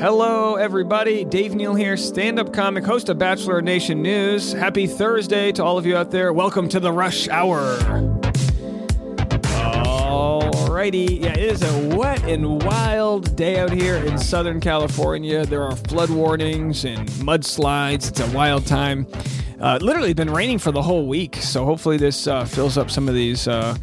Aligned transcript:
Hello, 0.00 0.54
everybody. 0.54 1.24
Dave 1.24 1.56
Neal 1.56 1.74
here, 1.74 1.96
stand 1.96 2.38
up 2.38 2.52
comic, 2.52 2.84
host 2.84 3.08
of 3.08 3.18
Bachelor 3.18 3.60
Nation 3.60 4.00
News. 4.00 4.52
Happy 4.52 4.86
Thursday 4.86 5.50
to 5.50 5.64
all 5.64 5.76
of 5.76 5.86
you 5.86 5.96
out 5.96 6.12
there. 6.12 6.32
Welcome 6.32 6.68
to 6.68 6.78
the 6.78 6.92
Rush 6.92 7.26
Hour. 7.26 7.76
Alrighty. 9.98 11.20
Yeah, 11.20 11.32
it 11.32 11.38
is 11.38 11.64
a 11.64 11.96
wet 11.96 12.22
and 12.22 12.62
wild 12.62 13.34
day 13.34 13.58
out 13.58 13.72
here 13.72 13.96
in 13.96 14.18
Southern 14.18 14.60
California. 14.60 15.44
There 15.44 15.64
are 15.64 15.74
flood 15.74 16.10
warnings 16.10 16.84
and 16.84 17.08
mudslides. 17.08 18.08
It's 18.08 18.20
a 18.20 18.30
wild 18.30 18.66
time. 18.66 19.04
Uh, 19.60 19.80
literally 19.82 20.14
been 20.14 20.30
raining 20.30 20.58
for 20.58 20.70
the 20.70 20.82
whole 20.82 21.08
week, 21.08 21.34
so 21.34 21.64
hopefully 21.64 21.96
this 21.96 22.28
uh, 22.28 22.44
fills 22.44 22.78
up 22.78 22.88
some 22.88 23.08
of 23.08 23.16
these 23.16 23.48
uh, 23.48 23.76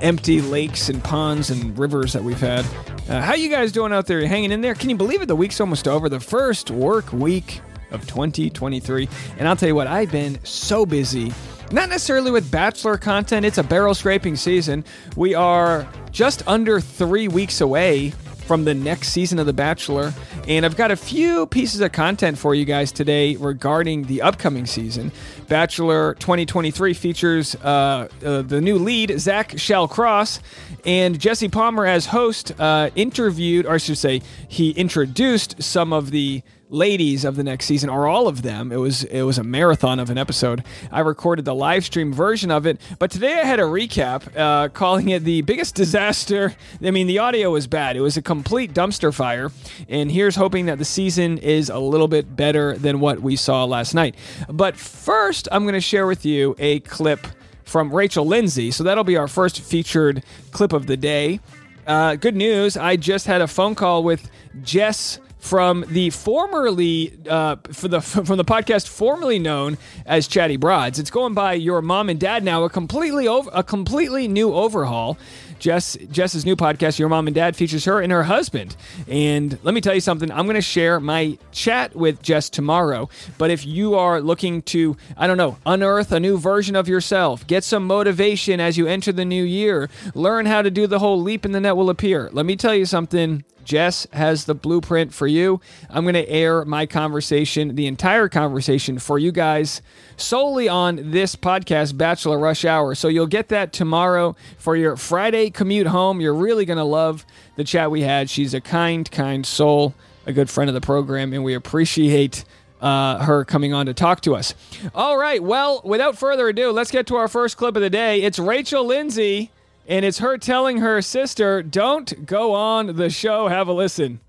empty 0.00 0.40
lakes 0.40 0.88
and 0.88 1.02
ponds 1.02 1.50
and 1.50 1.78
rivers 1.78 2.12
that 2.12 2.22
we've 2.22 2.40
had. 2.40 2.64
Uh, 3.08 3.20
how 3.20 3.34
you 3.34 3.48
guys 3.48 3.72
doing 3.72 3.92
out 3.92 4.06
there? 4.06 4.20
You 4.20 4.26
hanging 4.26 4.52
in 4.52 4.60
there? 4.60 4.74
Can 4.74 4.90
you 4.90 4.96
believe 4.96 5.22
it? 5.22 5.26
The 5.26 5.36
week's 5.36 5.60
almost 5.60 5.86
over. 5.88 6.08
The 6.08 6.20
first 6.20 6.70
work 6.70 7.12
week 7.12 7.60
of 7.90 8.06
2023, 8.06 9.08
and 9.38 9.48
I'll 9.48 9.56
tell 9.56 9.68
you 9.68 9.74
what, 9.74 9.86
I've 9.86 10.10
been 10.10 10.38
so 10.44 10.84
busy. 10.84 11.32
Not 11.72 11.88
necessarily 11.88 12.30
with 12.30 12.50
Bachelor 12.50 12.96
content. 12.96 13.44
It's 13.44 13.58
a 13.58 13.62
barrel 13.64 13.94
scraping 13.94 14.36
season. 14.36 14.84
We 15.16 15.34
are 15.34 15.88
just 16.10 16.46
under 16.46 16.80
three 16.80 17.28
weeks 17.28 17.60
away 17.60 18.12
from 18.46 18.64
the 18.64 18.74
next 18.74 19.08
season 19.08 19.38
of 19.38 19.46
The 19.46 19.52
Bachelor. 19.52 20.14
And 20.46 20.64
I've 20.64 20.76
got 20.76 20.90
a 20.90 20.96
few 20.96 21.46
pieces 21.46 21.80
of 21.80 21.92
content 21.92 22.38
for 22.38 22.54
you 22.54 22.64
guys 22.64 22.92
today 22.92 23.36
regarding 23.36 24.04
the 24.04 24.22
upcoming 24.22 24.66
season. 24.66 25.10
Bachelor 25.48 26.14
2023 26.14 26.94
features 26.94 27.56
uh, 27.56 28.08
uh, 28.24 28.42
the 28.42 28.60
new 28.60 28.78
lead, 28.78 29.18
Zach 29.18 29.50
Shallcross, 29.50 30.40
and 30.84 31.18
Jesse 31.18 31.48
Palmer 31.48 31.84
as 31.84 32.06
host 32.06 32.52
uh, 32.60 32.90
interviewed, 32.94 33.66
or 33.66 33.74
I 33.74 33.78
should 33.78 33.98
say, 33.98 34.22
he 34.48 34.70
introduced 34.70 35.62
some 35.62 35.92
of 35.92 36.10
the 36.10 36.42
ladies 36.68 37.24
of 37.24 37.36
the 37.36 37.44
next 37.44 37.66
season 37.66 37.88
or 37.88 38.06
all 38.06 38.26
of 38.26 38.42
them. 38.42 38.72
It 38.72 38.76
was 38.76 39.04
it 39.04 39.22
was 39.22 39.38
a 39.38 39.44
marathon 39.44 40.00
of 40.00 40.10
an 40.10 40.18
episode. 40.18 40.64
I 40.90 41.00
recorded 41.00 41.44
the 41.44 41.54
live 41.54 41.84
stream 41.84 42.12
version 42.12 42.50
of 42.50 42.66
it 42.66 42.80
but 42.98 43.10
today 43.10 43.34
i 43.34 43.44
had 43.44 43.60
a 43.60 43.64
recap 43.64 44.36
uh, 44.36 44.68
calling 44.68 45.08
it 45.10 45.22
the 45.22 45.42
biggest 45.42 45.74
disaster. 45.74 46.54
I 46.82 46.90
mean 46.90 47.06
the 47.06 47.18
audio 47.18 47.50
was 47.50 47.66
bad. 47.66 47.96
It 47.96 48.00
was 48.00 48.16
a 48.16 48.22
complete 48.22 48.72
dumpster 48.72 49.14
fire 49.14 49.52
and 49.88 50.10
here's 50.10 50.36
hoping 50.36 50.66
that 50.66 50.78
the 50.78 50.84
season 50.84 51.38
is 51.38 51.70
a 51.70 51.78
little 51.78 52.08
bit 52.08 52.34
better 52.34 52.76
than 52.76 53.00
what 53.00 53.20
we 53.20 53.36
saw 53.36 53.64
last 53.64 53.94
night. 53.94 54.16
But 54.48 54.76
first 54.76 55.48
i'm 55.52 55.62
going 55.64 55.74
to 55.74 55.80
share 55.80 56.06
with 56.06 56.24
you 56.24 56.56
a 56.58 56.80
clip 56.80 57.26
from 57.64 57.94
rachel 57.94 58.26
lindsay. 58.26 58.70
So 58.70 58.82
that'll 58.84 59.04
be 59.04 59.16
our 59.16 59.28
first 59.28 59.60
featured 59.60 60.24
clip 60.50 60.72
of 60.72 60.86
the 60.86 60.96
day. 60.96 61.40
Uh, 61.86 62.16
good 62.16 62.34
news 62.34 62.76
i 62.76 62.96
just 62.96 63.28
had 63.28 63.40
a 63.40 63.46
phone 63.46 63.76
call 63.76 64.02
with 64.02 64.28
jess 64.62 65.20
from 65.46 65.84
the 65.86 66.10
formerly 66.10 67.16
uh, 67.30 67.54
for 67.70 67.86
the 67.86 68.00
from 68.26 68.36
the 68.36 68.44
podcast 68.44 68.88
formerly 68.88 69.38
known 69.38 69.78
as 70.04 70.26
Chatty 70.26 70.56
Broads. 70.56 70.98
It's 70.98 71.10
going 71.10 71.34
by 71.34 71.52
Your 71.52 71.80
Mom 71.80 72.08
and 72.08 72.18
Dad 72.18 72.42
now, 72.42 72.64
a 72.64 72.70
completely 72.70 73.28
over, 73.28 73.48
a 73.52 73.62
completely 73.62 74.26
new 74.26 74.52
overhaul. 74.52 75.16
Jess 75.58 75.96
Jess's 76.10 76.44
new 76.44 76.56
podcast, 76.56 76.98
Your 76.98 77.08
Mom 77.08 77.26
and 77.26 77.34
Dad, 77.34 77.56
features 77.56 77.84
her 77.84 78.00
and 78.00 78.12
her 78.12 78.24
husband. 78.24 78.76
And 79.08 79.58
let 79.62 79.74
me 79.74 79.80
tell 79.80 79.94
you 79.94 80.00
something. 80.00 80.30
I'm 80.30 80.46
going 80.46 80.54
to 80.54 80.60
share 80.60 81.00
my 81.00 81.38
chat 81.52 81.94
with 81.94 82.22
Jess 82.22 82.50
tomorrow. 82.50 83.08
But 83.38 83.50
if 83.50 83.66
you 83.66 83.94
are 83.94 84.20
looking 84.20 84.62
to, 84.62 84.96
I 85.16 85.26
don't 85.26 85.36
know, 85.36 85.58
unearth 85.66 86.12
a 86.12 86.20
new 86.20 86.38
version 86.38 86.76
of 86.76 86.88
yourself, 86.88 87.46
get 87.46 87.64
some 87.64 87.86
motivation 87.86 88.60
as 88.60 88.76
you 88.76 88.86
enter 88.86 89.12
the 89.12 89.24
new 89.24 89.44
year, 89.44 89.88
learn 90.14 90.46
how 90.46 90.62
to 90.62 90.70
do 90.70 90.86
the 90.86 90.98
whole 90.98 91.20
leap 91.20 91.44
in 91.44 91.52
the 91.52 91.60
net 91.60 91.76
will 91.76 91.90
appear. 91.90 92.28
Let 92.32 92.46
me 92.46 92.56
tell 92.56 92.74
you 92.74 92.86
something. 92.86 93.44
Jess 93.64 94.06
has 94.12 94.44
the 94.44 94.54
blueprint 94.54 95.12
for 95.12 95.26
you. 95.26 95.60
I'm 95.90 96.04
going 96.04 96.14
to 96.14 96.28
air 96.28 96.64
my 96.64 96.86
conversation, 96.86 97.74
the 97.74 97.88
entire 97.88 98.28
conversation 98.28 99.00
for 99.00 99.18
you 99.18 99.32
guys 99.32 99.82
solely 100.16 100.68
on 100.68 101.10
this 101.10 101.36
podcast, 101.36 101.96
Bachelor 101.96 102.38
Rush 102.38 102.64
Hour. 102.64 102.94
So 102.94 103.08
you'll 103.08 103.26
get 103.26 103.48
that 103.48 103.72
tomorrow 103.72 104.36
for 104.58 104.76
your 104.76 104.96
Friday 104.96 105.50
commute 105.50 105.86
home. 105.86 106.20
You're 106.20 106.34
really 106.34 106.64
going 106.64 106.78
to 106.78 106.84
love 106.84 107.24
the 107.56 107.64
chat 107.64 107.90
we 107.90 108.02
had. 108.02 108.30
She's 108.30 108.54
a 108.54 108.60
kind, 108.60 109.10
kind 109.10 109.44
soul, 109.46 109.94
a 110.26 110.32
good 110.32 110.50
friend 110.50 110.68
of 110.70 110.74
the 110.74 110.80
program, 110.80 111.32
and 111.32 111.44
we 111.44 111.54
appreciate. 111.54 112.44
Uh, 112.78 113.24
her 113.24 113.42
coming 113.42 113.72
on 113.72 113.86
to 113.86 113.94
talk 113.94 114.20
to 114.20 114.36
us. 114.36 114.54
All 114.94 115.16
right, 115.16 115.42
well, 115.42 115.80
without 115.82 116.18
further 116.18 116.48
ado, 116.48 116.72
let's 116.72 116.90
get 116.90 117.06
to 117.06 117.16
our 117.16 117.26
first 117.26 117.56
clip 117.56 117.74
of 117.74 117.80
the 117.80 117.88
day. 117.88 118.20
It's 118.20 118.38
Rachel 118.38 118.84
Lindsay 118.84 119.50
and 119.88 120.04
it's 120.04 120.18
her 120.18 120.36
telling 120.36 120.78
her 120.78 121.00
sister, 121.00 121.62
Don't 121.62 122.26
go 122.26 122.54
on 122.54 122.96
the 122.96 123.10
show. 123.10 123.48
Have 123.48 123.68
a 123.68 123.72
listen. 123.72 124.20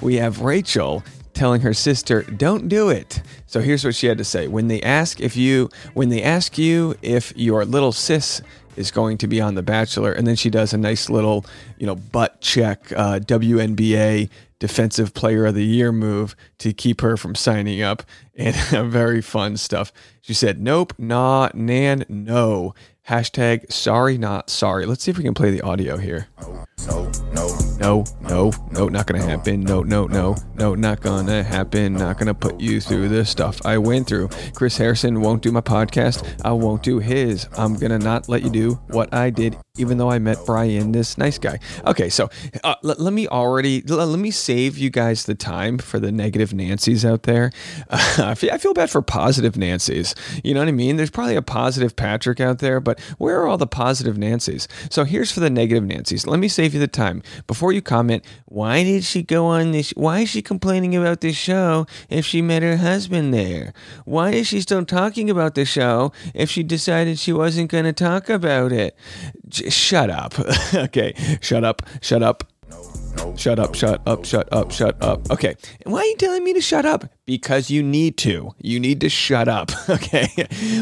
We 0.00 0.16
have 0.16 0.42
Rachel 0.42 1.02
telling 1.38 1.60
her 1.60 1.72
sister, 1.72 2.22
Don't 2.22 2.68
do 2.68 2.90
it. 2.90 3.22
So 3.46 3.60
here's 3.60 3.84
what 3.84 3.94
she 3.94 4.08
had 4.08 4.18
to 4.18 4.24
say. 4.24 4.48
When 4.48 4.68
they 4.68 4.82
ask 4.82 5.20
if 5.20 5.36
you 5.36 5.70
when 5.94 6.08
they 6.08 6.22
ask 6.22 6.58
you 6.58 6.96
if 7.00 7.32
your 7.36 7.64
little 7.64 7.92
sis 7.92 8.42
is 8.76 8.90
going 8.90 9.18
to 9.18 9.26
be 9.26 9.40
on 9.40 9.54
The 9.54 9.62
Bachelor, 9.62 10.12
and 10.12 10.26
then 10.26 10.36
she 10.36 10.50
does 10.50 10.72
a 10.72 10.78
nice 10.78 11.08
little, 11.08 11.44
you 11.78 11.86
know, 11.86 11.94
butt 11.94 12.40
check 12.40 12.92
uh, 12.92 13.18
WNBA 13.20 14.28
Defensive 14.58 15.14
Player 15.14 15.46
of 15.46 15.54
the 15.54 15.64
Year 15.64 15.92
move 15.92 16.34
to 16.58 16.72
keep 16.72 17.00
her 17.00 17.16
from 17.16 17.34
signing 17.36 17.82
up, 17.82 18.02
and 18.36 18.56
very 18.90 19.22
fun 19.22 19.56
stuff. 19.56 19.92
She 20.20 20.34
said, 20.34 20.60
"Nope, 20.60 20.92
nah, 20.98 21.50
nan, 21.54 22.04
no." 22.08 22.74
Hashtag 23.08 23.72
sorry, 23.72 24.18
not 24.18 24.50
sorry. 24.50 24.84
Let's 24.84 25.02
see 25.02 25.10
if 25.10 25.16
we 25.16 25.24
can 25.24 25.32
play 25.32 25.50
the 25.50 25.62
audio 25.62 25.96
here. 25.96 26.28
No, 26.86 27.10
no, 27.32 27.58
no, 27.80 28.04
no, 28.20 28.52
no, 28.70 28.88
not 28.88 29.06
gonna 29.06 29.22
happen. 29.22 29.62
No, 29.62 29.82
no, 29.82 30.06
no, 30.06 30.36
no, 30.56 30.74
not 30.74 31.00
gonna 31.00 31.42
happen. 31.42 31.94
Not 31.94 32.18
gonna 32.18 32.34
put 32.34 32.60
you 32.60 32.82
through 32.82 33.08
the 33.08 33.24
stuff 33.24 33.64
I 33.64 33.78
went 33.78 34.08
through. 34.08 34.28
Chris 34.54 34.76
Harrison 34.76 35.22
won't 35.22 35.42
do 35.42 35.52
my 35.52 35.62
podcast. 35.62 36.22
I 36.44 36.52
won't 36.52 36.82
do 36.82 36.98
his. 36.98 37.48
I'm 37.56 37.76
gonna 37.76 37.98
not 37.98 38.28
let 38.28 38.42
you 38.42 38.50
do 38.50 38.74
what 38.88 39.12
I 39.14 39.30
did, 39.30 39.56
even 39.78 39.96
though 39.96 40.10
I 40.10 40.18
met 40.18 40.44
Bryan, 40.44 40.92
this 40.92 41.16
nice 41.16 41.38
guy. 41.38 41.60
Okay, 41.86 42.10
so 42.10 42.28
uh, 42.62 42.74
let, 42.82 43.00
let, 43.00 43.12
me 43.12 43.26
already 43.26 43.80
let, 43.82 44.06
let, 44.06 44.18
me 44.18 44.30
save 44.30 44.76
you 44.76 44.90
guys 44.90 45.24
the 45.24 45.34
time 45.34 45.78
for 45.78 45.98
the 45.98 46.12
negative 46.12 46.52
Nancy's 46.52 47.04
out 47.04 47.22
there. 47.22 47.52
Uh, 47.88 48.16
I, 48.18 48.34
feel, 48.34 48.52
I 48.52 48.58
feel 48.58 48.74
bad 48.74 48.90
for 48.90 49.00
positive 49.00 49.56
Nancy's. 49.56 50.14
You 50.44 50.54
know 50.54 50.60
what 50.60 50.68
I 50.68 50.72
mean? 50.72 50.96
There's 50.96 51.10
probably 51.10 51.36
a 51.36 51.42
positive 51.42 51.96
Patrick 51.96 52.40
out 52.40 52.58
there, 52.58 52.80
but 52.80 52.97
where 53.18 53.40
are 53.40 53.48
all 53.48 53.58
the 53.58 53.66
positive 53.66 54.18
Nancy's? 54.18 54.68
So 54.90 55.04
here's 55.04 55.30
for 55.30 55.40
the 55.40 55.50
negative 55.50 55.84
Nancy's. 55.84 56.26
Let 56.26 56.40
me 56.40 56.48
save 56.48 56.74
you 56.74 56.80
the 56.80 56.88
time 56.88 57.22
before 57.46 57.72
you 57.72 57.82
comment. 57.82 58.24
Why 58.46 58.82
did 58.84 59.04
she 59.04 59.22
go 59.22 59.46
on 59.46 59.72
this? 59.72 59.90
Why 59.90 60.20
is 60.20 60.30
she 60.30 60.42
complaining 60.42 60.96
about 60.96 61.20
this 61.20 61.36
show 61.36 61.86
if 62.08 62.24
she 62.24 62.42
met 62.42 62.62
her 62.62 62.76
husband 62.76 63.32
there? 63.32 63.72
Why 64.04 64.30
is 64.30 64.46
she 64.46 64.60
still 64.60 64.84
talking 64.84 65.30
about 65.30 65.54
the 65.54 65.64
show 65.64 66.12
if 66.34 66.50
she 66.50 66.62
decided 66.62 67.18
she 67.18 67.32
wasn't 67.32 67.70
going 67.70 67.84
to 67.84 67.92
talk 67.92 68.28
about 68.28 68.72
it? 68.72 68.96
J- 69.48 69.70
shut 69.70 70.10
up. 70.10 70.34
okay, 70.74 71.14
shut 71.40 71.64
up, 71.64 71.82
shut 72.00 72.22
up. 72.22 72.44
Shut 73.36 73.58
up, 73.58 73.74
shut 73.74 74.00
up, 74.06 74.24
shut 74.24 74.48
up, 74.52 74.70
shut 74.72 75.02
up. 75.02 75.30
Okay. 75.30 75.54
And 75.84 75.92
why 75.92 76.00
are 76.00 76.04
you 76.04 76.16
telling 76.16 76.44
me 76.44 76.52
to 76.54 76.60
shut 76.60 76.84
up? 76.84 77.04
Because 77.24 77.70
you 77.70 77.82
need 77.82 78.16
to. 78.18 78.54
You 78.60 78.80
need 78.80 79.00
to 79.02 79.08
shut 79.08 79.48
up. 79.48 79.70
Okay. 79.98 80.28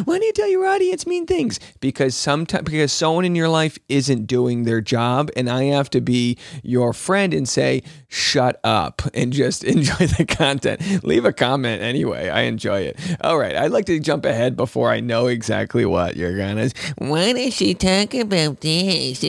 Why 0.04 0.18
do 0.18 0.24
you 0.26 0.32
tell 0.32 0.48
your 0.48 0.66
audience 0.66 1.06
mean 1.06 1.26
things? 1.26 1.58
Because 1.80 2.14
sometimes 2.14 2.64
because 2.64 2.92
someone 2.92 3.24
in 3.24 3.34
your 3.34 3.48
life 3.48 3.78
isn't 3.88 4.26
doing 4.26 4.64
their 4.64 4.80
job 4.80 5.30
and 5.36 5.48
I 5.48 5.64
have 5.64 5.88
to 5.90 6.00
be 6.00 6.36
your 6.62 6.92
friend 6.92 7.32
and 7.32 7.48
say, 7.48 7.82
shut 8.08 8.60
up 8.62 9.02
and 9.14 9.32
just 9.32 9.64
enjoy 9.74 10.06
the 10.06 10.26
content. 10.26 11.04
Leave 11.04 11.24
a 11.24 11.32
comment 11.32 11.82
anyway. 11.82 12.28
I 12.28 12.42
enjoy 12.42 12.80
it. 12.80 12.98
All 13.20 13.38
right. 13.38 13.56
I'd 13.56 13.70
like 13.70 13.86
to 13.86 13.98
jump 13.98 14.24
ahead 14.24 14.56
before 14.56 14.90
I 14.90 15.00
know 15.00 15.28
exactly 15.28 15.86
what 15.86 16.16
you're 16.16 16.36
gonna 16.36 16.70
Why 16.98 17.32
does 17.32 17.54
she 17.54 17.74
talk 17.74 18.14
about 18.14 18.60
this? 18.60 19.20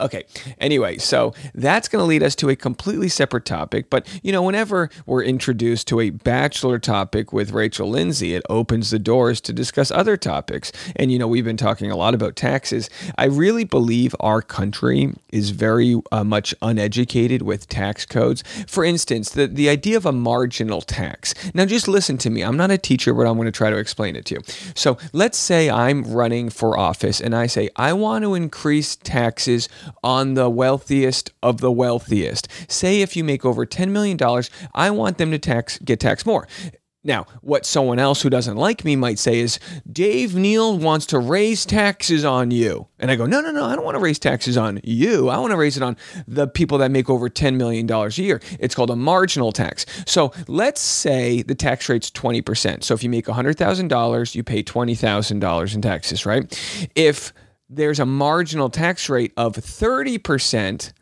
Okay. 0.00 0.24
Anyway, 0.62 0.96
so 0.96 1.34
that's 1.54 1.88
going 1.88 2.00
to 2.00 2.06
lead 2.06 2.22
us 2.22 2.36
to 2.36 2.48
a 2.48 2.56
completely 2.56 3.08
separate 3.08 3.44
topic. 3.44 3.90
But, 3.90 4.06
you 4.22 4.30
know, 4.30 4.42
whenever 4.42 4.88
we're 5.04 5.24
introduced 5.24 5.88
to 5.88 6.00
a 6.00 6.10
bachelor 6.10 6.78
topic 6.78 7.32
with 7.32 7.50
Rachel 7.50 7.90
Lindsay, 7.90 8.34
it 8.34 8.44
opens 8.48 8.90
the 8.90 9.00
doors 9.00 9.40
to 9.42 9.52
discuss 9.52 9.90
other 9.90 10.16
topics. 10.16 10.70
And, 10.94 11.10
you 11.10 11.18
know, 11.18 11.26
we've 11.26 11.44
been 11.44 11.56
talking 11.56 11.90
a 11.90 11.96
lot 11.96 12.14
about 12.14 12.36
taxes. 12.36 12.88
I 13.18 13.24
really 13.24 13.64
believe 13.64 14.14
our 14.20 14.40
country 14.40 15.12
is 15.30 15.50
very 15.50 16.00
uh, 16.12 16.22
much 16.22 16.54
uneducated 16.62 17.42
with 17.42 17.68
tax 17.68 18.06
codes. 18.06 18.44
For 18.68 18.84
instance, 18.84 19.30
the, 19.30 19.48
the 19.48 19.68
idea 19.68 19.96
of 19.96 20.06
a 20.06 20.12
marginal 20.12 20.80
tax. 20.80 21.34
Now, 21.54 21.64
just 21.64 21.88
listen 21.88 22.18
to 22.18 22.30
me. 22.30 22.42
I'm 22.42 22.56
not 22.56 22.70
a 22.70 22.78
teacher, 22.78 23.12
but 23.12 23.26
I'm 23.26 23.34
going 23.34 23.46
to 23.46 23.52
try 23.52 23.70
to 23.70 23.78
explain 23.78 24.14
it 24.14 24.26
to 24.26 24.36
you. 24.36 24.40
So 24.76 24.96
let's 25.12 25.38
say 25.38 25.68
I'm 25.68 26.04
running 26.04 26.50
for 26.50 26.78
office 26.78 27.20
and 27.20 27.34
I 27.34 27.48
say, 27.48 27.68
I 27.74 27.92
want 27.94 28.22
to 28.22 28.34
increase 28.34 28.94
taxes 28.94 29.68
on 30.04 30.34
the 30.34 30.51
wealthiest 30.52 31.32
of 31.42 31.60
the 31.60 31.72
wealthiest. 31.72 32.48
Say 32.70 33.02
if 33.02 33.16
you 33.16 33.24
make 33.24 33.44
over 33.44 33.66
$10 33.66 33.88
million, 33.88 34.18
I 34.74 34.90
want 34.90 35.18
them 35.18 35.30
to 35.32 35.38
tax 35.38 35.78
get 35.78 35.98
taxed 36.00 36.26
more 36.26 36.46
Now, 37.04 37.26
what 37.40 37.66
someone 37.66 37.98
else 37.98 38.22
who 38.22 38.30
doesn't 38.30 38.56
like 38.56 38.84
me 38.84 38.94
might 38.94 39.18
say 39.18 39.40
is, 39.40 39.58
Dave 39.90 40.36
Neal 40.36 40.78
wants 40.78 41.04
to 41.06 41.18
raise 41.18 41.66
taxes 41.66 42.24
on 42.24 42.52
you. 42.52 42.86
And 43.00 43.10
I 43.10 43.16
go, 43.16 43.26
no, 43.26 43.40
no, 43.40 43.50
no, 43.50 43.64
I 43.64 43.74
don't 43.74 43.84
want 43.84 43.96
to 43.96 44.00
raise 44.00 44.20
taxes 44.20 44.56
on 44.56 44.80
you. 44.84 45.28
I 45.28 45.38
want 45.38 45.50
to 45.50 45.56
raise 45.56 45.76
it 45.76 45.82
on 45.82 45.96
the 46.28 46.46
people 46.46 46.78
that 46.78 46.92
make 46.92 47.10
over 47.10 47.28
$10 47.28 47.56
million 47.56 47.90
a 47.90 48.08
year. 48.10 48.40
It's 48.60 48.76
called 48.76 48.90
a 48.90 48.96
marginal 48.96 49.50
tax. 49.50 49.84
So 50.06 50.32
let's 50.46 50.80
say 50.80 51.42
the 51.42 51.56
tax 51.56 51.88
rate's 51.88 52.10
20%. 52.10 52.84
So 52.84 52.94
if 52.94 53.02
you 53.02 53.10
make 53.10 53.26
$100,000, 53.26 54.34
you 54.36 54.44
pay 54.44 54.62
$20,000 54.62 55.74
in 55.74 55.82
taxes, 55.82 56.24
right? 56.24 56.88
If 56.94 57.32
there's 57.74 57.98
a 57.98 58.06
marginal 58.06 58.70
tax 58.70 59.08
rate 59.08 59.32
of 59.36 59.54
30%, 59.54 60.92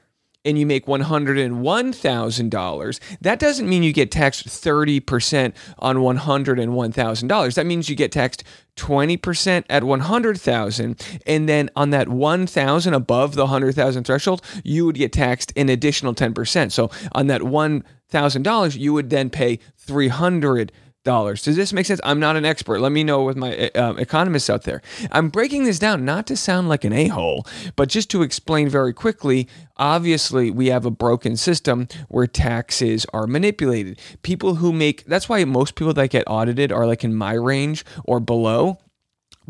and 0.44 0.58
you 0.58 0.64
make 0.64 0.86
$101,000, 0.86 3.00
that 3.20 3.38
doesn't 3.38 3.68
mean 3.68 3.82
you 3.82 3.92
get 3.92 4.10
taxed 4.10 4.46
30% 4.46 5.52
on 5.78 5.96
$101,000. 5.96 7.54
That 7.54 7.66
means 7.66 7.90
you 7.90 7.96
get 7.96 8.12
taxed 8.12 8.44
20% 8.76 9.64
at 9.68 9.84
100,000 9.84 11.20
and 11.26 11.48
then 11.48 11.68
on 11.76 11.90
that 11.90 12.08
1,000 12.08 12.94
above 12.94 13.34
the 13.34 13.42
100,000 13.42 14.04
threshold, 14.04 14.40
you 14.64 14.86
would 14.86 14.96
get 14.96 15.12
taxed 15.12 15.52
an 15.56 15.68
additional 15.68 16.14
10%. 16.14 16.72
So 16.72 16.90
on 17.12 17.26
that 17.26 17.42
$1,000, 17.42 18.78
you 18.78 18.94
would 18.94 19.10
then 19.10 19.28
pay 19.28 19.58
300 19.76 20.72
dollars. 21.04 21.42
Does 21.42 21.56
this 21.56 21.72
make 21.72 21.86
sense? 21.86 22.00
I'm 22.04 22.20
not 22.20 22.36
an 22.36 22.44
expert. 22.44 22.80
Let 22.80 22.92
me 22.92 23.04
know 23.04 23.22
with 23.22 23.36
my 23.36 23.70
uh, 23.74 23.94
economists 23.94 24.50
out 24.50 24.64
there. 24.64 24.82
I'm 25.10 25.28
breaking 25.28 25.64
this 25.64 25.78
down 25.78 26.04
not 26.04 26.26
to 26.28 26.36
sound 26.36 26.68
like 26.68 26.84
an 26.84 26.92
a-hole, 26.92 27.46
but 27.76 27.88
just 27.88 28.10
to 28.10 28.22
explain 28.22 28.68
very 28.68 28.92
quickly. 28.92 29.48
Obviously, 29.76 30.50
we 30.50 30.66
have 30.66 30.84
a 30.84 30.90
broken 30.90 31.36
system 31.36 31.88
where 32.08 32.26
taxes 32.26 33.06
are 33.14 33.26
manipulated. 33.26 33.98
People 34.22 34.56
who 34.56 34.72
make 34.72 35.04
that's 35.06 35.28
why 35.28 35.44
most 35.44 35.74
people 35.74 35.94
that 35.94 36.10
get 36.10 36.24
audited 36.26 36.70
are 36.70 36.86
like 36.86 37.04
in 37.04 37.14
my 37.14 37.32
range 37.32 37.84
or 38.04 38.20
below 38.20 38.78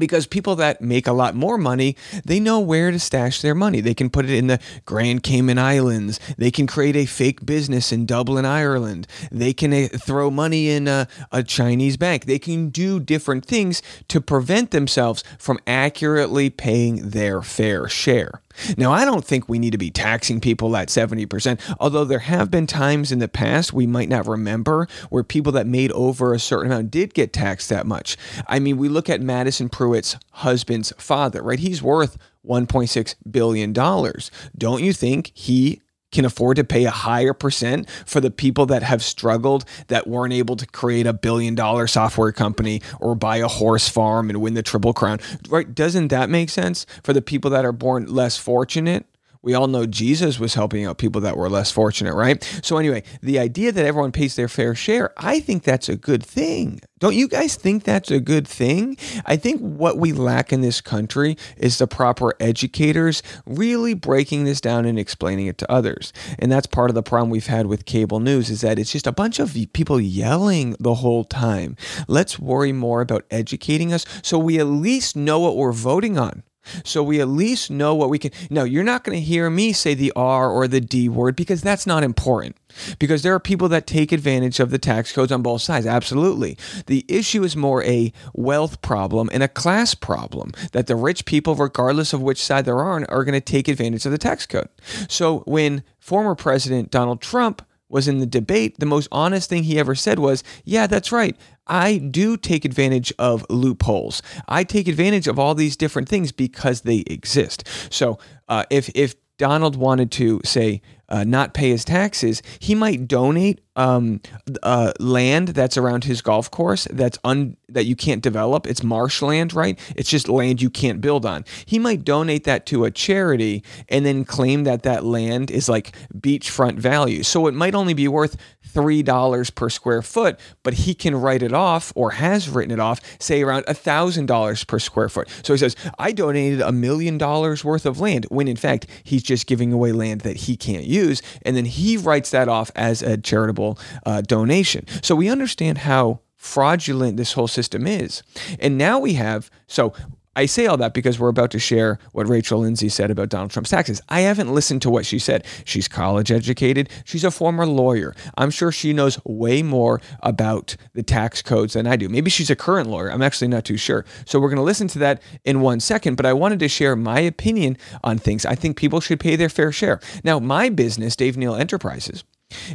because 0.00 0.26
people 0.26 0.56
that 0.56 0.82
make 0.82 1.06
a 1.06 1.12
lot 1.12 1.36
more 1.36 1.56
money, 1.56 1.96
they 2.24 2.40
know 2.40 2.58
where 2.58 2.90
to 2.90 2.98
stash 2.98 3.40
their 3.40 3.54
money. 3.54 3.80
They 3.80 3.94
can 3.94 4.10
put 4.10 4.24
it 4.24 4.32
in 4.36 4.48
the 4.48 4.58
Grand 4.84 5.22
Cayman 5.22 5.58
Islands. 5.58 6.18
They 6.36 6.50
can 6.50 6.66
create 6.66 6.96
a 6.96 7.06
fake 7.06 7.46
business 7.46 7.92
in 7.92 8.06
Dublin, 8.06 8.44
Ireland. 8.44 9.06
They 9.30 9.52
can 9.52 9.72
uh, 9.72 9.88
throw 9.96 10.30
money 10.30 10.68
in 10.70 10.88
a, 10.88 11.06
a 11.30 11.44
Chinese 11.44 11.96
bank. 11.96 12.24
They 12.24 12.38
can 12.40 12.70
do 12.70 12.98
different 12.98 13.44
things 13.44 13.82
to 14.08 14.20
prevent 14.20 14.72
themselves 14.72 15.22
from 15.38 15.60
accurately 15.66 16.50
paying 16.50 17.10
their 17.10 17.42
fair 17.42 17.88
share. 17.88 18.40
Now, 18.76 18.92
I 18.92 19.04
don't 19.04 19.24
think 19.24 19.48
we 19.48 19.58
need 19.58 19.72
to 19.72 19.78
be 19.78 19.90
taxing 19.90 20.40
people 20.40 20.76
at 20.76 20.88
70%, 20.88 21.60
although 21.78 22.04
there 22.04 22.20
have 22.20 22.50
been 22.50 22.66
times 22.66 23.12
in 23.12 23.18
the 23.18 23.28
past 23.28 23.72
we 23.72 23.86
might 23.86 24.08
not 24.08 24.26
remember 24.26 24.88
where 25.08 25.24
people 25.24 25.52
that 25.52 25.66
made 25.66 25.92
over 25.92 26.32
a 26.32 26.38
certain 26.38 26.70
amount 26.70 26.90
did 26.90 27.14
get 27.14 27.32
taxed 27.32 27.68
that 27.68 27.86
much. 27.86 28.16
I 28.46 28.58
mean, 28.58 28.76
we 28.76 28.88
look 28.88 29.08
at 29.08 29.20
Madison 29.20 29.68
Prewett's 29.68 30.16
husband's 30.32 30.92
father, 30.98 31.42
right? 31.42 31.58
He's 31.58 31.82
worth 31.82 32.16
$1.6 32.46 33.14
billion. 33.30 33.72
Don't 33.72 34.82
you 34.82 34.92
think 34.92 35.32
he 35.34 35.80
can 36.12 36.24
afford 36.24 36.56
to 36.56 36.64
pay 36.64 36.84
a 36.84 36.90
higher 36.90 37.32
percent 37.32 37.88
for 38.06 38.20
the 38.20 38.30
people 38.30 38.66
that 38.66 38.82
have 38.82 39.02
struggled 39.02 39.64
that 39.88 40.06
weren't 40.06 40.32
able 40.32 40.56
to 40.56 40.66
create 40.66 41.06
a 41.06 41.12
billion 41.12 41.54
dollar 41.54 41.86
software 41.86 42.32
company 42.32 42.82
or 43.00 43.14
buy 43.14 43.36
a 43.36 43.48
horse 43.48 43.88
farm 43.88 44.30
and 44.30 44.40
win 44.40 44.54
the 44.54 44.62
triple 44.62 44.92
crown 44.92 45.18
right? 45.48 45.74
Doesn't 45.74 46.08
that 46.08 46.30
make 46.30 46.50
sense 46.50 46.86
for 47.02 47.12
the 47.12 47.22
people 47.22 47.50
that 47.50 47.64
are 47.64 47.72
born 47.72 48.06
less 48.06 48.36
fortunate 48.36 49.06
we 49.42 49.54
all 49.54 49.68
know 49.68 49.86
Jesus 49.86 50.38
was 50.38 50.54
helping 50.54 50.84
out 50.84 50.98
people 50.98 51.20
that 51.22 51.36
were 51.36 51.48
less 51.48 51.70
fortunate, 51.70 52.14
right? 52.14 52.42
So, 52.62 52.76
anyway, 52.76 53.02
the 53.22 53.38
idea 53.38 53.72
that 53.72 53.86
everyone 53.86 54.12
pays 54.12 54.36
their 54.36 54.48
fair 54.48 54.74
share, 54.74 55.12
I 55.16 55.40
think 55.40 55.62
that's 55.62 55.88
a 55.88 55.96
good 55.96 56.24
thing. 56.24 56.80
Don't 56.98 57.14
you 57.14 57.26
guys 57.28 57.56
think 57.56 57.84
that's 57.84 58.10
a 58.10 58.20
good 58.20 58.46
thing? 58.46 58.98
I 59.24 59.36
think 59.36 59.60
what 59.62 59.96
we 59.96 60.12
lack 60.12 60.52
in 60.52 60.60
this 60.60 60.82
country 60.82 61.38
is 61.56 61.78
the 61.78 61.86
proper 61.86 62.34
educators 62.38 63.22
really 63.46 63.94
breaking 63.94 64.44
this 64.44 64.60
down 64.60 64.84
and 64.84 64.98
explaining 64.98 65.46
it 65.46 65.56
to 65.58 65.72
others. 65.72 66.12
And 66.38 66.52
that's 66.52 66.66
part 66.66 66.90
of 66.90 66.94
the 66.94 67.02
problem 67.02 67.30
we've 67.30 67.46
had 67.46 67.66
with 67.66 67.86
cable 67.86 68.20
news 68.20 68.50
is 68.50 68.60
that 68.60 68.78
it's 68.78 68.92
just 68.92 69.06
a 69.06 69.12
bunch 69.12 69.38
of 69.38 69.56
people 69.72 69.98
yelling 69.98 70.76
the 70.78 70.96
whole 70.96 71.24
time. 71.24 71.76
Let's 72.06 72.38
worry 72.38 72.72
more 72.72 73.00
about 73.00 73.24
educating 73.30 73.94
us 73.94 74.04
so 74.22 74.38
we 74.38 74.58
at 74.58 74.66
least 74.66 75.16
know 75.16 75.40
what 75.40 75.56
we're 75.56 75.72
voting 75.72 76.18
on. 76.18 76.42
So 76.84 77.02
we 77.02 77.20
at 77.20 77.28
least 77.28 77.70
know 77.70 77.94
what 77.94 78.10
we 78.10 78.18
can. 78.18 78.30
No, 78.50 78.64
you're 78.64 78.84
not 78.84 79.04
going 79.04 79.18
to 79.18 79.24
hear 79.24 79.48
me 79.50 79.72
say 79.72 79.94
the 79.94 80.12
R 80.14 80.50
or 80.50 80.68
the 80.68 80.80
D 80.80 81.08
word 81.08 81.36
because 81.36 81.62
that's 81.62 81.86
not 81.86 82.02
important. 82.02 82.56
Because 82.98 83.22
there 83.22 83.34
are 83.34 83.40
people 83.40 83.68
that 83.70 83.86
take 83.86 84.12
advantage 84.12 84.60
of 84.60 84.70
the 84.70 84.78
tax 84.78 85.12
codes 85.12 85.32
on 85.32 85.42
both 85.42 85.62
sides. 85.62 85.86
Absolutely. 85.86 86.56
The 86.86 87.04
issue 87.08 87.42
is 87.42 87.56
more 87.56 87.82
a 87.84 88.12
wealth 88.34 88.80
problem 88.82 89.28
and 89.32 89.42
a 89.42 89.48
class 89.48 89.94
problem 89.94 90.52
that 90.72 90.86
the 90.86 90.96
rich 90.96 91.24
people, 91.24 91.54
regardless 91.54 92.12
of 92.12 92.22
which 92.22 92.42
side 92.42 92.64
they're 92.64 92.84
on, 92.84 93.04
are 93.06 93.24
going 93.24 93.34
to 93.34 93.40
take 93.40 93.68
advantage 93.68 94.06
of 94.06 94.12
the 94.12 94.18
tax 94.18 94.46
code. 94.46 94.68
So 95.08 95.40
when 95.46 95.82
former 95.98 96.34
President 96.34 96.90
Donald 96.90 97.20
Trump 97.20 97.62
was 97.88 98.06
in 98.06 98.18
the 98.18 98.26
debate, 98.26 98.78
the 98.78 98.86
most 98.86 99.08
honest 99.10 99.48
thing 99.48 99.64
he 99.64 99.78
ever 99.78 99.94
said 99.94 100.18
was, 100.18 100.44
Yeah, 100.64 100.86
that's 100.86 101.10
right. 101.12 101.36
I 101.70 101.98
do 101.98 102.36
take 102.36 102.64
advantage 102.64 103.12
of 103.18 103.46
loopholes. 103.48 104.22
I 104.48 104.64
take 104.64 104.88
advantage 104.88 105.28
of 105.28 105.38
all 105.38 105.54
these 105.54 105.76
different 105.76 106.08
things 106.08 106.32
because 106.32 106.82
they 106.82 107.04
exist. 107.06 107.66
So 107.90 108.18
uh, 108.48 108.64
if, 108.70 108.90
if 108.94 109.14
Donald 109.38 109.76
wanted 109.76 110.10
to 110.12 110.40
say, 110.44 110.82
uh, 111.10 111.24
not 111.24 111.54
pay 111.54 111.70
his 111.70 111.84
taxes, 111.84 112.42
he 112.58 112.74
might 112.74 113.08
donate 113.08 113.60
um, 113.76 114.20
uh, 114.62 114.92
land 114.98 115.48
that's 115.48 115.76
around 115.76 116.04
his 116.04 116.20
golf 116.20 116.50
course 116.50 116.86
that's 116.90 117.18
un 117.24 117.56
that 117.68 117.86
you 117.86 117.94
can't 117.96 118.22
develop. 118.22 118.66
It's 118.66 118.82
marshland, 118.82 119.54
right? 119.54 119.78
It's 119.96 120.10
just 120.10 120.28
land 120.28 120.60
you 120.60 120.70
can't 120.70 121.00
build 121.00 121.24
on. 121.24 121.44
He 121.66 121.78
might 121.78 122.04
donate 122.04 122.44
that 122.44 122.66
to 122.66 122.84
a 122.84 122.90
charity 122.90 123.62
and 123.88 124.04
then 124.04 124.24
claim 124.24 124.64
that 124.64 124.82
that 124.82 125.04
land 125.04 125.50
is 125.52 125.68
like 125.68 125.92
beachfront 126.18 126.78
value. 126.78 127.22
So 127.22 127.46
it 127.46 127.54
might 127.54 127.76
only 127.76 127.94
be 127.94 128.08
worth 128.08 128.36
three 128.64 129.02
dollars 129.02 129.50
per 129.50 129.68
square 129.68 130.02
foot, 130.02 130.38
but 130.62 130.74
he 130.74 130.94
can 130.94 131.14
write 131.14 131.42
it 131.42 131.52
off 131.52 131.92
or 131.94 132.10
has 132.12 132.48
written 132.48 132.72
it 132.72 132.80
off, 132.80 133.00
say 133.20 133.42
around 133.42 133.64
a 133.68 133.74
thousand 133.74 134.26
dollars 134.26 134.64
per 134.64 134.78
square 134.78 135.08
foot. 135.08 135.28
So 135.44 135.54
he 135.54 135.58
says, 135.58 135.76
I 135.98 136.12
donated 136.12 136.60
a 136.60 136.72
million 136.72 137.18
dollars 137.18 137.64
worth 137.64 137.86
of 137.86 138.00
land, 138.00 138.26
when 138.30 138.48
in 138.48 138.56
fact 138.56 138.86
he's 139.04 139.22
just 139.22 139.46
giving 139.46 139.72
away 139.72 139.92
land 139.92 140.22
that 140.22 140.36
he 140.36 140.56
can't 140.56 140.84
use, 140.84 140.99
and 141.42 141.56
then 141.56 141.64
he 141.64 141.96
writes 141.96 142.30
that 142.30 142.48
off 142.48 142.70
as 142.74 143.02
a 143.02 143.16
charitable 143.16 143.78
uh, 144.06 144.20
donation. 144.22 144.84
So 145.02 145.14
we 145.14 145.28
understand 145.28 145.78
how 145.78 146.20
fraudulent 146.36 147.16
this 147.16 147.34
whole 147.34 147.48
system 147.48 147.86
is. 147.86 148.22
And 148.58 148.78
now 148.78 148.98
we 148.98 149.14
have, 149.14 149.50
so 149.66 149.92
I 150.36 150.46
say 150.46 150.66
all 150.66 150.76
that 150.76 150.94
because 150.94 151.18
we're 151.18 151.28
about 151.28 151.50
to 151.50 151.58
share 151.58 151.98
what 152.12 152.28
Rachel 152.28 152.60
Lindsay 152.60 152.88
said 152.88 153.10
about 153.10 153.30
Donald 153.30 153.50
Trump's 153.50 153.70
taxes. 153.70 154.00
I 154.08 154.20
haven't 154.20 154.54
listened 154.54 154.80
to 154.82 154.90
what 154.90 155.04
she 155.04 155.18
said. 155.18 155.44
She's 155.64 155.88
college 155.88 156.30
educated, 156.30 156.88
she's 157.04 157.24
a 157.24 157.32
former 157.32 157.66
lawyer. 157.66 158.14
I'm 158.38 158.50
sure 158.50 158.70
she 158.70 158.92
knows 158.92 159.18
way 159.24 159.62
more 159.64 160.00
about 160.22 160.76
the 160.94 161.02
tax 161.02 161.42
codes 161.42 161.74
than 161.74 161.88
I 161.88 161.96
do. 161.96 162.08
Maybe 162.08 162.30
she's 162.30 162.48
a 162.48 162.54
current 162.54 162.88
lawyer. 162.88 163.10
I'm 163.10 163.22
actually 163.22 163.48
not 163.48 163.64
too 163.64 163.76
sure. 163.76 164.04
So 164.24 164.38
we're 164.38 164.50
going 164.50 164.58
to 164.58 164.62
listen 164.62 164.86
to 164.88 165.00
that 165.00 165.20
in 165.44 165.62
one 165.62 165.80
second, 165.80 166.14
but 166.14 166.26
I 166.26 166.32
wanted 166.32 166.60
to 166.60 166.68
share 166.68 166.94
my 166.94 167.18
opinion 167.18 167.76
on 168.04 168.18
things. 168.18 168.46
I 168.46 168.54
think 168.54 168.76
people 168.76 169.00
should 169.00 169.18
pay 169.18 169.34
their 169.34 169.48
fair 169.48 169.72
share. 169.72 169.98
Now, 170.22 170.38
my 170.38 170.68
business, 170.68 171.16
Dave 171.16 171.36
Neal 171.36 171.56
Enterprises, 171.56 172.22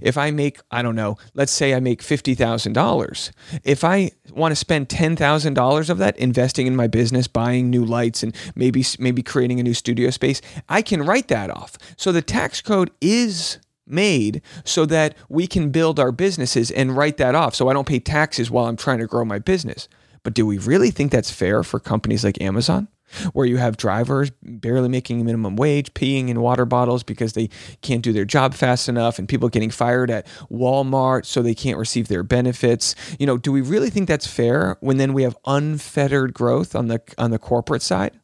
if 0.02 0.18
I 0.18 0.32
make, 0.32 0.60
I 0.72 0.82
don't 0.82 0.96
know, 0.96 1.18
let's 1.34 1.52
say 1.52 1.74
I 1.74 1.80
make 1.80 2.02
$50,000. 2.02 3.32
If 3.64 3.84
I 3.84 4.12
want 4.32 4.52
to 4.52 4.56
spend 4.56 4.90
$10,000 4.90 5.90
of 5.90 5.98
that 5.98 6.18
investing 6.18 6.68
in 6.68 6.76
my 6.76 6.88
business, 6.88 7.28
buying 7.28 7.70
new 7.70 7.86
lights 7.86 8.24
and 8.24 8.36
maybe 8.56 8.84
maybe 9.00 9.24
creating 9.24 9.60
a 9.60 9.64
new 9.64 9.74
studio 9.74 10.10
space, 10.10 10.42
I 10.70 10.82
can 10.82 11.04
write 11.04 11.28
that 11.30 11.50
off. 11.50 11.78
So 11.98 12.12
the 12.12 12.22
tax 12.22 12.62
code 12.62 12.92
is 13.02 13.60
made 13.88 14.42
so 14.64 14.86
that 14.86 15.16
we 15.30 15.48
can 15.48 15.70
build 15.70 16.00
our 16.00 16.12
businesses 16.12 16.72
and 16.72 16.98
write 16.98 17.18
that 17.18 17.36
off 17.36 17.56
so 17.56 17.70
I 17.70 17.74
don't 17.74 17.88
pay 17.88 18.00
taxes 18.00 18.50
while 18.50 18.66
I'm 18.66 18.78
trying 18.78 19.00
to 19.00 19.08
grow 19.08 19.26
my 19.26 19.40
business. 19.40 19.88
But 20.24 20.34
do 20.34 20.46
we 20.46 20.58
really 20.58 20.90
think 20.90 21.12
that's 21.12 21.30
fair 21.30 21.64
for 21.64 21.80
companies 21.80 22.24
like 22.24 22.42
Amazon? 22.42 22.88
Where 23.34 23.46
you 23.46 23.58
have 23.58 23.78
drivers 23.78 24.32
barely 24.42 24.90
making 24.90 25.26
minimum 25.26 25.56
wage, 25.56 25.94
peeing 25.94 26.30
in 26.30 26.42
water 26.42 26.66
bottles 26.66 27.04
because 27.04 27.34
they 27.34 27.50
can't 27.82 28.02
do 28.02 28.14
their 28.14 28.26
job 28.26 28.54
fast 28.54 28.90
enough, 28.90 29.20
and 29.20 29.28
people 29.28 29.50
getting 29.50 29.72
fired 29.72 30.10
at 30.10 30.26
Walmart 30.52 31.26
so 31.26 31.42
they 31.42 31.56
can't 31.56 31.78
receive 31.78 32.08
their 32.08 32.24
benefits. 32.24 32.96
You 33.20 33.26
know, 33.26 33.38
do 33.38 33.52
we 33.52 33.62
really 33.62 33.90
think 33.90 34.08
that's 34.08 34.28
fair 34.28 34.78
when 34.80 34.98
then 34.98 35.14
we 35.14 35.24
have 35.24 35.38
unfettered 35.46 36.34
growth 36.34 36.76
on 36.76 36.88
the 36.88 37.02
on 37.18 37.32
the 37.32 37.40
corporate 37.40 37.82
side? 37.82 38.20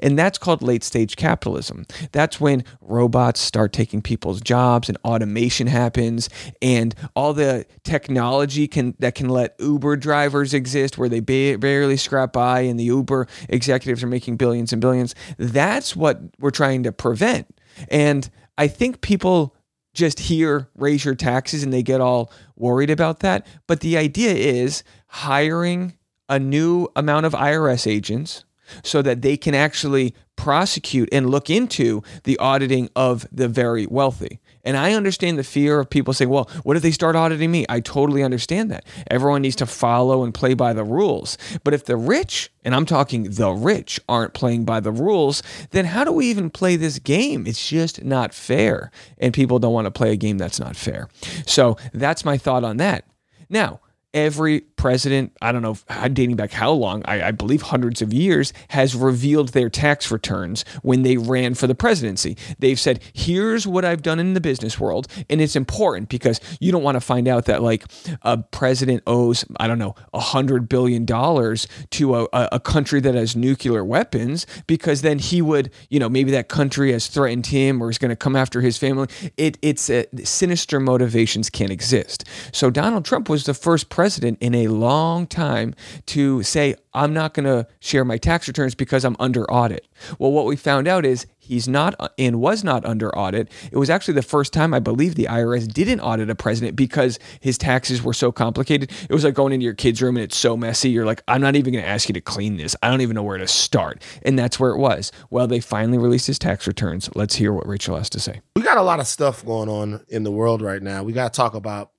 And 0.00 0.18
that's 0.18 0.38
called 0.38 0.62
late 0.62 0.84
stage 0.84 1.16
capitalism. 1.16 1.86
That's 2.12 2.40
when 2.40 2.64
robots 2.80 3.40
start 3.40 3.72
taking 3.72 4.02
people's 4.02 4.40
jobs 4.40 4.88
and 4.88 4.98
automation 5.04 5.66
happens 5.66 6.28
and 6.62 6.94
all 7.14 7.32
the 7.32 7.66
technology 7.84 8.68
can 8.68 8.94
that 8.98 9.14
can 9.14 9.28
let 9.28 9.54
Uber 9.58 9.96
drivers 9.96 10.54
exist 10.54 10.98
where 10.98 11.08
they 11.08 11.20
ba- 11.20 11.58
barely 11.58 11.96
scrap 11.96 12.32
by 12.32 12.60
and 12.60 12.78
the 12.78 12.84
Uber 12.84 13.26
executives 13.48 14.02
are 14.02 14.08
making 14.08 14.36
billions 14.36 14.72
and 14.72 14.80
billions. 14.80 15.14
That's 15.38 15.94
what 15.94 16.20
we're 16.38 16.50
trying 16.50 16.82
to 16.84 16.92
prevent. 16.92 17.46
And 17.88 18.28
I 18.58 18.68
think 18.68 19.00
people 19.00 19.54
just 19.94 20.20
hear 20.20 20.68
raise 20.76 21.04
your 21.04 21.14
taxes 21.14 21.62
and 21.62 21.72
they 21.72 21.82
get 21.82 22.00
all 22.00 22.30
worried 22.54 22.90
about 22.90 23.20
that. 23.20 23.46
But 23.66 23.80
the 23.80 23.96
idea 23.96 24.32
is 24.32 24.84
hiring 25.08 25.94
a 26.28 26.38
new 26.38 26.88
amount 26.94 27.26
of 27.26 27.32
IRS 27.32 27.90
agents 27.90 28.44
so 28.82 29.02
that 29.02 29.22
they 29.22 29.36
can 29.36 29.54
actually 29.54 30.14
prosecute 30.36 31.08
and 31.12 31.30
look 31.30 31.48
into 31.48 32.02
the 32.24 32.38
auditing 32.38 32.90
of 32.94 33.26
the 33.32 33.48
very 33.48 33.86
wealthy. 33.86 34.38
And 34.64 34.76
I 34.76 34.92
understand 34.92 35.38
the 35.38 35.44
fear 35.44 35.78
of 35.78 35.88
people 35.88 36.12
saying, 36.12 36.28
well, 36.28 36.50
what 36.64 36.76
if 36.76 36.82
they 36.82 36.90
start 36.90 37.16
auditing 37.16 37.50
me? 37.50 37.64
I 37.68 37.80
totally 37.80 38.22
understand 38.22 38.70
that. 38.70 38.84
Everyone 39.08 39.42
needs 39.42 39.56
to 39.56 39.66
follow 39.66 40.24
and 40.24 40.34
play 40.34 40.54
by 40.54 40.72
the 40.72 40.84
rules. 40.84 41.38
But 41.62 41.72
if 41.72 41.84
the 41.84 41.96
rich, 41.96 42.50
and 42.64 42.74
I'm 42.74 42.84
talking 42.84 43.30
the 43.30 43.52
rich, 43.52 44.00
aren't 44.08 44.34
playing 44.34 44.64
by 44.64 44.80
the 44.80 44.90
rules, 44.90 45.42
then 45.70 45.84
how 45.84 46.04
do 46.04 46.12
we 46.12 46.26
even 46.26 46.50
play 46.50 46.76
this 46.76 46.98
game? 46.98 47.46
It's 47.46 47.68
just 47.68 48.04
not 48.04 48.34
fair. 48.34 48.90
And 49.18 49.32
people 49.32 49.60
don't 49.60 49.72
want 49.72 49.86
to 49.86 49.92
play 49.92 50.12
a 50.12 50.16
game 50.16 50.36
that's 50.36 50.60
not 50.60 50.76
fair. 50.76 51.08
So 51.46 51.76
that's 51.92 52.24
my 52.24 52.36
thought 52.36 52.64
on 52.64 52.76
that. 52.78 53.04
Now, 53.48 53.80
every 54.16 54.60
president, 54.76 55.30
I 55.42 55.52
don't 55.52 55.60
know, 55.60 55.76
uh, 55.90 56.08
dating 56.08 56.36
back 56.36 56.50
how 56.50 56.72
long, 56.72 57.02
I, 57.04 57.28
I, 57.28 57.30
believe 57.32 57.60
hundreds 57.60 58.00
of 58.00 58.14
years, 58.14 58.52
has 58.68 58.94
revealed 58.94 59.50
their 59.50 59.68
tax 59.68 60.10
returns 60.10 60.64
when 60.82 61.02
they 61.02 61.18
ran 61.18 61.54
for 61.54 61.66
the 61.66 61.74
presidency. 61.74 62.38
They've 62.58 62.80
said, 62.80 63.00
here's 63.12 63.66
what 63.66 63.84
I've 63.84 64.00
done 64.00 64.18
in 64.18 64.32
the 64.32 64.40
business 64.40 64.80
world. 64.80 65.06
And 65.28 65.42
it's 65.42 65.54
important 65.54 66.08
because 66.08 66.40
you 66.60 66.72
don't 66.72 66.82
want 66.82 66.96
to 66.96 67.00
find 67.00 67.28
out 67.28 67.44
that 67.44 67.62
like 67.62 67.84
a 68.22 68.38
president 68.38 69.02
owes, 69.06 69.44
I 69.58 69.66
don't 69.66 69.78
know, 69.78 69.94
a 70.14 70.20
hundred 70.20 70.66
billion 70.66 71.04
dollars 71.04 71.68
to 71.90 72.16
a, 72.16 72.28
a 72.32 72.60
country 72.60 73.00
that 73.00 73.14
has 73.14 73.36
nuclear 73.36 73.84
weapons 73.84 74.46
because 74.66 75.02
then 75.02 75.18
he 75.18 75.42
would, 75.42 75.70
you 75.90 76.00
know, 76.00 76.08
maybe 76.08 76.30
that 76.30 76.48
country 76.48 76.92
has 76.92 77.06
threatened 77.08 77.48
him 77.48 77.82
or 77.82 77.90
is 77.90 77.98
going 77.98 78.08
to 78.08 78.16
come 78.16 78.34
after 78.34 78.62
his 78.62 78.78
family. 78.78 79.08
It, 79.36 79.58
it's 79.60 79.90
a, 79.90 80.06
sinister 80.24 80.80
motivations 80.80 81.50
can't 81.50 81.70
exist. 81.70 82.24
So 82.52 82.70
Donald 82.70 83.04
Trump 83.04 83.28
was 83.28 83.44
the 83.44 83.52
first 83.52 83.90
president 83.90 84.05
president 84.06 84.38
in 84.40 84.54
a 84.54 84.68
long 84.68 85.26
time 85.26 85.74
to 86.06 86.40
say, 86.44 86.76
I'm 86.94 87.12
not 87.12 87.34
going 87.34 87.46
to 87.46 87.66
share 87.80 88.04
my 88.04 88.18
tax 88.18 88.46
returns 88.46 88.76
because 88.76 89.04
I'm 89.04 89.16
under 89.18 89.44
audit. 89.50 89.84
Well, 90.20 90.30
what 90.30 90.46
we 90.46 90.54
found 90.54 90.86
out 90.86 91.04
is 91.04 91.26
he's 91.40 91.66
not 91.66 91.96
and 92.16 92.40
was 92.40 92.62
not 92.62 92.84
under 92.84 93.12
audit. 93.18 93.50
It 93.72 93.78
was 93.78 93.90
actually 93.90 94.14
the 94.14 94.22
first 94.22 94.52
time 94.52 94.72
I 94.72 94.78
believe 94.78 95.16
the 95.16 95.24
IRS 95.24 95.66
didn't 95.66 95.98
audit 95.98 96.30
a 96.30 96.36
president 96.36 96.76
because 96.76 97.18
his 97.40 97.58
taxes 97.58 98.00
were 98.00 98.12
so 98.12 98.30
complicated. 98.30 98.92
It 99.10 99.12
was 99.12 99.24
like 99.24 99.34
going 99.34 99.52
into 99.52 99.64
your 99.64 99.74
kid's 99.74 100.00
room 100.00 100.16
and 100.16 100.22
it's 100.22 100.36
so 100.36 100.56
messy. 100.56 100.90
You're 100.90 101.04
like, 101.04 101.20
I'm 101.26 101.40
not 101.40 101.56
even 101.56 101.72
going 101.72 101.84
to 101.84 101.90
ask 101.90 102.08
you 102.08 102.12
to 102.12 102.20
clean 102.20 102.58
this. 102.58 102.76
I 102.80 102.88
don't 102.88 103.00
even 103.00 103.16
know 103.16 103.24
where 103.24 103.38
to 103.38 103.48
start. 103.48 104.00
And 104.22 104.38
that's 104.38 104.60
where 104.60 104.70
it 104.70 104.78
was. 104.78 105.10
Well, 105.30 105.48
they 105.48 105.58
finally 105.58 105.98
released 105.98 106.28
his 106.28 106.38
tax 106.38 106.68
returns. 106.68 107.10
Let's 107.16 107.34
hear 107.34 107.52
what 107.52 107.66
Rachel 107.66 107.96
has 107.96 108.08
to 108.10 108.20
say. 108.20 108.40
We 108.54 108.62
got 108.62 108.78
a 108.78 108.82
lot 108.82 109.00
of 109.00 109.08
stuff 109.08 109.44
going 109.44 109.68
on 109.68 110.06
in 110.10 110.22
the 110.22 110.30
world 110.30 110.62
right 110.62 110.80
now. 110.80 111.02
We 111.02 111.12
got 111.12 111.32
to 111.32 111.36
talk 111.36 111.54
about. 111.54 111.90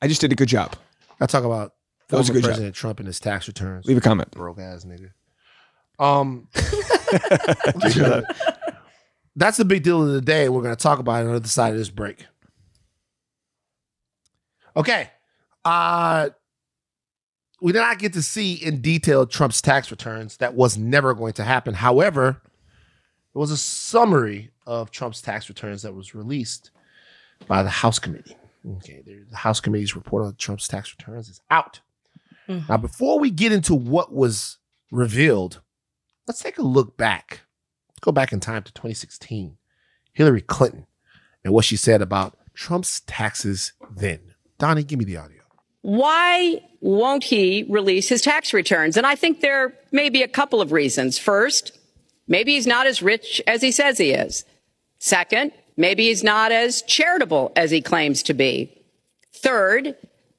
I 0.00 0.06
just 0.06 0.20
did 0.20 0.30
a 0.30 0.36
good 0.36 0.48
job. 0.48 0.76
I 1.22 1.26
talk 1.26 1.44
about 1.44 1.74
that 2.08 2.16
was 2.16 2.28
a 2.28 2.32
good 2.32 2.42
President 2.42 2.74
job. 2.74 2.80
Trump 2.80 2.98
and 2.98 3.06
his 3.06 3.20
tax 3.20 3.46
returns. 3.46 3.86
Leave 3.86 3.96
a 3.96 4.00
comment. 4.00 4.30
Broke 4.32 4.58
ass 4.58 4.84
nigga. 4.84 5.12
Um, 5.98 6.48
that's 9.36 9.56
the 9.56 9.64
big 9.64 9.84
deal 9.84 10.02
of 10.02 10.12
the 10.12 10.20
day. 10.20 10.48
We're 10.48 10.62
going 10.62 10.74
to 10.74 10.82
talk 10.82 10.98
about 10.98 11.20
it 11.20 11.26
on 11.26 11.30
the 11.30 11.36
other 11.36 11.48
side 11.48 11.72
of 11.72 11.78
this 11.78 11.90
break. 11.90 12.26
Okay. 14.76 15.10
Uh, 15.64 16.30
we 17.60 17.70
did 17.70 17.78
not 17.78 18.00
get 18.00 18.14
to 18.14 18.22
see 18.22 18.54
in 18.54 18.80
detail 18.80 19.24
Trump's 19.24 19.62
tax 19.62 19.92
returns. 19.92 20.38
That 20.38 20.54
was 20.54 20.76
never 20.76 21.14
going 21.14 21.34
to 21.34 21.44
happen. 21.44 21.74
However, 21.74 22.42
there 22.42 23.40
was 23.40 23.52
a 23.52 23.56
summary 23.56 24.50
of 24.66 24.90
Trump's 24.90 25.22
tax 25.22 25.48
returns 25.48 25.82
that 25.82 25.94
was 25.94 26.16
released 26.16 26.72
by 27.46 27.62
the 27.62 27.70
House 27.70 28.00
committee. 28.00 28.36
Okay, 28.64 29.02
the 29.04 29.36
House 29.36 29.60
committee's 29.60 29.96
report 29.96 30.24
on 30.24 30.34
Trump's 30.36 30.68
tax 30.68 30.94
returns 30.96 31.28
is 31.28 31.40
out. 31.50 31.80
Mm-hmm. 32.48 32.66
Now, 32.70 32.76
before 32.76 33.18
we 33.18 33.30
get 33.30 33.52
into 33.52 33.74
what 33.74 34.12
was 34.12 34.58
revealed, 34.90 35.60
let's 36.26 36.40
take 36.40 36.58
a 36.58 36.62
look 36.62 36.96
back. 36.96 37.40
Let's 37.88 38.00
go 38.00 38.12
back 38.12 38.32
in 38.32 38.40
time 38.40 38.62
to 38.62 38.72
2016. 38.72 39.56
Hillary 40.12 40.42
Clinton 40.42 40.86
and 41.44 41.52
what 41.52 41.64
she 41.64 41.76
said 41.76 42.02
about 42.02 42.38
Trump's 42.54 43.00
taxes 43.00 43.72
then. 43.90 44.34
Donnie, 44.58 44.84
give 44.84 44.98
me 44.98 45.04
the 45.04 45.16
audio. 45.16 45.42
Why 45.80 46.60
won't 46.80 47.24
he 47.24 47.66
release 47.68 48.08
his 48.08 48.22
tax 48.22 48.52
returns? 48.52 48.96
And 48.96 49.06
I 49.06 49.16
think 49.16 49.40
there 49.40 49.74
may 49.90 50.10
be 50.10 50.22
a 50.22 50.28
couple 50.28 50.60
of 50.60 50.70
reasons. 50.70 51.18
First, 51.18 51.76
maybe 52.28 52.54
he's 52.54 52.66
not 52.66 52.86
as 52.86 53.02
rich 53.02 53.42
as 53.46 53.62
he 53.62 53.72
says 53.72 53.98
he 53.98 54.12
is. 54.12 54.44
Second, 54.98 55.52
Maybe 55.76 56.08
he's 56.08 56.22
not 56.22 56.52
as 56.52 56.82
charitable 56.82 57.52
as 57.56 57.70
he 57.70 57.80
claims 57.80 58.22
to 58.24 58.34
be. 58.34 58.72
Third, 59.34 59.96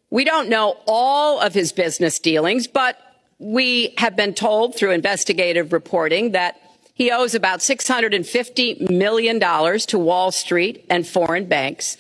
we 0.10 0.24
don't 0.24 0.50
know 0.50 0.78
all 0.86 1.40
of 1.40 1.54
his 1.54 1.72
business 1.72 2.20
dealings, 2.20 2.68
but 2.68 2.98
we 3.40 3.94
have 3.98 4.16
been 4.16 4.34
told 4.34 4.76
through 4.76 4.92
investigative 4.92 5.74
reporting 5.74 6.32
that 6.32 6.60
he 6.94 7.12
owes 7.12 7.34
about 7.34 7.60
$650 7.60 8.90
million 8.92 9.40
to 9.40 10.00
Wall 10.00 10.32
Street 10.32 10.86
and 10.90 11.08
foreign 11.08 11.46
banks. 11.46 11.98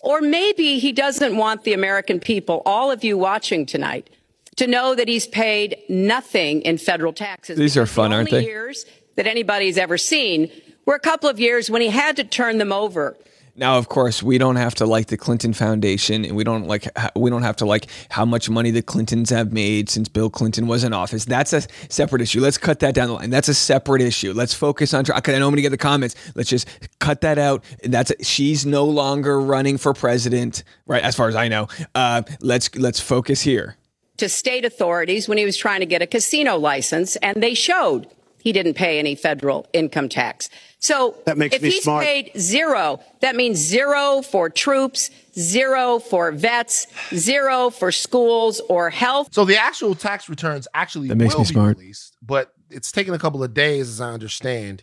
Or 0.00 0.20
maybe 0.20 0.78
he 0.78 0.92
doesn't 0.92 1.36
want 1.36 1.64
the 1.64 1.74
American 1.74 2.18
people, 2.18 2.62
all 2.64 2.90
of 2.90 3.04
you 3.04 3.18
watching 3.18 3.66
tonight, 3.66 4.08
to 4.56 4.66
know 4.66 4.94
that 4.94 5.06
he's 5.06 5.26
paid 5.26 5.76
nothing 5.88 6.62
in 6.62 6.78
federal 6.78 7.12
taxes. 7.12 7.58
These 7.58 7.76
are 7.76 7.86
fun, 7.86 8.10
the 8.10 8.16
aren't 8.16 8.30
they? 8.30 8.44
Years 8.44 8.86
that 9.16 9.26
anybody's 9.26 9.78
ever 9.78 9.98
seen 9.98 10.50
were 10.86 10.94
a 10.94 11.00
couple 11.00 11.28
of 11.28 11.40
years 11.40 11.70
when 11.70 11.82
he 11.82 11.88
had 11.88 12.16
to 12.16 12.24
turn 12.24 12.58
them 12.58 12.72
over. 12.72 13.16
Now, 13.54 13.76
of 13.76 13.90
course, 13.90 14.22
we 14.22 14.38
don't 14.38 14.56
have 14.56 14.74
to 14.76 14.86
like 14.86 15.08
the 15.08 15.18
Clinton 15.18 15.52
Foundation, 15.52 16.24
and 16.24 16.34
we 16.36 16.42
don't 16.42 16.66
like 16.66 16.88
we 17.14 17.28
don't 17.28 17.42
have 17.42 17.56
to 17.56 17.66
like 17.66 17.86
how 18.08 18.24
much 18.24 18.48
money 18.48 18.70
the 18.70 18.80
Clintons 18.80 19.28
have 19.28 19.52
made 19.52 19.90
since 19.90 20.08
Bill 20.08 20.30
Clinton 20.30 20.66
was 20.66 20.84
in 20.84 20.94
office. 20.94 21.26
That's 21.26 21.52
a 21.52 21.62
separate 21.90 22.22
issue. 22.22 22.40
Let's 22.40 22.56
cut 22.56 22.78
that 22.78 22.94
down 22.94 23.08
the 23.08 23.14
line. 23.14 23.28
That's 23.28 23.48
a 23.48 23.54
separate 23.54 24.00
issue. 24.00 24.32
Let's 24.32 24.54
focus 24.54 24.94
on. 24.94 25.04
Okay, 25.06 25.36
I 25.36 25.38
know 25.38 25.48
I'm 25.48 25.50
going 25.50 25.56
to 25.56 25.62
get 25.62 25.68
the 25.68 25.76
comments. 25.76 26.14
Let's 26.34 26.48
just 26.48 26.66
cut 26.98 27.20
that 27.20 27.36
out. 27.36 27.62
That's 27.84 28.10
a, 28.10 28.24
she's 28.24 28.64
no 28.64 28.86
longer 28.86 29.38
running 29.38 29.76
for 29.76 29.92
president, 29.92 30.64
right? 30.86 31.02
As 31.02 31.14
far 31.14 31.28
as 31.28 31.36
I 31.36 31.48
know. 31.48 31.68
Uh, 31.94 32.22
let's 32.40 32.74
let's 32.76 33.00
focus 33.00 33.42
here. 33.42 33.76
To 34.16 34.30
state 34.30 34.64
authorities 34.64 35.28
when 35.28 35.36
he 35.36 35.44
was 35.44 35.58
trying 35.58 35.80
to 35.80 35.86
get 35.86 36.00
a 36.00 36.06
casino 36.06 36.56
license, 36.56 37.16
and 37.16 37.42
they 37.42 37.52
showed 37.52 38.08
he 38.42 38.52
didn't 38.52 38.74
pay 38.74 38.98
any 38.98 39.14
federal 39.14 39.68
income 39.72 40.08
tax. 40.08 40.50
So 40.80 41.16
that 41.26 41.38
makes 41.38 41.54
if 41.54 41.62
me 41.62 41.70
he's 41.70 41.84
smart. 41.84 42.04
paid 42.04 42.32
zero, 42.36 43.00
that 43.20 43.36
means 43.36 43.56
zero 43.56 44.20
for 44.20 44.50
troops, 44.50 45.10
zero 45.38 46.00
for 46.00 46.32
vets, 46.32 46.88
zero 47.14 47.70
for 47.70 47.92
schools 47.92 48.60
or 48.68 48.90
health. 48.90 49.28
So 49.32 49.44
the 49.44 49.56
actual 49.56 49.94
tax 49.94 50.28
returns 50.28 50.66
actually 50.74 51.06
that 51.08 51.14
makes 51.14 51.34
will 51.34 51.42
me 51.42 51.46
smart. 51.46 51.76
be 51.76 51.82
released, 51.84 52.16
but 52.20 52.52
it's 52.68 52.90
taken 52.90 53.14
a 53.14 53.18
couple 53.18 53.44
of 53.44 53.54
days, 53.54 53.88
as 53.88 54.00
I 54.00 54.10
understand. 54.10 54.82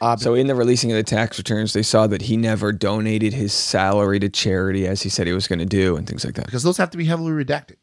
Uh, 0.00 0.16
so 0.16 0.34
in 0.34 0.46
the 0.46 0.54
releasing 0.54 0.92
of 0.92 0.96
the 0.96 1.02
tax 1.02 1.38
returns, 1.38 1.72
they 1.72 1.82
saw 1.82 2.06
that 2.06 2.22
he 2.22 2.36
never 2.36 2.70
donated 2.70 3.32
his 3.32 3.52
salary 3.52 4.20
to 4.20 4.28
charity 4.28 4.86
as 4.86 5.02
he 5.02 5.08
said 5.08 5.26
he 5.26 5.32
was 5.32 5.48
going 5.48 5.58
to 5.58 5.66
do, 5.66 5.96
and 5.96 6.06
things 6.06 6.24
like 6.24 6.34
that. 6.34 6.44
Because 6.46 6.62
those 6.62 6.76
have 6.76 6.90
to 6.90 6.98
be 6.98 7.06
heavily 7.06 7.32
redacted. 7.32 7.76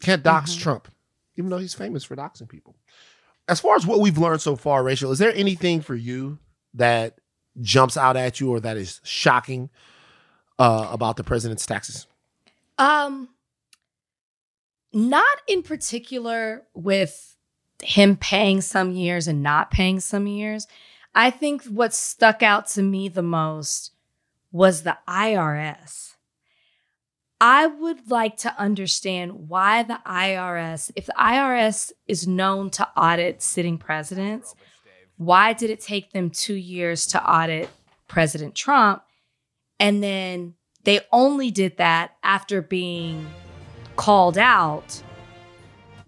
Can't 0.00 0.22
dox 0.22 0.52
mm-hmm. 0.52 0.62
Trump, 0.62 0.88
even 1.36 1.50
though 1.50 1.58
he's 1.58 1.74
famous 1.74 2.04
for 2.04 2.14
doxing 2.14 2.48
people. 2.48 2.76
As 3.48 3.60
far 3.60 3.76
as 3.76 3.86
what 3.86 4.00
we've 4.00 4.18
learned 4.18 4.42
so 4.42 4.56
far, 4.56 4.82
Rachel, 4.82 5.10
is 5.10 5.18
there 5.18 5.34
anything 5.34 5.80
for 5.80 5.94
you 5.94 6.38
that 6.74 7.18
jumps 7.60 7.96
out 7.96 8.16
at 8.16 8.40
you 8.40 8.50
or 8.50 8.60
that 8.60 8.76
is 8.76 9.00
shocking 9.02 9.70
uh, 10.58 10.88
about 10.90 11.16
the 11.16 11.24
president's 11.24 11.66
taxes? 11.66 12.06
Um, 12.78 13.30
not 14.92 15.38
in 15.46 15.62
particular 15.62 16.62
with 16.74 17.36
him 17.82 18.16
paying 18.16 18.60
some 18.60 18.92
years 18.92 19.28
and 19.28 19.42
not 19.42 19.70
paying 19.70 20.00
some 20.00 20.26
years. 20.26 20.66
I 21.14 21.30
think 21.30 21.64
what 21.64 21.94
stuck 21.94 22.42
out 22.42 22.66
to 22.68 22.82
me 22.82 23.08
the 23.08 23.22
most 23.22 23.92
was 24.52 24.82
the 24.82 24.98
IRS. 25.08 26.14
I 27.40 27.66
would 27.66 28.10
like 28.10 28.36
to 28.38 28.54
understand 28.58 29.48
why 29.48 29.84
the 29.84 30.00
IRS, 30.04 30.90
if 30.96 31.06
the 31.06 31.14
IRS 31.18 31.92
is 32.06 32.26
known 32.26 32.70
to 32.70 32.88
audit 32.96 33.42
sitting 33.42 33.78
presidents, 33.78 34.54
why 35.16 35.52
did 35.52 35.70
it 35.70 35.80
take 35.80 36.12
them 36.12 36.30
two 36.30 36.54
years 36.54 37.06
to 37.08 37.24
audit 37.24 37.68
President 38.08 38.54
Trump? 38.54 39.02
And 39.78 40.02
then 40.02 40.54
they 40.84 41.00
only 41.12 41.50
did 41.50 41.76
that 41.76 42.16
after 42.22 42.60
being 42.60 43.28
called 43.96 44.38
out 44.38 45.02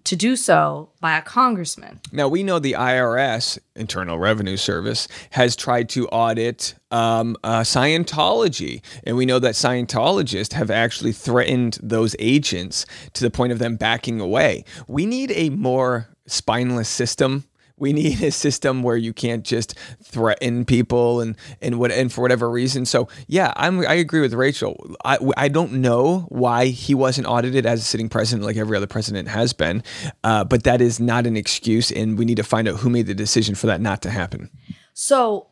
to 0.05 0.15
do 0.15 0.35
so 0.35 0.89
by 0.99 1.17
a 1.17 1.21
congressman. 1.21 1.99
Now, 2.11 2.27
we 2.27 2.43
know 2.43 2.59
the 2.59 2.73
IRS, 2.73 3.59
Internal 3.75 4.19
Revenue 4.19 4.57
Service, 4.57 5.07
has 5.31 5.55
tried 5.55 5.89
to 5.89 6.07
audit 6.07 6.75
um, 6.91 7.37
uh, 7.43 7.61
Scientology. 7.61 8.81
And 9.03 9.17
we 9.17 9.25
know 9.25 9.39
that 9.39 9.55
Scientologists 9.55 10.53
have 10.53 10.71
actually 10.71 11.13
threatened 11.13 11.79
those 11.81 12.15
agents 12.19 12.85
to 13.13 13.23
the 13.23 13.31
point 13.31 13.51
of 13.51 13.59
them 13.59 13.75
backing 13.75 14.19
away. 14.19 14.65
We 14.87 15.05
need 15.05 15.31
a 15.31 15.49
more 15.49 16.09
spineless 16.27 16.89
system 16.89 17.45
We 17.81 17.91
need 17.93 18.21
a 18.23 18.31
system 18.31 18.83
where 18.83 18.95
you 18.95 19.11
can't 19.11 19.43
just 19.43 19.75
threaten 20.03 20.63
people 20.63 21.19
and 21.19 21.35
and 21.61 21.79
what 21.79 21.91
and 21.91 22.13
for 22.13 22.21
whatever 22.21 22.49
reason. 22.49 22.85
So 22.85 23.09
yeah, 23.27 23.51
I'm 23.57 23.79
I 23.81 23.95
agree 23.95 24.21
with 24.21 24.33
Rachel. 24.33 24.95
I 25.03 25.17
I 25.35 25.47
don't 25.49 25.73
know 25.73 26.27
why 26.29 26.67
he 26.67 26.95
wasn't 26.95 27.27
audited 27.27 27.65
as 27.65 27.81
a 27.81 27.83
sitting 27.83 28.07
president 28.07 28.45
like 28.45 28.55
every 28.55 28.77
other 28.77 28.87
president 28.87 29.27
has 29.27 29.51
been, 29.51 29.83
uh, 30.23 30.43
but 30.45 30.63
that 30.63 30.79
is 30.79 30.99
not 30.99 31.27
an 31.27 31.35
excuse, 31.35 31.91
and 31.91 32.17
we 32.17 32.25
need 32.25 32.37
to 32.37 32.43
find 32.43 32.67
out 32.67 32.77
who 32.77 32.89
made 32.89 33.07
the 33.07 33.15
decision 33.15 33.55
for 33.55 33.67
that 33.67 33.81
not 33.81 34.01
to 34.03 34.09
happen. 34.09 34.49
So 34.93 35.47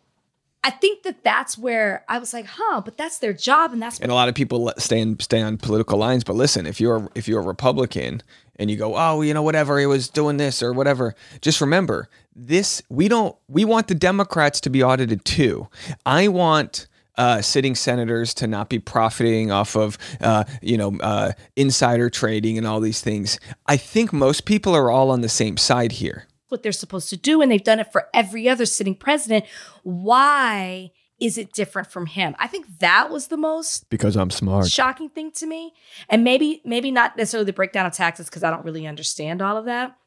I 0.63 0.71
think 0.71 1.03
that 1.03 1.23
that's 1.23 1.57
where 1.57 2.03
I 2.09 2.19
was 2.19 2.33
like, 2.33 2.45
huh, 2.45 2.81
but 2.83 2.97
that's 2.97 3.19
their 3.19 3.33
job, 3.33 3.71
and 3.71 3.81
that's 3.81 3.99
And 3.99 4.11
a 4.11 4.15
lot 4.15 4.27
of 4.27 4.35
people 4.35 4.71
stay 4.77 4.99
in, 4.99 5.17
stay 5.19 5.41
on 5.41 5.57
political 5.57 5.97
lines. 5.97 6.23
But 6.23 6.35
listen, 6.35 6.65
if 6.65 6.81
you're 6.81 7.09
if 7.15 7.27
you're 7.27 7.39
a 7.39 7.45
Republican 7.45 8.21
and 8.57 8.69
you 8.69 8.75
go, 8.75 8.95
oh, 8.97 9.21
you 9.21 9.33
know, 9.33 9.41
whatever, 9.41 9.79
he 9.79 9.85
was 9.85 10.09
doing 10.09 10.35
this 10.35 10.61
or 10.61 10.73
whatever, 10.73 11.15
just 11.41 11.61
remember 11.61 12.09
this. 12.35 12.81
We 12.89 13.07
don't. 13.07 13.37
We 13.47 13.63
want 13.63 13.87
the 13.87 13.95
Democrats 13.95 14.59
to 14.61 14.69
be 14.69 14.83
audited 14.83 15.23
too. 15.25 15.69
I 16.05 16.27
want. 16.27 16.87
Uh, 17.17 17.41
sitting 17.41 17.75
senators 17.75 18.33
to 18.33 18.47
not 18.47 18.69
be 18.69 18.79
profiting 18.79 19.51
off 19.51 19.75
of, 19.75 19.97
uh, 20.21 20.45
you 20.61 20.77
know, 20.77 20.97
uh, 21.01 21.33
insider 21.57 22.09
trading 22.09 22.57
and 22.57 22.65
all 22.65 22.79
these 22.79 23.01
things. 23.01 23.41
I 23.65 23.75
think 23.75 24.13
most 24.13 24.45
people 24.45 24.73
are 24.73 24.89
all 24.89 25.11
on 25.11 25.19
the 25.19 25.27
same 25.27 25.57
side 25.57 25.91
here. 25.91 26.28
What 26.49 26.63
they're 26.63 26.71
supposed 26.71 27.09
to 27.09 27.17
do, 27.17 27.41
and 27.41 27.51
they've 27.51 27.63
done 27.63 27.79
it 27.79 27.91
for 27.91 28.07
every 28.13 28.49
other 28.49 28.65
sitting 28.65 28.95
president. 28.95 29.45
Why 29.83 30.91
is 31.19 31.37
it 31.37 31.51
different 31.53 31.91
from 31.91 32.05
him? 32.05 32.35
I 32.39 32.47
think 32.47 32.79
that 32.79 33.09
was 33.09 33.27
the 33.27 33.37
most 33.37 33.89
Because 33.89 34.15
I'm 34.15 34.29
smart. 34.29 34.67
shocking 34.67 35.09
thing 35.09 35.31
to 35.33 35.45
me. 35.45 35.73
And 36.09 36.23
maybe, 36.23 36.61
maybe 36.63 36.91
not 36.91 37.17
necessarily 37.17 37.45
the 37.45 37.53
breakdown 37.53 37.85
of 37.85 37.93
taxes 37.93 38.27
because 38.27 38.43
I 38.43 38.49
don't 38.49 38.63
really 38.63 38.87
understand 38.87 39.41
all 39.41 39.57
of 39.57 39.65
that. 39.65 39.97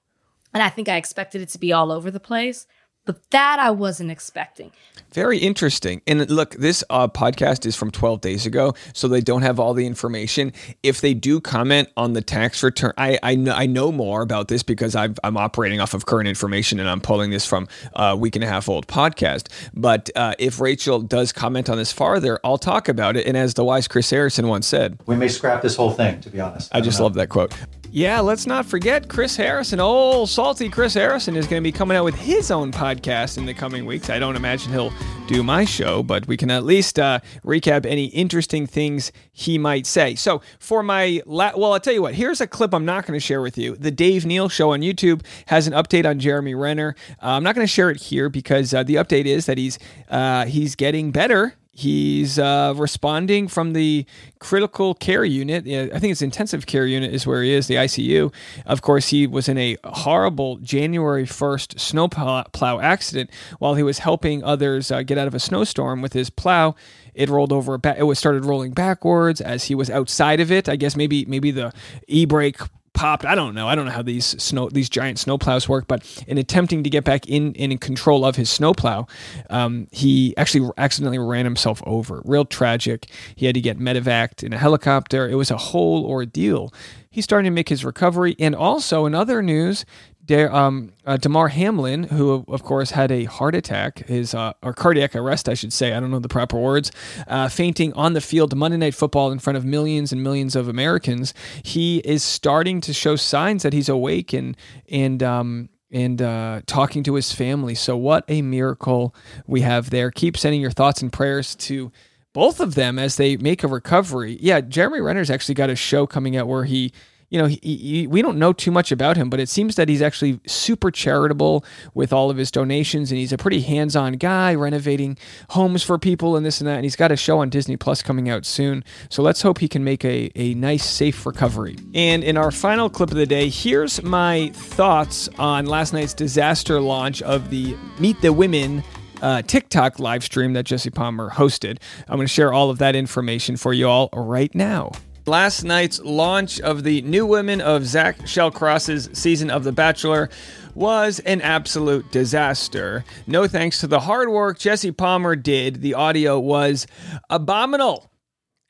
And 0.55 0.63
I 0.63 0.69
think 0.69 0.89
I 0.89 0.97
expected 0.97 1.41
it 1.43 1.49
to 1.51 1.59
be 1.59 1.73
all 1.73 1.93
over 1.93 2.11
the 2.11 2.21
place. 2.21 2.67
But 3.05 3.31
that 3.31 3.59
I 3.59 3.71
wasn't 3.71 4.11
expecting. 4.11 4.71
Very 5.13 5.39
interesting. 5.39 6.01
And 6.07 6.31
look, 6.31 6.55
this 6.55 6.83
uh, 6.89 7.09
podcast 7.09 7.67
is 7.67 7.77
from 7.77 7.91
12 7.91 8.21
days 8.21 8.47
ago, 8.47 8.75
so 8.95 9.09
they 9.09 9.21
don't 9.21 9.43
have 9.43 9.61
all 9.61 9.75
the 9.75 9.87
information. 9.87 10.53
If 10.83 11.01
they 11.01 11.13
do 11.13 11.41
comment 11.41 11.89
on 11.97 12.15
the 12.15 12.23
tax 12.23 12.63
return, 12.63 12.93
I 12.97 13.19
I 13.23 13.35
know, 13.35 13.53
I 13.53 13.67
know 13.67 13.93
more 13.93 14.23
about 14.23 14.49
this 14.49 14.63
because 14.63 14.95
I've, 14.97 15.19
I'm 15.23 15.37
operating 15.37 15.81
off 15.81 15.95
of 15.95 16.07
current 16.07 16.29
information 16.29 16.81
and 16.81 16.89
I'm 16.89 17.01
pulling 17.01 17.31
this 17.31 17.45
from 17.45 17.69
a 17.95 18.17
week 18.17 18.37
and 18.37 18.45
a 18.45 18.49
half 18.49 18.69
old 18.69 18.87
podcast. 18.87 19.49
But 19.75 20.09
uh, 20.17 20.35
if 20.39 20.61
Rachel 20.61 21.01
does 21.01 21.33
comment 21.33 21.69
on 21.69 21.77
this 21.77 21.93
farther, 21.93 22.41
I'll 22.45 22.59
talk 22.59 22.89
about 22.89 23.17
it. 23.17 23.27
And 23.27 23.37
as 23.37 23.55
the 23.55 23.65
wise 23.65 23.89
Chris 23.89 24.09
Harrison 24.11 24.49
once 24.49 24.67
said, 24.67 24.99
We 25.07 25.17
may 25.17 25.29
scrap 25.29 25.61
this 25.61 25.77
whole 25.77 25.91
thing, 25.91 26.21
to 26.23 26.31
be 26.31 26.41
honest. 26.41 26.75
I 26.75 26.81
just 26.81 27.01
love 27.01 27.15
that 27.15 27.29
quote. 27.29 27.53
Yeah, 27.95 28.21
let's 28.21 28.47
not 28.47 28.65
forget 28.65 29.11
Chris 29.11 29.37
Harrison. 29.37 29.79
Old 29.79 30.31
salty 30.31 30.71
Chris 30.71 30.95
Harrison 30.95 31.37
is 31.37 31.47
going 31.47 31.61
to 31.61 31.63
be 31.63 31.71
coming 31.71 31.95
out 31.95 32.07
with 32.07 32.15
his 32.15 32.51
own 32.51 32.73
podcast 32.73 33.37
in 33.37 33.45
the 33.45 33.53
coming 33.53 33.85
weeks. 33.85 34.09
I 34.09 34.19
don't 34.19 34.35
imagine 34.35 34.73
he'll 34.73 34.95
do 35.27 35.43
my 35.43 35.67
show, 35.67 36.03
but 36.03 36.27
we 36.27 36.39
can 36.39 36.51
at 36.51 36.65
least 36.65 36.99
uh, 36.99 37.21
recap 37.45 37.85
any 37.85 38.07
interesting 38.07 38.67
things 38.67 39.13
he 39.31 39.59
might 39.59 39.85
say. 39.85 40.15
So, 40.15 40.41
for 40.59 40.83
my 40.83 41.21
la- 41.27 41.53
well, 41.55 41.75
I'll 41.75 41.81
tell 41.81 41.93
you 41.93 42.01
what. 42.01 42.15
Here's 42.15 42.41
a 42.41 42.47
clip 42.47 42.73
I'm 42.73 42.87
not 42.87 43.05
going 43.05 43.21
to 43.21 43.25
share 43.25 43.43
with 43.43 43.59
you. 43.59 43.77
The 43.77 43.91
Dave 43.91 44.25
Neal 44.25 44.49
Show 44.49 44.73
on 44.73 44.81
YouTube 44.81 45.23
has 45.49 45.67
an 45.67 45.75
update 45.75 46.09
on 46.09 46.19
Jeremy 46.19 46.55
Renner. 46.55 46.97
Uh, 47.23 47.33
I'm 47.33 47.43
not 47.43 47.55
going 47.55 47.67
to 47.67 47.71
share 47.71 47.91
it 47.91 48.01
here 48.01 48.31
because 48.31 48.73
uh, 48.73 48.85
the 48.85 48.95
update 48.95 49.27
is 49.27 49.45
that 49.45 49.59
he's 49.59 49.79
uh, 50.09 50.47
he's 50.47 50.77
getting 50.77 51.11
better. 51.11 51.57
He's 51.75 52.39
uh, 52.39 52.75
responding 52.77 53.49
from 53.49 53.73
the 53.73 54.05
critical 54.41 54.95
care 54.95 55.25
unit. 55.25 55.67
I 55.67 55.99
think 55.99 56.13
it's 56.13 56.21
intensive 56.21 56.67
care 56.67 56.87
unit 56.87 57.15
is 57.15 57.27
where 57.27 57.43
he 57.43 57.51
is, 57.51 57.67
the 57.67 57.77
ICU. 57.77 58.31
Of 58.67 58.83
course, 58.83 59.09
he 59.09 59.27
was 59.27 59.49
in 59.49 59.57
a 59.57 59.79
horrible 59.83 60.57
January 60.59 61.25
1st 61.25 61.81
snowplow 61.81 62.79
accident 62.81 63.31
while 63.59 63.75
he 63.75 63.83
was 63.83 64.01
helping 64.01 64.45
others 64.45 64.91
uh, 64.91 65.03
get 65.03 65.17
out 65.17 65.27
of 65.27 65.35
a 65.35 65.41
snowstorm 65.41 66.03
with 66.03 66.13
his 66.13 66.29
plow. 66.29 66.75
It 67.15 67.31
rolled 67.31 67.53
over. 67.53 67.81
It 67.97 68.05
was 68.05 68.19
started 68.19 68.45
rolling 68.45 68.73
backwards 68.73 69.41
as 69.41 69.65
he 69.65 69.75
was 69.75 69.89
outside 69.89 70.41
of 70.41 70.53
it. 70.53 70.69
I 70.69 70.77
guess 70.77 70.95
maybe 70.95 71.25
maybe 71.25 71.51
the 71.51 71.73
e 72.07 72.27
brake 72.27 72.59
popped. 72.95 73.25
I 73.25 73.35
don't 73.35 73.55
know. 73.55 73.69
I 73.69 73.75
don't 73.75 73.87
know 73.87 73.93
how 73.93 74.03
these 74.03 74.27
snow 74.43 74.69
these 74.69 74.89
giant 74.89 75.19
snowplows 75.19 75.69
work, 75.69 75.87
but 75.87 76.25
in 76.27 76.39
attempting 76.39 76.83
to 76.85 76.91
get 76.91 77.05
back 77.05 77.27
in 77.27 77.55
in 77.55 77.77
control 77.79 78.25
of 78.25 78.37
his 78.37 78.51
snowplow, 78.51 79.07
um, 79.51 79.89
he 79.91 80.37
actually 80.37 80.71
accidentally 80.79 81.19
ran 81.19 81.45
himself 81.45 81.83
over. 81.87 82.23
Real 82.25 82.45
tragic. 82.45 83.07
He 83.35 83.47
had 83.47 83.55
to 83.55 83.61
get 83.61 83.79
medevaced 83.79 84.43
in 84.43 84.53
a 84.53 84.59
helicopter. 84.59 85.29
It 85.29 85.35
was 85.35 85.51
a 85.51 85.57
whole 85.57 86.05
ordeal. 86.07 86.73
He's 87.11 87.25
starting 87.25 87.51
to 87.51 87.55
make 87.55 87.69
his 87.69 87.85
recovery, 87.85 88.37
and 88.39 88.55
also 88.55 89.05
in 89.07 89.15
other 89.15 89.43
news. 89.43 89.85
Um, 90.31 90.93
uh, 91.05 91.17
Damar 91.17 91.49
Hamlin, 91.49 92.05
who 92.05 92.45
of 92.49 92.63
course 92.63 92.93
had 92.93 93.11
a 93.11 93.25
heart 93.25 93.55
attack, 93.55 94.07
his 94.07 94.35
uh, 94.35 94.53
or 94.63 94.73
cardiac 94.73 95.17
arrest, 95.17 95.49
I 95.49 95.55
should 95.55 95.73
say. 95.73 95.93
I 95.93 96.01
don't 96.01 96.11
know 96.11 96.21
the 96.21 96.29
proper 96.29 96.59
words. 96.59 96.93
Uh, 97.27 97.49
fainting 97.49 97.93
on 97.95 98.13
the 98.13 98.21
field 98.21 98.55
Monday 98.57 98.77
Night 98.77 98.95
Football 98.95 99.33
in 99.33 99.41
front 99.41 99.57
of 99.57 99.65
millions 99.65 100.13
and 100.13 100.23
millions 100.23 100.55
of 100.55 100.69
Americans. 100.69 101.35
He 101.65 101.99
is 101.99 102.23
starting 102.23 102.81
to 102.83 102.93
show 102.93 103.17
signs 103.17 103.63
that 103.65 103.73
he's 103.73 103.89
awake 103.89 104.33
and 104.33 104.57
and 104.89 105.23
um, 105.23 105.69
and 105.91 106.23
uh, 106.23 106.63
talking 106.67 107.03
to 107.03 107.15
his 107.15 107.33
family. 107.33 107.75
So 107.75 107.97
what 107.97 108.25
a 108.29 108.43
miracle 108.43 109.15
we 109.47 109.61
have 109.61 109.91
there. 109.91 110.11
Keep 110.11 110.37
sending 110.39 110.61
your 110.61 110.71
thoughts 110.71 111.03
and 111.03 111.13
prayers 111.13 111.55
to 111.57 111.93
both 112.33 112.61
of 112.61 112.75
them 112.75 112.99
as 112.99 113.17
they 113.17 113.37
make 113.37 113.63
a 113.63 113.69
recovery. 113.69 114.39
Yeah, 114.41 114.63
Jeremy 114.63 115.01
Renner's 115.01 115.31
actually 115.31 115.55
got 115.55 115.69
a 115.69 115.77
show 115.77 116.07
coming 116.07 116.37
out 116.37 116.49
where 116.49 116.65
he 116.65 116.93
you 117.33 117.39
know, 117.39 117.47
he, 117.47 117.59
he, 117.63 118.07
we 118.07 118.21
don't 118.21 118.39
know 118.39 118.53
too 118.53 118.71
much 118.71 118.93
about 118.93 119.17
him, 119.17 119.31
but 119.31 119.41
it 119.41 119.49
seems 119.49 119.77
that 119.77 119.89
he's 119.89 120.03
actually 120.03 120.39
super 120.47 120.91
charitable 120.91 121.65
with 121.95 122.13
all 122.13 122.29
of 122.29 122.37
his 122.37 122.51
donations, 122.51 123.11
and 123.11 123.19
he's 123.19 123.33
a 123.33 123.39
pretty 123.39 123.63
hands-on 123.63 124.13
guy, 124.15 124.55
renovating 124.55 125.17
homes 125.49 125.83
for 125.83 125.99
people 125.99 126.37
and 126.37 126.45
this 126.45 126.61
and 126.61 126.69
that. 126.69 126.75
And 126.75 126.85
he's 126.85 126.95
got 126.95 127.11
a 127.11 127.17
show 127.17 127.39
on 127.39 127.49
Disney 127.49 127.79
Plus 127.79 128.03
coming 128.03 128.29
out 128.29 128.45
soon, 128.45 128.85
so 129.09 129.23
let's 129.23 129.41
hope 129.41 129.61
he 129.61 129.67
can 129.67 129.83
make 129.83 130.05
a, 130.05 130.31
a 130.39 130.53
nice, 130.53 130.85
safe 130.85 131.25
recovery. 131.25 131.79
And 131.95 132.23
in 132.23 132.37
our 132.37 132.51
final 132.51 132.91
clip 132.91 133.11
of 133.11 133.17
the 133.17 133.25
day, 133.25 133.49
here's 133.49 134.03
my 134.03 134.51
thoughts 134.53 135.31
on 135.39 135.65
last 135.65 135.95
night's 135.95 136.13
disaster 136.13 136.83
launch 136.83 137.23
of 137.23 137.49
the 137.49 137.75
Meet 137.99 138.21
the 138.21 138.35
Women 138.35 138.85
uh, 139.23 139.41
TikTok 139.41 139.99
live 139.99 140.23
stream 140.23 140.53
that 140.53 140.65
Jesse 140.65 140.91
Palmer 140.91 141.31
hosted. 141.31 141.79
I'm 142.09 142.17
going 142.17 142.27
to 142.27 142.33
share 142.33 142.53
all 142.53 142.69
of 142.69 142.77
that 142.79 142.95
information 142.95 143.57
for 143.57 143.73
you 143.73 143.89
all 143.89 144.11
right 144.13 144.55
now. 144.55 144.93
Last 145.25 145.63
night's 145.63 146.01
launch 146.01 146.61
of 146.61 146.83
the 146.83 147.01
new 147.03 147.25
women 147.25 147.61
of 147.61 147.87
Zach 147.87 148.27
Shallcross's 148.27 149.09
season 149.13 149.51
of 149.51 149.63
The 149.63 149.71
Bachelor 149.71 150.29
was 150.75 151.21
an 151.21 151.41
absolute 151.41 152.11
disaster. 152.11 153.05
No 153.29 153.47
thanks 153.47 153.79
to 153.81 153.87
the 153.87 154.01
hard 154.01 154.31
work 154.31 154.59
Jesse 154.59 154.91
Palmer 154.91 155.37
did, 155.37 155.81
the 155.81 155.95
audio 155.95 156.41
was 156.41 156.89
abominable. 157.31 158.12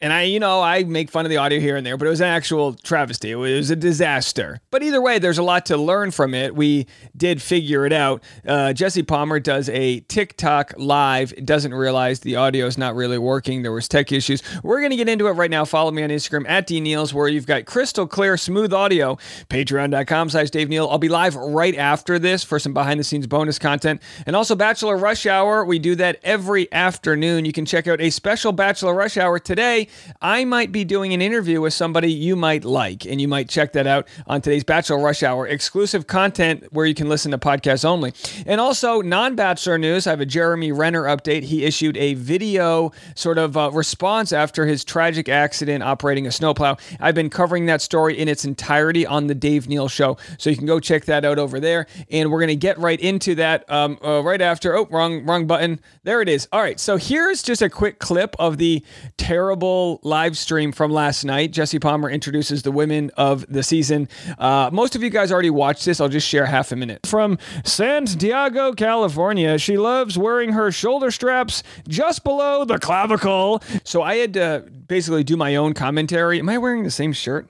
And 0.02 0.12
I, 0.12 0.22
you 0.22 0.40
know, 0.40 0.60
I 0.60 0.82
make 0.82 1.12
fun 1.12 1.24
of 1.24 1.30
the 1.30 1.36
audio 1.36 1.60
here 1.60 1.76
and 1.76 1.86
there, 1.86 1.96
but 1.96 2.06
it 2.06 2.10
was 2.10 2.20
an 2.20 2.26
actual 2.26 2.74
travesty. 2.74 3.30
It 3.30 3.36
was 3.36 3.70
a 3.70 3.76
disaster. 3.76 4.60
But 4.72 4.82
either 4.82 5.00
way, 5.00 5.20
there's 5.20 5.38
a 5.38 5.44
lot 5.44 5.64
to 5.66 5.76
learn 5.76 6.10
from 6.10 6.34
it. 6.34 6.56
We 6.56 6.88
did 7.16 7.40
figure 7.40 7.86
it 7.86 7.92
out. 7.92 8.20
Uh, 8.44 8.72
Jesse 8.72 9.04
Palmer 9.04 9.38
does 9.38 9.68
a 9.68 10.00
TikTok 10.00 10.74
live, 10.76 11.32
doesn't 11.46 11.72
realize 11.72 12.18
the 12.18 12.34
audio 12.34 12.66
is 12.66 12.76
not 12.76 12.96
really 12.96 13.16
working. 13.16 13.62
There 13.62 13.70
was 13.70 13.86
tech 13.86 14.10
issues. 14.10 14.42
We're 14.64 14.80
going 14.80 14.90
to 14.90 14.96
get 14.96 15.08
into 15.08 15.28
it 15.28 15.32
right 15.32 15.50
now. 15.50 15.64
Follow 15.64 15.92
me 15.92 16.02
on 16.02 16.10
Instagram 16.10 16.48
at 16.48 16.66
dneils, 16.66 17.12
where 17.12 17.28
you've 17.28 17.46
got 17.46 17.66
crystal 17.66 18.08
clear, 18.08 18.36
smooth 18.36 18.72
audio. 18.72 19.18
Patreon.com 19.50 20.30
slash 20.30 20.50
Dave 20.50 20.68
Neal. 20.68 20.88
I'll 20.88 20.98
be 20.98 21.08
live 21.08 21.36
right 21.36 21.76
after 21.76 22.18
this 22.18 22.42
for 22.42 22.58
some 22.58 22.74
behind 22.74 22.98
the 22.98 23.04
scenes 23.04 23.28
bonus 23.28 23.56
content. 23.56 24.02
And 24.26 24.34
also 24.34 24.56
Bachelor 24.56 24.96
Rush 24.96 25.26
Hour. 25.26 25.64
We 25.64 25.78
do 25.78 25.94
that 25.94 26.18
every 26.24 26.72
afternoon. 26.72 27.44
You 27.44 27.52
can 27.52 27.64
check 27.64 27.86
out 27.86 28.00
a 28.00 28.10
special 28.10 28.50
Bachelor 28.50 28.94
Rush 28.94 29.16
Hour 29.16 29.38
today. 29.38 29.86
I 30.20 30.44
might 30.44 30.72
be 30.72 30.84
doing 30.84 31.12
an 31.12 31.22
interview 31.22 31.60
with 31.60 31.74
somebody 31.74 32.12
you 32.12 32.36
might 32.36 32.64
like, 32.64 33.04
and 33.04 33.20
you 33.20 33.28
might 33.28 33.48
check 33.48 33.72
that 33.72 33.86
out 33.86 34.08
on 34.26 34.40
today's 34.40 34.64
Bachelor 34.64 34.98
Rush 34.98 35.22
Hour. 35.22 35.46
Exclusive 35.46 36.06
content 36.06 36.66
where 36.70 36.86
you 36.86 36.94
can 36.94 37.08
listen 37.08 37.30
to 37.32 37.38
podcasts 37.38 37.84
only. 37.84 38.12
And 38.46 38.60
also, 38.60 39.00
non 39.00 39.36
Bachelor 39.36 39.78
news, 39.78 40.06
I 40.06 40.10
have 40.10 40.20
a 40.20 40.26
Jeremy 40.26 40.72
Renner 40.72 41.04
update. 41.04 41.42
He 41.44 41.64
issued 41.64 41.96
a 41.96 42.14
video 42.14 42.92
sort 43.14 43.38
of 43.38 43.56
uh, 43.56 43.70
response 43.72 44.32
after 44.32 44.66
his 44.66 44.84
tragic 44.84 45.28
accident 45.28 45.82
operating 45.82 46.26
a 46.26 46.32
snowplow. 46.32 46.76
I've 47.00 47.14
been 47.14 47.30
covering 47.30 47.66
that 47.66 47.82
story 47.82 48.18
in 48.18 48.28
its 48.28 48.44
entirety 48.44 49.06
on 49.06 49.26
the 49.26 49.34
Dave 49.34 49.68
Neal 49.68 49.88
Show, 49.88 50.16
so 50.38 50.50
you 50.50 50.56
can 50.56 50.66
go 50.66 50.80
check 50.80 51.04
that 51.06 51.24
out 51.24 51.38
over 51.38 51.60
there. 51.60 51.86
And 52.10 52.30
we're 52.30 52.40
going 52.40 52.48
to 52.48 52.56
get 52.56 52.78
right 52.78 53.00
into 53.00 53.34
that 53.36 53.70
um, 53.70 53.98
uh, 54.04 54.22
right 54.22 54.40
after. 54.40 54.76
Oh, 54.76 54.86
wrong, 54.90 55.24
wrong 55.24 55.46
button. 55.46 55.80
There 56.04 56.20
it 56.22 56.28
is. 56.28 56.48
All 56.52 56.60
right, 56.60 56.78
so 56.78 56.96
here's 56.96 57.42
just 57.42 57.62
a 57.62 57.70
quick 57.70 57.98
clip 57.98 58.36
of 58.38 58.58
the 58.58 58.84
terrible 59.16 59.81
live 60.02 60.36
stream 60.36 60.72
from 60.72 60.90
last 60.90 61.24
night. 61.24 61.50
Jesse 61.52 61.78
Palmer 61.78 62.10
introduces 62.10 62.62
the 62.62 62.72
women 62.72 63.10
of 63.16 63.46
the 63.48 63.62
season. 63.62 64.08
Uh, 64.38 64.70
most 64.72 64.94
of 64.96 65.02
you 65.02 65.10
guys 65.10 65.32
already 65.32 65.50
watched 65.50 65.84
this. 65.84 66.00
I'll 66.00 66.08
just 66.08 66.28
share 66.28 66.46
half 66.46 66.72
a 66.72 66.76
minute. 66.76 67.06
From 67.06 67.38
Santiago, 67.64 68.72
California, 68.72 69.58
she 69.58 69.76
loves 69.76 70.16
wearing 70.16 70.52
her 70.52 70.70
shoulder 70.70 71.10
straps 71.10 71.62
just 71.88 72.24
below 72.24 72.64
the 72.64 72.78
clavicle. 72.78 73.62
So 73.84 74.02
I 74.02 74.16
had 74.16 74.34
to 74.34 74.64
basically 74.86 75.24
do 75.24 75.36
my 75.36 75.56
own 75.56 75.74
commentary. 75.74 76.38
Am 76.38 76.48
I 76.48 76.58
wearing 76.58 76.84
the 76.84 76.90
same 76.90 77.12
shirt? 77.12 77.48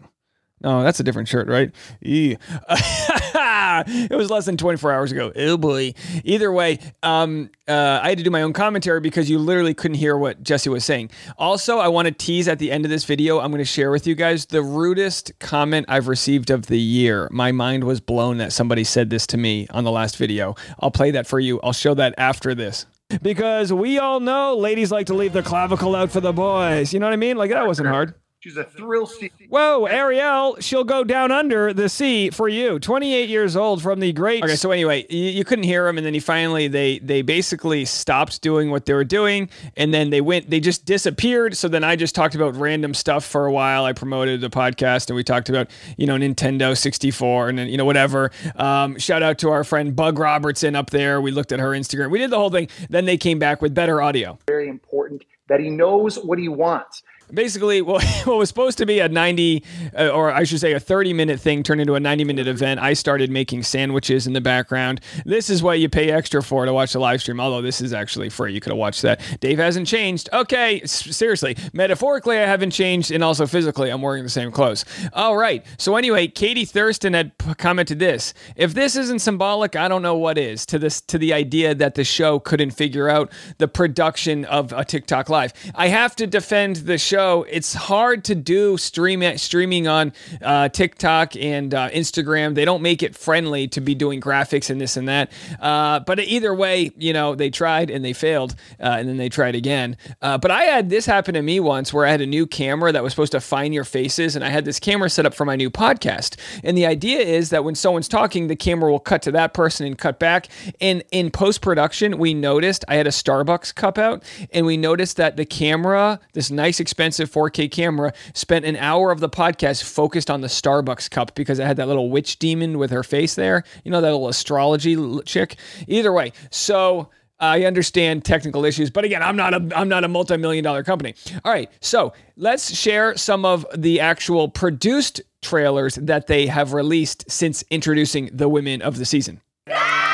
No, 0.63 0.83
that's 0.83 1.01
a 1.01 1.03
different 1.03 1.29
shirt, 1.29 1.49
right? 1.49 1.73
It 3.85 4.15
was 4.15 4.31
less 4.31 4.45
than 4.45 4.57
24 4.57 4.93
hours 4.93 5.13
ago. 5.13 5.33
Oh 5.35 5.57
boy. 5.57 5.95
Either 6.25 6.53
way, 6.53 6.79
um, 7.03 7.51
uh, 7.67 8.01
I 8.03 8.11
had 8.11 8.19
to 8.19 8.25
do 8.25 8.31
my 8.31 8.43
own 8.43 8.53
commentary 8.53 9.01
because 9.01 9.31
you 9.31 9.39
literally 9.39 9.75
couldn't 9.75 9.97
hear 9.97 10.17
what 10.17 10.43
Jesse 10.43 10.69
was 10.69 10.85
saying. 10.85 11.11
Also, 11.39 11.79
I 11.79 11.89
want 11.89 12.07
to 12.07 12.13
tease 12.13 12.49
at 12.49 12.59
the 12.59 12.71
end 12.71 12.85
of 12.85 12.91
this 12.91 13.05
video. 13.05 13.41
I'm 13.41 13.51
going 13.51 13.59
to 13.61 13.65
share 13.65 13.91
with 13.91 14.07
you 14.07 14.15
guys 14.15 14.47
the 14.47 14.63
rudest 14.63 15.33
comment 15.39 15.87
I've 15.89 16.09
received 16.09 16.51
of 16.51 16.67
the 16.67 16.79
year. 16.79 17.29
My 17.31 17.53
mind 17.53 17.85
was 17.85 18.01
blown 18.01 18.39
that 18.39 18.53
somebody 18.53 18.85
said 18.85 19.11
this 19.11 19.27
to 19.29 19.37
me 19.37 19.67
on 19.71 19.85
the 19.85 19.91
last 19.91 20.17
video. 20.17 20.55
I'll 20.81 20.91
play 20.91 21.11
that 21.13 21.27
for 21.27 21.41
you. 21.41 21.61
I'll 21.63 21.73
show 21.73 21.95
that 21.95 22.15
after 22.19 22.55
this. 22.55 22.87
Because 23.21 23.73
we 23.73 23.99
all 23.99 24.21
know 24.21 24.57
ladies 24.57 24.91
like 24.91 25.07
to 25.07 25.15
leave 25.15 25.33
the 25.33 25.43
clavicle 25.43 25.95
out 25.95 26.11
for 26.11 26.21
the 26.21 26.33
boys. 26.33 26.93
You 26.95 27.01
know 27.01 27.07
what 27.07 27.13
I 27.13 27.17
mean? 27.17 27.37
Like 27.37 27.51
that 27.51 27.67
wasn't 27.67 27.89
hard. 27.89 28.15
She's 28.43 28.57
a 28.57 28.65
thrill 28.65 29.07
seeker. 29.07 29.45
Whoa, 29.51 29.85
Ariel, 29.85 30.57
she'll 30.59 30.83
go 30.83 31.05
down 31.05 31.31
under 31.31 31.73
the 31.73 31.89
sea 31.89 32.29
for 32.31 32.49
you. 32.49 32.81
28 32.81 33.29
years 33.29 33.55
old 33.55 33.81
from 33.81 34.01
the 34.01 34.13
great. 34.13 34.43
Okay, 34.43 34.57
so 34.57 34.73
anyway, 34.73 35.07
you, 35.09 35.27
you 35.31 35.45
couldn't 35.45 35.63
hear 35.63 35.87
him, 35.87 35.97
and 35.97 36.05
then 36.05 36.13
he 36.13 36.19
finally 36.19 36.67
they 36.67 36.99
they 36.99 37.23
basically 37.23 37.85
stopped 37.85 38.43
doing 38.43 38.73
what 38.73 38.85
they 38.85 38.95
were 38.95 39.05
doing, 39.05 39.49
and 39.77 39.95
then 39.95 40.11
they 40.11 40.21
went 40.21 40.51
they 40.51 40.59
just 40.59 40.87
disappeared. 40.87 41.57
So 41.57 41.69
then 41.69 41.85
I 41.85 41.95
just 41.95 42.17
talked 42.17 42.35
about 42.35 42.57
random 42.57 42.95
stuff 42.95 43.25
for 43.25 43.47
a 43.47 43.53
while. 43.53 43.85
I 43.85 43.93
promoted 43.93 44.41
the 44.41 44.51
podcast, 44.51 45.09
and 45.09 45.15
we 45.15 45.23
talked 45.23 45.49
about 45.49 45.71
you 45.97 46.09
know 46.09 46.17
Nintendo 46.17 46.77
64 46.77 47.49
and 47.49 47.57
then 47.57 47.69
you 47.69 47.77
know 47.77 47.85
whatever. 47.85 48.33
Um, 48.57 48.99
shout 48.99 49.23
out 49.23 49.39
to 49.39 49.51
our 49.51 49.63
friend 49.63 49.95
Bug 49.95 50.19
Robertson 50.19 50.75
up 50.75 50.91
there. 50.91 51.21
We 51.21 51.31
looked 51.31 51.53
at 51.53 51.61
her 51.61 51.71
Instagram. 51.71 52.11
We 52.11 52.19
did 52.19 52.31
the 52.31 52.39
whole 52.39 52.51
thing. 52.51 52.67
Then 52.91 53.05
they 53.05 53.19
came 53.19 53.39
back 53.39 53.63
with 53.63 53.73
better 53.73 54.03
audio. 54.03 54.37
Very 54.49 54.69
important 54.69 55.23
that 55.49 55.61
he 55.61 55.71
knows 55.71 56.17
what 56.17 56.39
he 56.39 56.49
wants. 56.49 57.03
Basically 57.33 57.83
what, 57.83 58.05
what 58.25 58.39
was 58.39 58.49
supposed 58.49 58.79
to 58.79 58.87
be 58.87 59.01
a 59.01 59.09
90 59.09 59.65
uh, 59.99 60.09
or 60.09 60.31
i 60.33 60.45
should 60.45 60.61
say 60.61 60.73
a 60.73 60.81
30 60.81 61.13
minute 61.13 61.41
thing 61.41 61.63
turned 61.63 61.81
into 61.81 61.95
a 61.95 62.01
90 62.01 62.25
minute 62.25 62.47
event. 62.47 62.81
I 62.81 62.93
started 62.93 63.31
making 63.31 63.63
sandwiches 63.63 64.27
in 64.27 64.33
the 64.33 64.41
background. 64.41 65.01
This 65.25 65.51
is 65.51 65.63
what 65.63 65.79
you 65.81 65.89
pay 65.89 66.11
extra 66.11 66.43
for 66.43 66.65
to 66.65 66.73
watch 66.73 66.93
the 66.93 66.99
live 66.99 67.21
stream 67.21 67.41
although 67.41 67.63
this 67.63 67.81
is 67.81 67.93
actually 67.93 68.29
free. 68.29 68.53
You 68.53 68.61
could 68.61 68.73
have 68.73 68.79
watched 68.79 69.03
that. 69.03 69.21
Dave 69.41 69.59
hasn't 69.59 69.87
changed. 69.87 70.29
Okay 70.33 70.81
s- 70.83 71.17
seriously 71.17 71.57
metaphorically 71.73 72.39
i 72.39 72.47
haven't 72.47 72.71
changed 72.73 73.11
and 73.11 73.23
also 73.25 73.47
physically 73.47 73.91
i'm 73.91 74.03
wearing 74.03 74.23
the 74.23 74.31
same 74.31 74.51
clothes. 74.53 74.85
All 75.13 75.37
right 75.37 75.65
so 75.79 75.97
anyway 75.97 76.27
katie 76.29 76.65
thurston 76.65 77.15
had 77.15 77.37
p- 77.39 77.55
commented 77.55 77.99
this 77.99 78.35
if 78.57 78.75
this 78.75 78.97
isn't 78.97 79.21
symbolic 79.21 79.77
i 79.77 79.89
don't 79.89 80.03
know 80.03 80.17
what 80.17 80.39
is 80.39 80.67
to 80.67 80.79
this 80.79 81.01
to 81.03 81.19
the 81.19 81.33
idea 81.33 81.75
that 81.75 81.95
the 81.95 82.05
show 82.05 82.39
couldn't 82.39 82.73
figure 82.73 83.09
out 83.09 83.33
the 83.59 83.69
production 83.69 84.45
of 84.47 84.73
a 84.73 84.85
tiktok 84.85 85.29
live. 85.29 85.53
I 85.75 85.89
have 85.89 86.17
to 86.17 86.27
defend 86.27 86.77
the 86.77 86.99
show 86.99 87.22
it's 87.49 87.75
hard 87.75 88.25
to 88.25 88.35
do 88.35 88.77
stream 88.77 89.23
streaming 89.39 89.87
on 89.87 90.13
uh, 90.43 90.69
tiktok 90.69 91.37
and 91.37 91.75
uh, 91.75 91.89
instagram. 91.91 92.55
They 92.55 92.65
don't 92.65 92.83
make 92.83 93.03
it 93.03 93.15
friendly 93.15 93.69
to 93.69 93.81
be 93.81 93.95
doing 93.95 94.21
graphics 94.21 94.71
and 94.71 94.81
this 94.81 94.97
and 94.97 95.09
that. 95.09 95.31
Uh, 95.61 96.01
but 96.01 96.19
either 96.21 96.55
way 96.55 96.91
you 96.97 97.13
know 97.13 97.35
they 97.35 97.51
tried 97.51 97.91
and 97.91 98.05
they 98.05 98.13
failed 98.13 98.55
uh, 98.81 98.97
and 98.99 99.09
then 99.09 99.17
they 99.17 99.29
tried 99.29 99.55
again. 99.55 99.97
Uh, 100.21 100.39
but 100.39 100.51
i 100.51 100.63
had 100.63 100.91
this 100.91 101.07
happen 101.07 101.35
to 101.35 101.43
me 101.43 101.61
once 101.61 101.93
where 101.93 102.07
i 102.07 102.11
had 102.11 102.21
a 102.21 102.27
new 102.27 102.47
camera 102.47 102.93
that 102.93 103.03
was 103.03 103.13
supposed 103.13 103.33
to 103.33 103.41
find 103.41 103.73
your 103.75 103.85
faces 103.85 104.35
and 104.37 104.45
i 104.45 104.49
had 104.49 104.65
this 104.65 104.81
camera 104.81 105.09
set 105.09 105.27
up 105.27 105.35
for 105.35 105.45
my 105.45 105.57
new 105.57 105.71
podcast. 105.71 106.37
And 106.65 106.77
the 106.77 106.87
idea 106.87 107.21
is 107.21 107.51
that 107.51 107.65
when 107.65 107.75
someone's 107.75 108.09
talking 108.09 108.47
the 108.47 108.57
camera 108.57 108.91
will 108.91 109.01
cut 109.01 109.23
to 109.23 109.33
that 109.33 109.55
person 109.55 109.87
and 109.87 109.97
cut 109.97 110.19
back. 110.19 110.49
And 110.81 111.03
in 111.11 111.31
post-production 111.31 112.19
we 112.19 112.35
noticed 112.35 112.85
i 112.89 112.97
had 112.97 113.07
a 113.07 113.11
starbucks 113.11 113.75
cup 113.75 113.99
out 113.99 114.23
and 114.53 114.67
we 114.67 114.77
noticed 114.77 115.17
that 115.17 115.37
the 115.37 115.45
camera 115.45 116.21
this 116.33 116.51
nice 116.51 116.81
expensive 116.81 117.12
4k 117.21 117.71
camera 117.71 118.13
spent 118.35 118.65
an 118.65 118.77
hour 118.77 119.11
of 119.11 119.21
the 119.21 119.29
podcast 119.29 119.83
focused 119.83 120.31
on 120.31 120.41
the 120.41 120.49
starbucks 120.49 121.11
cup 121.11 121.35
because 121.35 121.59
it 121.59 121.67
had 121.67 121.77
that 121.77 121.89
little 121.89 122.11
witch 122.11 122.39
demon 122.39 122.79
with 122.79 122.91
her 122.91 123.03
face 123.03 123.35
there 123.35 123.65
you 123.85 123.91
know 123.91 124.01
that 124.01 124.13
little 124.13 124.29
astrology 124.29 124.97
chick 125.25 125.57
either 125.87 126.13
way 126.13 126.33
so 126.51 127.09
I 127.43 127.65
understand 127.65 128.25
technical 128.25 128.65
issues, 128.65 128.89
but 128.89 129.05
again, 129.05 129.21
I'm 129.21 129.35
not 129.35 129.53
a 129.53 129.77
I'm 129.77 129.89
not 129.89 130.05
a 130.05 130.09
multi-million 130.09 130.63
dollar 130.63 130.85
company. 130.85 131.17
All 131.45 131.51
right, 131.51 131.69
so 131.81 132.13
let's 132.37 132.73
share 132.73 133.17
some 133.17 133.45
of 133.45 133.67
the 133.77 133.99
actual 133.99 134.49
produced 134.49 135.21
trailers 135.43 135.97
that 135.97 136.29
they 136.29 136.47
have 136.47 136.73
released 136.73 137.29
since 137.29 137.65
introducing 137.69 138.31
the 138.33 138.49
women 138.49 138.81
of 138.81 138.97
the 138.97 139.05
season. 139.05 139.41
Ah! 139.69 140.12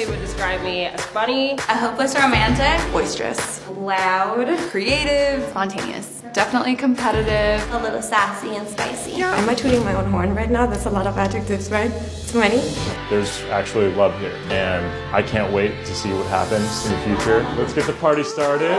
My 0.00 0.06
friends 0.06 0.30
and 0.30 0.40
family 0.40 0.56
would 0.56 0.60
describe 0.60 0.62
me 0.62 0.84
as 0.86 1.04
funny, 1.06 1.52
A 1.52 1.76
hopeless 1.76 2.14
romantic, 2.14 2.92
boisterous, 2.92 3.60
loud, 3.68 4.46
creative, 4.70 5.46
spontaneous, 5.50 6.22
definitely 6.32 6.74
competitive. 6.74 7.60
a 7.74 7.78
little 7.82 8.00
sassy 8.00 8.56
and 8.56 8.66
spicy. 8.66 9.20
Am 9.22 9.48
I 9.48 9.54
tooting 9.54 9.84
my 9.84 9.92
own 9.94 10.10
horn 10.10 10.34
right 10.34 10.50
now? 10.50 10.64
That's 10.64 10.86
a 10.86 10.90
lot 10.90 11.06
of 11.06 11.18
adjectives, 11.18 11.70
right? 11.70 11.92
Too 12.28 12.40
many? 12.40 12.62
There's 13.10 13.42
actually 13.50 13.92
love 13.92 14.18
here, 14.20 14.34
and 14.48 14.86
I 15.14 15.22
can't 15.22 15.52
wait 15.52 15.84
to 15.84 15.94
see 15.94 16.10
what 16.14 16.26
happens 16.28 16.86
in 16.86 16.92
the 16.92 16.98
future. 17.04 17.42
Let's 17.58 17.74
get 17.74 17.84
the 17.84 17.92
party 17.94 18.22
started. 18.22 18.72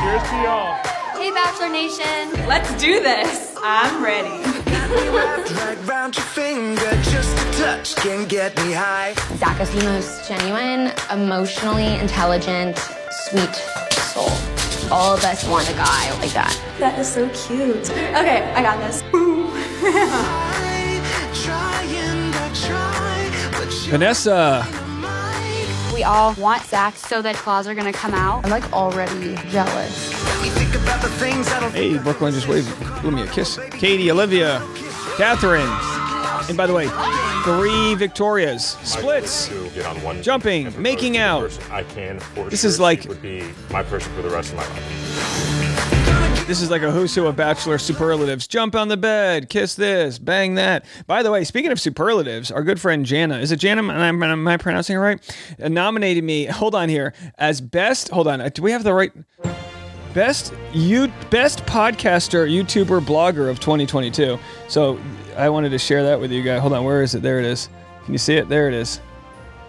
Cheers 0.00 0.22
to 0.30 0.36
y'all. 0.42 0.74
Hey, 1.18 1.30
Bachelor 1.30 1.68
Nation. 1.68 2.46
Let's 2.48 2.72
do 2.80 3.00
this. 3.00 3.54
I'm 3.62 4.02
ready. 4.02 4.40
Drag 7.64 7.76
round 7.76 7.86
your 7.86 7.94
finger, 7.94 7.94
just 7.94 7.96
a 7.96 7.96
touch 7.96 7.96
can 7.96 8.28
get 8.28 8.56
me 8.56 8.72
high. 8.72 9.14
Zach 9.36 9.60
is 9.60 9.70
the 9.74 9.84
most 9.84 10.28
genuine, 10.28 10.92
emotionally 11.10 11.98
intelligent, 11.98 12.78
sweet 13.10 13.54
soul. 14.12 14.30
All 14.90 15.14
of 15.14 15.24
us 15.24 15.46
want 15.48 15.68
a 15.70 15.72
guy 15.72 16.10
like 16.20 16.32
that. 16.32 16.54
That 16.78 16.98
is 16.98 17.08
so 17.08 17.28
cute. 17.30 17.90
Okay, 17.90 18.42
I 18.54 18.62
got 18.62 18.78
this. 18.78 19.02
I 19.02 21.00
try 21.34 21.82
and 21.82 22.34
I 22.34 22.52
try, 22.54 23.30
but 23.58 23.72
you 23.72 23.90
Vanessa, 23.90 24.66
We 25.94 26.02
all 26.02 26.34
want 26.34 26.62
Zach 26.62 26.96
so 26.96 27.22
that 27.22 27.36
claws 27.36 27.66
are 27.66 27.74
gonna 27.74 27.92
come 27.92 28.14
out. 28.14 28.44
I'm 28.44 28.50
like 28.50 28.72
already 28.72 29.36
jealous. 29.50 30.12
let 30.24 30.42
me 30.42 30.48
think 30.50 30.74
about 30.74 31.00
the 31.00 31.08
things 31.08 31.48
I 31.48 31.60
don't 31.60 31.72
hey, 31.72 31.96
Brooklyn 31.98 32.34
just 32.34 32.48
waved, 32.48 32.68
blew 33.00 33.10
me 33.10 33.22
a 33.22 33.26
kiss. 33.28 33.58
Katie, 33.70 34.10
Olivia, 34.10 34.60
Catherine, 35.16 35.70
and 36.48 36.56
by 36.56 36.66
the 36.66 36.74
way, 36.74 36.88
three 37.44 37.94
Victorias, 37.94 38.76
splits. 38.82 39.48
Get 39.74 39.86
on 39.86 40.00
one 40.02 40.22
Jumping, 40.22 40.80
making 40.80 41.16
out. 41.16 41.58
I 41.70 41.82
can. 41.84 42.18
For 42.20 42.48
This 42.48 42.64
is 42.64 42.78
like- 42.80 43.04
would 43.08 43.22
be 43.22 43.44
my 43.70 43.82
person 43.82 44.12
for 44.14 44.22
the 44.22 44.30
rest 44.30 44.50
of 44.50 44.56
my 44.56 44.66
life. 44.68 46.44
This 46.46 46.60
is 46.60 46.70
like 46.70 46.82
a 46.82 46.90
who's 46.90 47.14
who 47.14 47.26
of 47.26 47.36
Bachelor 47.36 47.78
superlatives. 47.78 48.46
Jump 48.46 48.74
on 48.74 48.88
the 48.88 48.98
bed, 48.98 49.48
kiss 49.48 49.74
this, 49.76 50.18
bang 50.18 50.56
that. 50.56 50.84
By 51.06 51.22
the 51.22 51.30
way, 51.30 51.42
speaking 51.42 51.72
of 51.72 51.80
superlatives, 51.80 52.50
our 52.50 52.62
good 52.62 52.78
friend 52.78 53.06
Jana, 53.06 53.38
is 53.38 53.50
it 53.50 53.56
Jana? 53.56 53.80
Am 53.82 54.22
I, 54.22 54.28
am 54.28 54.46
I 54.46 54.58
pronouncing 54.58 54.96
it 54.96 54.98
right? 54.98 55.36
Nominated 55.58 56.22
me, 56.22 56.44
hold 56.44 56.74
on 56.74 56.90
here, 56.90 57.14
as 57.38 57.62
best, 57.62 58.10
hold 58.10 58.28
on, 58.28 58.46
do 58.50 58.60
we 58.60 58.72
have 58.72 58.84
the 58.84 58.92
right? 58.92 59.12
Best 60.14 60.54
you 60.72 61.08
best 61.28 61.66
podcaster, 61.66 62.48
YouTuber, 62.48 63.04
blogger 63.04 63.50
of 63.50 63.58
2022. 63.58 64.38
So 64.68 64.98
I 65.36 65.48
wanted 65.48 65.70
to 65.70 65.78
share 65.78 66.04
that 66.04 66.20
with 66.20 66.30
you 66.30 66.42
guys. 66.42 66.60
Hold 66.60 66.72
on, 66.72 66.84
where 66.84 67.02
is 67.02 67.14
it? 67.14 67.22
There 67.22 67.40
it 67.40 67.44
is. 67.44 67.68
Can 68.04 68.14
you 68.14 68.18
see 68.18 68.36
it? 68.36 68.48
There 68.48 68.68
it 68.68 68.74
is. 68.74 69.00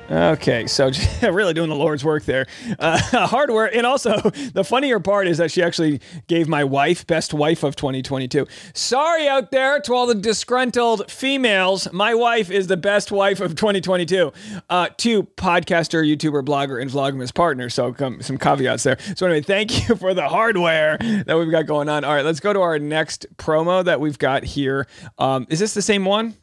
Okay, 0.10 0.68
so 0.68 0.92
really 1.24 1.56
doing 1.56 1.70
the 1.70 1.76
Lord's 1.76 2.06
work 2.06 2.26
there. 2.26 2.46
Uh, 2.78 2.98
hardware, 3.28 3.76
and 3.76 3.88
also 3.88 4.18
the 4.54 4.64
funnier 4.64 5.00
part 5.00 5.28
is 5.28 5.40
that 5.40 5.50
she 5.50 5.64
actually 5.64 6.00
gave 6.28 6.48
my 6.48 6.64
wife 6.64 7.08
best 7.08 7.34
wife 7.34 7.64
of 7.64 7.76
2022. 7.76 8.46
Sorry 8.76 9.28
out 9.28 9.50
there 9.50 9.80
to 9.80 9.94
all 9.94 10.06
the 10.06 10.14
disgruntled 10.14 11.10
females. 11.10 11.92
My 11.92 12.14
wife 12.14 12.52
is 12.52 12.68
the 12.68 12.78
best 12.78 13.12
wife 13.12 13.40
of 13.42 13.56
2022. 13.56 14.32
Uh, 14.70 14.90
to 14.98 15.24
podcaster, 15.24 16.06
YouTuber, 16.06 16.46
blogger, 16.46 16.80
and 16.80 16.92
Vlogmas 16.92 17.34
partner. 17.34 17.70
So 17.70 17.92
come, 17.92 18.22
some 18.22 18.38
caveats 18.38 18.84
there. 18.84 18.98
So 19.16 19.26
anyway, 19.26 19.42
thank 19.42 19.88
you 19.90 19.96
for 19.96 20.14
the 20.14 20.30
hardware 20.30 20.98
that 21.00 21.36
we've 21.36 21.50
got 21.50 21.66
going 21.66 21.90
on. 21.90 22.04
All 22.04 22.14
right, 22.14 22.26
let's 22.26 22.40
go 22.40 22.54
to 22.54 22.62
our 22.62 22.78
next 22.78 23.26
promo 23.38 23.84
that 23.84 24.00
we've 24.00 24.20
got 24.20 24.44
here. 24.44 24.86
Um, 25.18 25.48
is 25.50 25.60
this 25.60 25.74
the 25.74 25.82
same 25.82 26.06
one? 26.06 26.36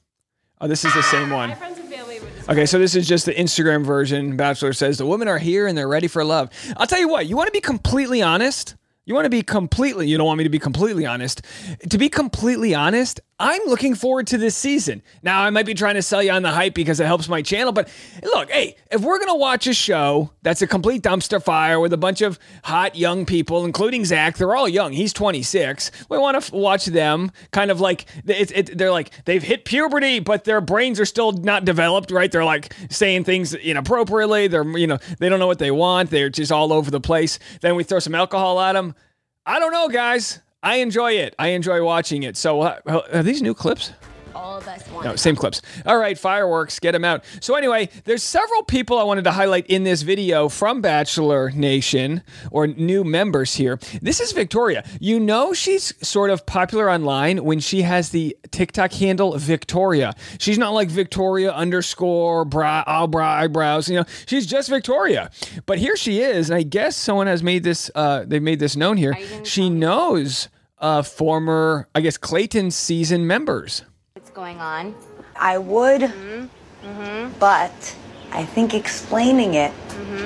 Oh, 0.61 0.67
this 0.67 0.85
is 0.85 0.93
the 0.95 1.03
same 1.03 1.31
one. 1.31 1.55
Okay, 2.49 2.67
so 2.67 2.79
this 2.79 2.97
is 2.97 3.07
just 3.07 3.25
the 3.25 3.33
Instagram 3.33 3.85
version. 3.85 4.37
Bachelor 4.37 4.73
says 4.73 4.99
the 4.99 5.07
women 5.07 5.29
are 5.29 5.39
here 5.39 5.69
and 5.69 5.79
they're 5.79 5.89
ready 5.89 6.09
for 6.09 6.25
love. 6.25 6.51
I'll 6.77 6.89
tell 6.89 6.99
you 6.99 7.09
what, 7.09 7.27
you 7.27 7.37
want 7.37 7.47
to 7.47 7.53
be 7.53 7.61
completely 7.61 8.21
honest? 8.21 8.75
You 9.05 9.15
want 9.15 9.25
to 9.25 9.31
be 9.31 9.43
completely, 9.43 10.07
you 10.07 10.17
don't 10.17 10.27
want 10.27 10.39
me 10.39 10.45
to 10.45 10.51
be 10.51 10.61
completely 10.61 11.07
honest. 11.07 11.43
To 11.91 11.99
be 11.99 12.09
completely 12.09 12.73
honest, 12.73 13.21
I'm 13.41 13.63
looking 13.67 13.97
forward 13.97 14.29
to 14.29 14.39
this 14.39 14.55
season. 14.55 15.03
Now, 15.25 15.43
I 15.43 15.51
might 15.51 15.67
be 15.67 15.75
trying 15.75 15.97
to 15.97 16.03
sell 16.03 16.23
you 16.23 16.31
on 16.31 16.43
the 16.43 16.53
hype 16.53 16.75
because 16.75 17.01
it 17.01 17.07
helps 17.07 17.29
my 17.29 17.43
channel, 17.43 17.73
but 17.73 17.89
look, 18.23 18.49
hey, 18.49 18.77
if 18.93 19.01
we're 19.01 19.19
going 19.19 19.31
to 19.33 19.35
watch 19.35 19.67
a 19.67 19.75
show 19.75 20.31
that's 20.43 20.63
a 20.63 20.69
complete 20.69 21.03
dumpster 21.03 21.43
fire 21.43 21.81
with 21.81 21.93
a 21.93 21.97
bunch 21.97 22.21
of 22.21 22.39
hot 22.63 22.95
young 22.95 23.27
people, 23.27 23.65
including 23.65 24.05
Zach, 24.05 24.37
they're 24.37 24.55
all 24.55 24.69
young. 24.69 24.93
He's 24.93 25.13
26. 25.13 25.91
We 26.09 26.19
want 26.19 26.35
to 26.37 26.47
f- 26.47 26.53
watch 26.53 26.85
them 26.87 27.33
kind 27.51 27.73
of 27.73 27.81
like, 27.81 28.07
it, 28.25 28.53
it, 28.53 28.79
they're 28.79 28.93
like, 28.93 29.25
they've 29.25 29.43
hit 29.43 29.65
puberty, 29.65 30.21
but 30.21 30.45
their 30.45 30.61
brains 30.61 31.01
are 31.01 31.05
still 31.05 31.33
not 31.33 31.65
developed, 31.65 32.13
right? 32.13 32.31
They're 32.31 32.45
like 32.45 32.73
saying 32.91 33.25
things 33.25 33.53
inappropriately. 33.55 34.47
They're, 34.47 34.79
you 34.79 34.87
know, 34.87 34.99
they 35.19 35.29
don't 35.29 35.41
know 35.41 35.49
what 35.49 35.59
they 35.59 35.73
want. 35.73 36.11
They're 36.11 36.31
just 36.31 36.53
all 36.53 36.73
over 36.73 36.93
the 36.93 37.01
place. 37.01 37.41
Then 37.61 37.75
we 37.75 37.83
throw 37.83 37.99
some 37.99 38.15
alcohol 38.15 38.61
at 38.61 38.75
them. 38.75 38.92
I 39.45 39.59
don't 39.59 39.73
know, 39.73 39.89
guys. 39.89 40.41
I 40.63 40.77
enjoy 40.77 41.13
it. 41.13 41.35
I 41.39 41.49
enjoy 41.49 41.83
watching 41.85 42.23
it. 42.23 42.37
So, 42.37 42.61
uh, 42.61 43.03
are 43.13 43.23
these 43.23 43.43
new 43.43 43.55
clips? 43.55 43.93
All 44.43 44.59
of 44.59 44.67
us 44.67 44.89
want. 44.91 45.07
No, 45.07 45.15
same 45.15 45.37
clips. 45.37 45.63
All 45.87 45.97
right, 45.97 46.19
fireworks, 46.19 46.81
get 46.81 46.93
them 46.93 47.05
out. 47.05 47.25
So 47.41 47.55
anyway, 47.55 47.91
there's 48.05 48.25
several 48.25 48.65
people 48.65 48.99
I 48.99 49.05
wanted 49.05 49.23
to 49.25 49.31
highlight 49.31 49.69
in 49.69 49.85
this 49.85 50.03
video 50.03 50.49
from 50.49 50.81
Bachelor 50.81 51.53
Nation 51.53 52.25
or 52.51 52.67
new 52.67 53.05
members 53.05 53.55
here. 53.55 53.79
This 54.01 54.19
is 54.19 54.33
Victoria. 54.33 54.85
You 55.01 55.21
know 55.21 55.53
she's 55.53 55.95
sort 56.07 56.31
of 56.31 56.45
popular 56.45 56.91
online 56.91 57.45
when 57.45 57.61
she 57.61 57.83
has 57.83 58.09
the 58.09 58.37
TikTok 58.51 58.93
handle 58.93 59.39
Victoria. 59.39 60.13
She's 60.39 60.59
not 60.59 60.71
like 60.71 60.89
Victoria 60.89 61.53
underscore 61.53 62.45
brow, 62.45 62.83
eyebrow, 62.85 63.43
eyebrows. 63.45 63.89
You 63.89 64.01
know, 64.01 64.05
she's 64.27 64.47
just 64.47 64.69
Victoria. 64.69 65.31
But 65.67 65.79
here 65.79 65.97
she 65.97 66.21
is, 66.21 66.51
and 66.51 66.57
I 66.59 66.65
guess 66.65 66.97
someone 66.97 67.29
has 67.29 67.45
made 67.45 67.63
this. 67.63 67.93
Uh, 67.95 68.25
they 68.27 68.41
made 68.41 68.59
this 68.59 68.75
known 68.75 68.97
here. 68.97 69.17
She 69.45 69.71
knows 69.71 70.49
uh, 70.79 71.03
former, 71.03 71.89
I 71.95 72.01
guess, 72.01 72.19
Clayton 72.19 72.73
season 72.73 73.25
members. 73.27 73.85
Going 74.35 74.61
on? 74.61 74.95
I 75.37 75.59
would, 75.59 76.01
Mm-hmm. 76.03 77.39
but 77.39 77.95
I 78.33 78.45
think 78.45 78.75
explaining 78.75 79.55
it 79.55 79.73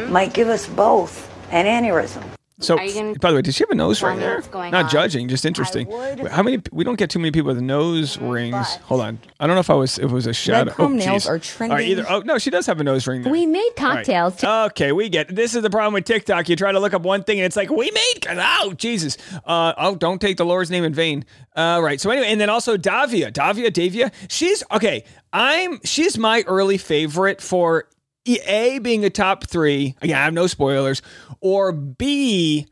might 0.09 0.33
give 0.33 0.49
us 0.49 0.67
both 0.67 1.31
an 1.51 1.67
aneurysm. 1.67 2.23
So, 2.59 2.79
Are 2.79 3.15
by 3.21 3.31
the 3.33 3.37
way, 3.37 3.43
does 3.43 3.55
she 3.55 3.65
have 3.65 3.71
a 3.71 3.75
nose 3.75 4.03
ring 4.03 4.19
there? 4.19 4.41
Not 4.51 4.75
on? 4.75 4.89
judging, 4.89 5.29
just 5.29 5.45
interesting. 5.45 5.87
would- 5.89 6.27
How 6.29 6.43
many? 6.43 6.59
We 6.73 6.85
don't 6.85 6.99
get 6.99 7.11
too 7.11 7.19
many 7.19 7.31
people 7.31 7.49
with 7.49 7.61
nose 7.61 8.17
rings. 8.17 8.77
Hold 8.85 9.03
on, 9.03 9.19
I 9.39 9.47
don't 9.47 9.57
know 9.57 9.61
if 9.61 9.69
I 9.69 9.75
was. 9.75 9.99
If 9.99 10.05
it 10.05 10.11
was 10.11 10.27
a 10.27 10.33
shadow. 10.33 10.71
comb 10.73 10.93
oh, 10.93 10.97
nails 10.97 11.25
geez. 11.25 11.27
are 11.27 11.29
All 11.29 11.35
right, 11.35 11.43
trending. 11.43 11.81
either. 11.89 12.07
Oh 12.09 12.21
no, 12.21 12.39
she 12.39 12.49
does 12.49 12.65
have 12.65 12.81
a 12.81 12.85
nose 12.85 13.07
ring. 13.07 13.21
There. 13.23 13.31
We 13.31 13.45
made 13.45 13.73
All 13.79 13.89
right. 13.89 13.97
cocktails. 13.97 14.37
to- 14.37 14.51
Okay, 14.69 14.93
we 14.93 15.11
get. 15.11 15.35
This 15.35 15.55
is 15.55 15.63
the 15.63 15.69
problem 15.69 15.93
with 15.93 16.07
TikTok. 16.07 16.49
You 16.49 16.57
try 16.57 16.73
to 16.73 16.81
look 16.81 16.95
up 16.95 17.03
one 17.03 17.25
thing, 17.25 17.39
and 17.41 17.45
it's 17.45 17.57
like 17.57 17.69
we 17.69 17.91
made. 17.91 18.27
Oh 18.31 18.73
Jesus. 18.75 19.19
Uh, 19.45 19.75
oh, 19.77 19.95
don't 19.95 20.19
take 20.21 20.39
the 20.39 20.47
Lord's 20.47 20.71
name 20.71 20.85
in 20.85 20.95
vain. 20.95 21.27
All 21.57 21.83
right. 21.83 22.01
So 22.01 22.09
anyway, 22.11 22.29
and 22.29 22.41
then 22.41 22.49
also 22.49 22.79
Davia, 22.79 23.31
Davia, 23.31 23.71
Davia. 23.71 24.11
She's 24.29 24.63
okay. 24.73 25.05
I'm. 25.31 25.79
She's 25.85 26.17
my 26.17 26.43
early 26.47 26.79
favorite 26.79 27.43
for 27.43 27.85
a 28.27 28.79
being 28.79 29.05
a 29.05 29.11
top 29.11 29.47
three. 29.47 29.95
Again, 30.03 30.17
I 30.17 30.25
have 30.25 30.35
no 30.35 30.47
spoilers. 30.47 31.03
Or 31.41 31.73
B 31.73 32.67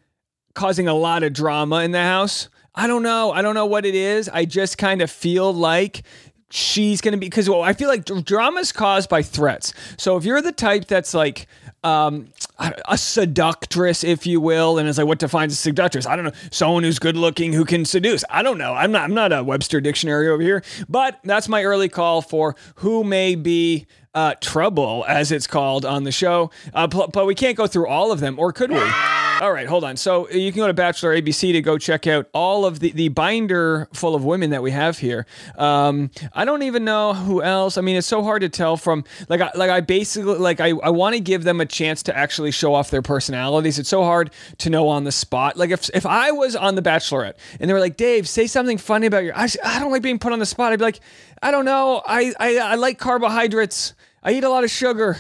causing 0.55 0.89
a 0.89 0.95
lot 0.95 1.23
of 1.23 1.33
drama 1.33 1.81
in 1.81 1.91
the 1.91 2.03
house. 2.03 2.49
I 2.75 2.87
don't 2.87 3.03
know. 3.03 3.33
I 3.33 3.43
don't 3.43 3.55
know 3.55 3.67
what 3.67 3.85
it 3.85 3.95
is. 3.95 4.29
I 4.29 4.45
just 4.45 4.79
kind 4.79 5.01
of 5.01 5.11
feel 5.11 5.53
like 5.53 6.03
she's 6.51 7.01
going 7.01 7.13
to 7.13 7.19
be 7.19 7.27
because 7.27 7.49
well, 7.49 7.63
I 7.63 7.73
feel 7.73 7.89
like 7.89 8.05
drama 8.25 8.61
is 8.61 8.73
caused 8.73 9.09
by 9.09 9.23
threats. 9.23 9.73
So 9.97 10.17
if 10.17 10.25
you're 10.25 10.43
the 10.43 10.53
type 10.53 10.87
that's 10.87 11.15
like 11.15 11.47
um, 11.83 12.29
a 12.89 12.97
seductress, 12.97 14.05
if 14.05 14.27
you 14.27 14.41
will, 14.41 14.79
and 14.79 14.89
it's 14.89 14.99
like 14.99 15.07
what 15.07 15.19
defines 15.19 15.53
a 15.53 15.57
seductress? 15.57 16.07
I 16.07 16.17
don't 16.17 16.25
know. 16.25 16.33
Someone 16.51 16.83
who's 16.83 16.99
good 16.99 17.17
looking 17.17 17.53
who 17.53 17.65
can 17.65 17.85
seduce. 17.85 18.25
I 18.31 18.43
don't 18.43 18.59
know. 18.59 18.73
I'm 18.73 18.93
not. 18.93 19.03
I'm 19.03 19.15
not 19.15 19.33
a 19.33 19.43
Webster 19.43 19.81
dictionary 19.81 20.29
over 20.29 20.43
here, 20.43 20.63
but 20.89 21.21
that's 21.25 21.49
my 21.49 21.65
early 21.65 21.89
call 21.89 22.23
for 22.23 22.57
who 22.77 23.05
may 23.05 23.35
be 23.35 23.87
uh, 24.15 24.35
trouble, 24.41 25.05
as 25.09 25.33
it's 25.33 25.47
called 25.47 25.85
on 25.85 26.05
the 26.05 26.13
show. 26.13 26.51
Uh, 26.73 26.87
but, 26.87 27.13
but 27.13 27.27
we 27.27 27.35
can't 27.35 27.57
go 27.57 27.67
through 27.67 27.89
all 27.89 28.13
of 28.13 28.21
them, 28.21 28.39
or 28.39 28.53
could 28.53 28.71
we? 28.71 28.83
All 29.41 29.53
right, 29.53 29.67
hold 29.67 29.83
on. 29.83 29.97
So 29.97 30.29
you 30.31 30.53
can 30.53 30.61
go 30.61 30.69
to 30.69 30.73
Bachelor 30.73 31.15
ABC 31.15 31.53
to 31.53 31.61
go 31.61 31.77
check 31.77 32.07
out 32.07 32.29
all 32.33 32.65
of 32.65 32.79
the, 32.79 32.93
the 32.93 33.09
binder 33.09 33.89
full 33.93 34.15
of 34.15 34.25
women 34.25 34.51
that 34.51 34.63
we 34.63 34.71
have 34.71 34.99
here. 34.99 35.27
Um, 35.57 36.13
I 36.33 36.45
don't 36.45 36.63
even 36.63 36.85
know 36.85 37.15
who 37.15 37.43
else. 37.43 37.77
I 37.77 37.81
mean, 37.81 37.97
it's 37.97 38.07
so 38.07 38.23
hard 38.23 38.43
to 38.43 38.49
tell 38.49 38.77
from 38.77 39.05
like 39.29 39.41
I, 39.41 39.51
like 39.57 39.71
I 39.71 39.81
basically 39.81 40.39
like 40.39 40.61
I, 40.61 40.69
I 40.69 40.91
want 40.91 41.17
to 41.17 41.21
give 41.21 41.43
them 41.43 41.61
a 41.61 41.67
chance 41.67 42.03
to 42.05 42.17
actually 42.17 42.53
show 42.53 42.75
off 42.75 42.91
their 42.91 43.03
personalities. 43.03 43.79
It's 43.79 43.89
so 43.89 44.05
hard 44.05 44.31
to 44.59 44.71
know 44.71 44.89
on 44.89 45.03
the 45.03 45.13
spot. 45.13 45.57
Like 45.57 45.71
if 45.71 45.91
if 45.93 46.07
I 46.07 46.31
was 46.31 46.55
on 46.55 46.77
the 46.77 46.83
Bachelorette 46.83 47.35
and 47.59 47.69
they 47.69 47.75
were 47.75 47.81
like, 47.81 47.97
Dave, 47.97 48.29
say 48.29 48.47
something 48.47 48.79
funny 48.79 49.09
about 49.09 49.25
your. 49.25 49.37
I, 49.37 49.49
I 49.65 49.81
don't 49.81 49.91
like 49.91 50.03
being 50.03 50.21
put 50.21 50.33
on 50.33 50.39
the 50.39 50.47
spot. 50.47 50.73
I'd 50.73 50.79
be 50.79 50.85
like, 50.85 51.01
I 51.43 51.51
don't 51.51 51.65
know. 51.65 52.03
I 52.07 52.33
I, 52.39 52.59
I 52.59 52.75
like 52.77 52.99
carbohydrates. 52.99 53.95
I 54.25 54.33
eat 54.33 54.45
a 54.45 54.49
lot 54.49 54.65
of 54.65 54.71
sugar. 54.71 55.19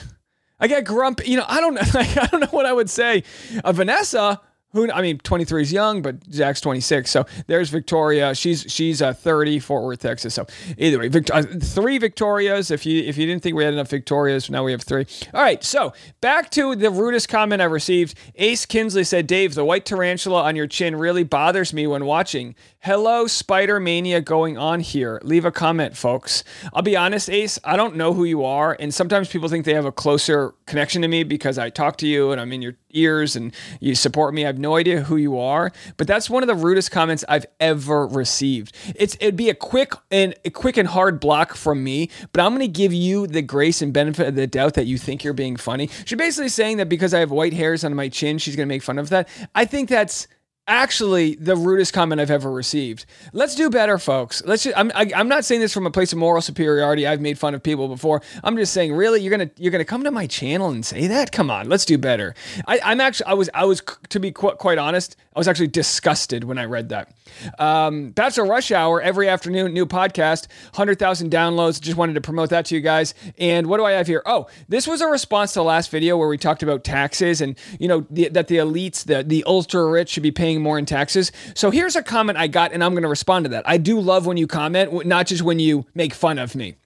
I 0.59 0.67
get 0.67 0.85
grumpy. 0.85 1.31
You 1.31 1.37
know, 1.39 1.45
I 1.47 1.61
don't 1.61 1.79
I 1.97 2.27
don't 2.27 2.41
know 2.41 2.47
what 2.51 2.67
I 2.67 2.73
would 2.73 2.89
say. 2.91 3.23
Uh, 3.63 3.73
Vanessa, 3.73 4.41
who 4.75 4.91
I 4.91 5.01
mean, 5.01 5.19
23 5.19 5.63
is 5.63 5.73
young, 5.73 6.03
but 6.03 6.17
Zach's 6.31 6.61
26. 6.61 7.11
So 7.11 7.25
there's 7.47 7.71
Victoria. 7.71 8.35
She's 8.35 8.67
she's 8.69 9.01
a 9.01 9.15
30, 9.15 9.61
Fort 9.61 9.85
Worth, 9.85 10.01
Texas. 10.01 10.35
So 10.35 10.47
either 10.77 10.99
way, 10.99 11.11
uh, 11.33 11.43
three 11.61 11.99
Victorias. 11.99 12.71
If 12.71 12.85
you 12.85 13.03
if 13.03 13.17
you 13.17 13.27
didn't 13.27 13.43
think 13.43 13.57
we 13.57 13.65
had 13.65 13.73
enough 13.73 13.89
Victorias, 13.89 14.51
now 14.51 14.65
we 14.65 14.73
have 14.73 14.83
three. 14.83 15.07
All 15.33 15.43
right. 15.43 15.63
So 15.65 15.93
back 16.21 16.51
to 16.51 16.75
the 16.75 16.91
rudest 16.91 17.29
comment 17.29 17.63
I 17.63 17.67
received. 17.67 18.19
Ace 18.35 18.67
Kinsley 18.67 19.05
said, 19.05 19.27
"Dave, 19.27 19.55
the 19.55 19.65
white 19.65 19.87
tarantula 19.87 20.43
on 20.43 20.57
your 20.57 20.67
chin 20.67 20.97
really 20.97 21.25
bothers 21.25 21.73
me 21.73 21.87
when 21.87 22.05
watching. 22.05 22.55
Hello, 22.81 23.27
Spider 23.27 23.81
Mania 23.81 24.21
going 24.21 24.59
on 24.59 24.81
here. 24.81 25.19
Leave 25.23 25.45
a 25.45 25.51
comment, 25.51 25.97
folks. 25.97 26.45
I'll 26.75 26.83
be 26.83 26.97
honest, 26.97 27.31
Ace, 27.31 27.59
I 27.65 27.77
don't 27.77 27.97
know 27.97 28.13
who 28.13 28.25
you 28.25 28.45
are. 28.45 28.77
And 28.79 28.93
sometimes 28.93 29.29
people 29.29 29.49
think 29.49 29.65
they 29.65 29.73
have 29.73 29.87
a 29.87 29.93
closer 29.93 30.55
connection 30.67 31.01
to 31.01 31.09
me 31.09 31.25
because 31.25 31.57
I 31.57 31.71
talk 31.71 31.97
to 31.99 32.07
you 32.07 32.33
and 32.33 32.41
I'm 32.41 32.53
in 32.53 32.61
your 32.61 32.75
ears 32.95 33.37
and 33.37 33.55
you 33.81 33.95
support 33.95 34.33
me. 34.33 34.45
I 34.45 34.47
have 34.47 34.59
no 34.59 34.77
idea 34.77 35.03
who 35.03 35.17
you 35.17 35.39
are. 35.39 35.73
But 35.97 36.07
that's 36.07 36.31
one 36.31 36.43
of 36.43 36.47
the 36.47 36.55
rudest 36.55 36.91
comments 36.91 37.25
I've 37.29 37.47
ever 37.61 38.07
received. 38.07 38.75
It's 38.97 39.17
it'd 39.21 39.37
be 39.37 39.51
a 39.51 39.55
quick 39.55 39.93
and 40.11 40.35
a 40.45 40.51
quick 40.51 40.77
and 40.77 40.89
hard 40.89 41.21
block 41.21 41.55
from 41.55 41.85
me, 41.85 42.11
but 42.33 42.41
I'm 42.41 42.53
gonna 42.53 42.67
give 42.67 42.93
you 42.93 43.27
the 43.27 43.43
grace 43.43 43.83
and 43.83 43.93
benefit 43.93 44.29
of 44.29 44.35
the 44.35 44.47
doubt 44.47 44.75
that 44.75 44.87
you 44.87 44.99
think 44.99 45.25
you're 45.25 45.33
being 45.35 45.57
funny. 45.57 45.89
She's 46.05 46.19
basically 46.19 46.49
saying 46.49 46.79
that 46.79 46.89
because 46.89 47.13
I 47.13 47.21
have 47.21 47.31
white 47.31 47.53
hairs 47.53 47.85
on 47.85 47.95
my 47.95 48.09
chin, 48.09 48.39
she's 48.39 48.57
gonna 48.57 48.67
make 48.67 48.83
fun 48.83 48.99
of 48.99 49.11
that. 49.11 49.29
I 49.55 49.65
think 49.65 49.89
that's 49.89 50.27
actually 50.67 51.35
the 51.35 51.57
rudest 51.57 51.93
comment 51.93 52.21
I've 52.21 52.31
ever 52.31 52.51
received. 52.51 53.07
Let's 53.33 53.55
do 53.55 53.71
better, 53.71 53.99
folks. 53.99 54.43
Let's. 54.45 54.65
Just, 54.65 54.77
I'm. 54.77 54.91
I, 54.95 55.11
I'm 55.15 55.29
not 55.29 55.45
saying 55.45 55.61
this 55.61 55.73
from 55.73 55.87
a 55.87 55.91
place 55.91 56.13
of 56.13 56.19
moral 56.19 56.41
superiority. 56.43 57.07
I've 57.07 57.21
made 57.21 57.39
fun 57.39 57.55
of 57.55 57.63
people 57.63 57.89
before. 57.89 58.23
I'm 58.43 58.57
just 58.57 58.73
saying, 58.73 58.95
really, 58.95 59.21
you're 59.21 59.31
gonna 59.31 59.51
you're 59.57 59.73
gonna 59.73 59.85
come 59.85 60.05
to 60.05 60.11
my 60.11 60.27
channel 60.27 60.71
and 60.71 60.85
say 60.85 61.07
that? 61.07 61.33
Come 61.33 61.51
on, 61.51 61.69
let's 61.69 61.85
do 61.85 61.99
better. 61.99 62.35
I, 62.67 62.81
I'm 62.85 63.01
actually. 63.01 63.27
I 63.27 63.35
was. 63.35 63.51
I 63.55 63.65
was 63.65 63.83
to 64.11 64.21
be 64.21 64.33
qu- 64.33 64.53
quite 64.53 64.79
honest. 64.79 65.17
I 65.35 65.41
was 65.41 65.49
actually 65.49 65.67
disgusted 65.69 66.45
when 66.45 66.59
I 66.59 66.65
read 66.65 66.91
that. 66.91 67.13
Um, 67.59 68.11
Bachelor 68.11 68.47
Rush 68.47 68.71
Hour 68.71 69.03
every 69.03 69.29
afternoon, 69.29 69.73
new 69.73 69.85
podcast, 69.85 70.47
hundred 70.75 70.99
thousand 70.99 71.31
downloads. 71.33 71.81
Just 71.81 71.97
wanted 71.97 72.15
to 72.15 72.21
promote 72.21 72.51
that 72.51 72.67
to 72.67 72.75
you 72.75 72.81
guys. 72.81 73.15
And 73.39 73.67
what 73.67 73.79
do 73.79 73.85
I 73.85 73.93
have 73.93 74.07
here? 74.07 74.23
Oh, 74.27 74.47
this 74.69 74.87
was 74.87 75.01
a 75.01 75.09
response 75.09 75.53
to 75.53 75.59
the 75.61 75.65
last 75.65 75.91
video 75.91 76.17
where 76.17 76.29
we 76.29 76.39
talked 76.39 76.63
about 76.63 76.85
taxes 76.85 77.41
and 77.41 77.59
you 77.79 77.89
know 77.89 78.07
the, 78.11 78.29
that 78.29 78.47
the 78.49 78.57
elites, 78.57 79.05
the 79.05 79.23
the 79.25 79.43
ultra 79.45 79.85
rich, 79.87 80.11
should 80.11 80.23
be 80.23 80.31
paying 80.31 80.54
more 80.59 80.79
in 80.79 80.87
taxes. 80.87 81.33
So 81.55 81.71
here's 81.71 81.97
a 81.97 82.03
comment 82.03 82.39
I 82.39 82.47
got, 82.47 82.73
and 82.73 82.83
I'm 82.83 82.93
going 82.93 83.03
to 83.03 83.09
respond 83.09 83.45
to 83.45 83.49
that. 83.51 83.69
I 83.69 83.79
do 83.79 84.01
love 84.01 84.27
when 84.27 84.37
you 84.37 84.47
comment, 84.47 85.07
not 85.07 85.27
just 85.27 85.43
when 85.43 85.59
you 85.59 85.87
make 85.95 86.15
fun 86.15 86.39
of 86.39 86.55
me. 86.55 86.77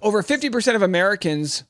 Over 0.00 0.22
50% 0.22 0.74
of 0.74 0.82
Americans, 0.82 1.64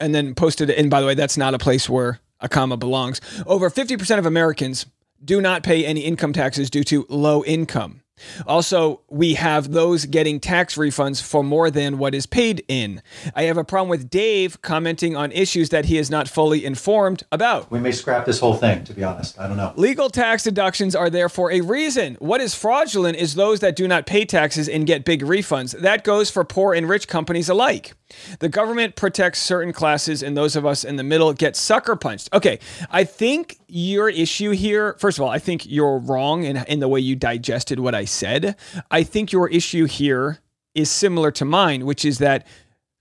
and 0.00 0.14
then 0.14 0.34
posted, 0.34 0.70
and 0.70 0.90
by 0.90 1.00
the 1.00 1.06
way, 1.06 1.14
that's 1.14 1.36
not 1.36 1.54
a 1.54 1.58
place 1.58 1.88
where 1.88 2.20
a 2.40 2.48
comma 2.48 2.76
belongs. 2.76 3.20
Over 3.46 3.70
50% 3.70 4.18
of 4.18 4.26
Americans 4.26 4.86
do 5.24 5.40
not 5.40 5.62
pay 5.62 5.86
any 5.86 6.00
income 6.00 6.32
taxes 6.32 6.70
due 6.70 6.84
to 6.84 7.06
low 7.08 7.42
income. 7.44 8.02
Also, 8.46 9.00
we 9.08 9.34
have 9.34 9.72
those 9.72 10.06
getting 10.06 10.40
tax 10.40 10.76
refunds 10.76 11.22
for 11.22 11.42
more 11.42 11.70
than 11.70 11.98
what 11.98 12.14
is 12.14 12.26
paid 12.26 12.64
in. 12.68 13.02
I 13.34 13.44
have 13.44 13.56
a 13.56 13.64
problem 13.64 13.88
with 13.88 14.10
Dave 14.10 14.60
commenting 14.62 15.16
on 15.16 15.32
issues 15.32 15.68
that 15.70 15.86
he 15.86 15.98
is 15.98 16.10
not 16.10 16.28
fully 16.28 16.64
informed 16.64 17.24
about. 17.30 17.70
We 17.70 17.78
may 17.78 17.92
scrap 17.92 18.24
this 18.24 18.40
whole 18.40 18.54
thing, 18.54 18.84
to 18.84 18.94
be 18.94 19.04
honest. 19.04 19.38
I 19.38 19.46
don't 19.48 19.56
know. 19.56 19.72
Legal 19.76 20.08
tax 20.08 20.42
deductions 20.42 20.94
are 20.94 21.10
there 21.10 21.28
for 21.28 21.52
a 21.52 21.60
reason. 21.60 22.16
What 22.18 22.40
is 22.40 22.54
fraudulent 22.54 23.16
is 23.18 23.34
those 23.34 23.60
that 23.60 23.76
do 23.76 23.86
not 23.86 24.06
pay 24.06 24.24
taxes 24.24 24.68
and 24.68 24.86
get 24.86 25.04
big 25.04 25.22
refunds. 25.22 25.78
That 25.78 26.04
goes 26.04 26.30
for 26.30 26.44
poor 26.44 26.74
and 26.74 26.88
rich 26.88 27.08
companies 27.08 27.48
alike. 27.48 27.94
The 28.38 28.48
government 28.48 28.96
protects 28.96 29.40
certain 29.40 29.72
classes, 29.72 30.22
and 30.22 30.36
those 30.36 30.56
of 30.56 30.64
us 30.64 30.84
in 30.84 30.96
the 30.96 31.02
middle 31.02 31.32
get 31.32 31.56
sucker 31.56 31.96
punched. 31.96 32.28
Okay, 32.32 32.58
I 32.90 33.04
think 33.04 33.58
your 33.66 34.08
issue 34.08 34.50
here, 34.50 34.94
first 34.98 35.18
of 35.18 35.22
all, 35.22 35.30
I 35.30 35.38
think 35.38 35.66
you're 35.66 35.98
wrong 35.98 36.44
in, 36.44 36.58
in 36.68 36.80
the 36.80 36.88
way 36.88 37.00
you 37.00 37.16
digested 37.16 37.80
what 37.80 37.94
I 37.94 38.04
said. 38.04 38.56
I 38.90 39.02
think 39.02 39.32
your 39.32 39.48
issue 39.48 39.86
here 39.86 40.38
is 40.74 40.90
similar 40.90 41.30
to 41.32 41.44
mine, 41.44 41.86
which 41.86 42.04
is 42.04 42.18
that 42.18 42.46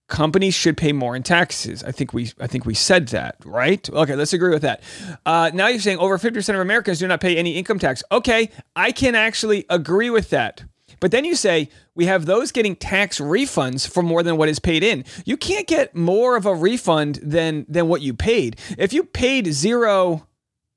companies 0.07 0.53
should 0.53 0.77
pay 0.77 0.91
more 0.91 1.15
in 1.15 1.23
taxes. 1.23 1.83
I 1.83 1.91
think 1.91 2.13
we 2.13 2.31
I 2.39 2.47
think 2.47 2.65
we 2.65 2.73
said 2.73 3.07
that, 3.09 3.35
right? 3.43 3.87
Okay, 3.89 4.15
let's 4.15 4.33
agree 4.33 4.53
with 4.53 4.61
that. 4.61 4.81
Uh, 5.25 5.51
now 5.53 5.67
you're 5.67 5.79
saying 5.79 5.97
over 5.97 6.17
50% 6.17 6.53
of 6.53 6.59
Americans 6.59 6.99
do 6.99 7.07
not 7.07 7.21
pay 7.21 7.37
any 7.37 7.57
income 7.57 7.79
tax. 7.79 8.03
Okay, 8.11 8.49
I 8.75 8.91
can 8.91 9.15
actually 9.15 9.65
agree 9.69 10.09
with 10.09 10.29
that. 10.29 10.63
But 11.05 11.11
then 11.11 11.23
you 11.23 11.35
say 11.35 11.69
we 11.93 12.07
have 12.07 12.25
those 12.25 12.51
getting 12.51 12.75
tax 12.75 13.19
refunds 13.19 13.87
for 13.87 14.01
more 14.01 14.23
than 14.23 14.37
what 14.37 14.49
is 14.49 14.57
paid 14.57 14.81
in. 14.81 15.05
You 15.23 15.37
can't 15.37 15.67
get 15.67 15.95
more 15.95 16.35
of 16.35 16.47
a 16.47 16.55
refund 16.55 17.19
than 17.21 17.63
than 17.69 17.87
what 17.87 18.01
you 18.01 18.15
paid. 18.15 18.59
If 18.79 18.91
you 18.91 19.03
paid 19.03 19.53
zero 19.53 20.25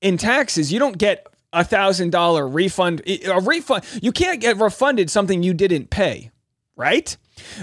in 0.02 0.18
taxes, 0.18 0.70
you 0.70 0.78
don't 0.78 0.98
get 0.98 1.26
a 1.54 1.64
thousand 1.64 2.10
dollar 2.10 2.46
refund. 2.46 3.00
A 3.06 3.40
refund 3.40 3.84
you 4.02 4.12
can't 4.12 4.38
get 4.38 4.58
refunded 4.58 5.08
something 5.08 5.42
you 5.42 5.54
didn't 5.54 5.88
pay 5.88 6.30
right? 6.78 7.16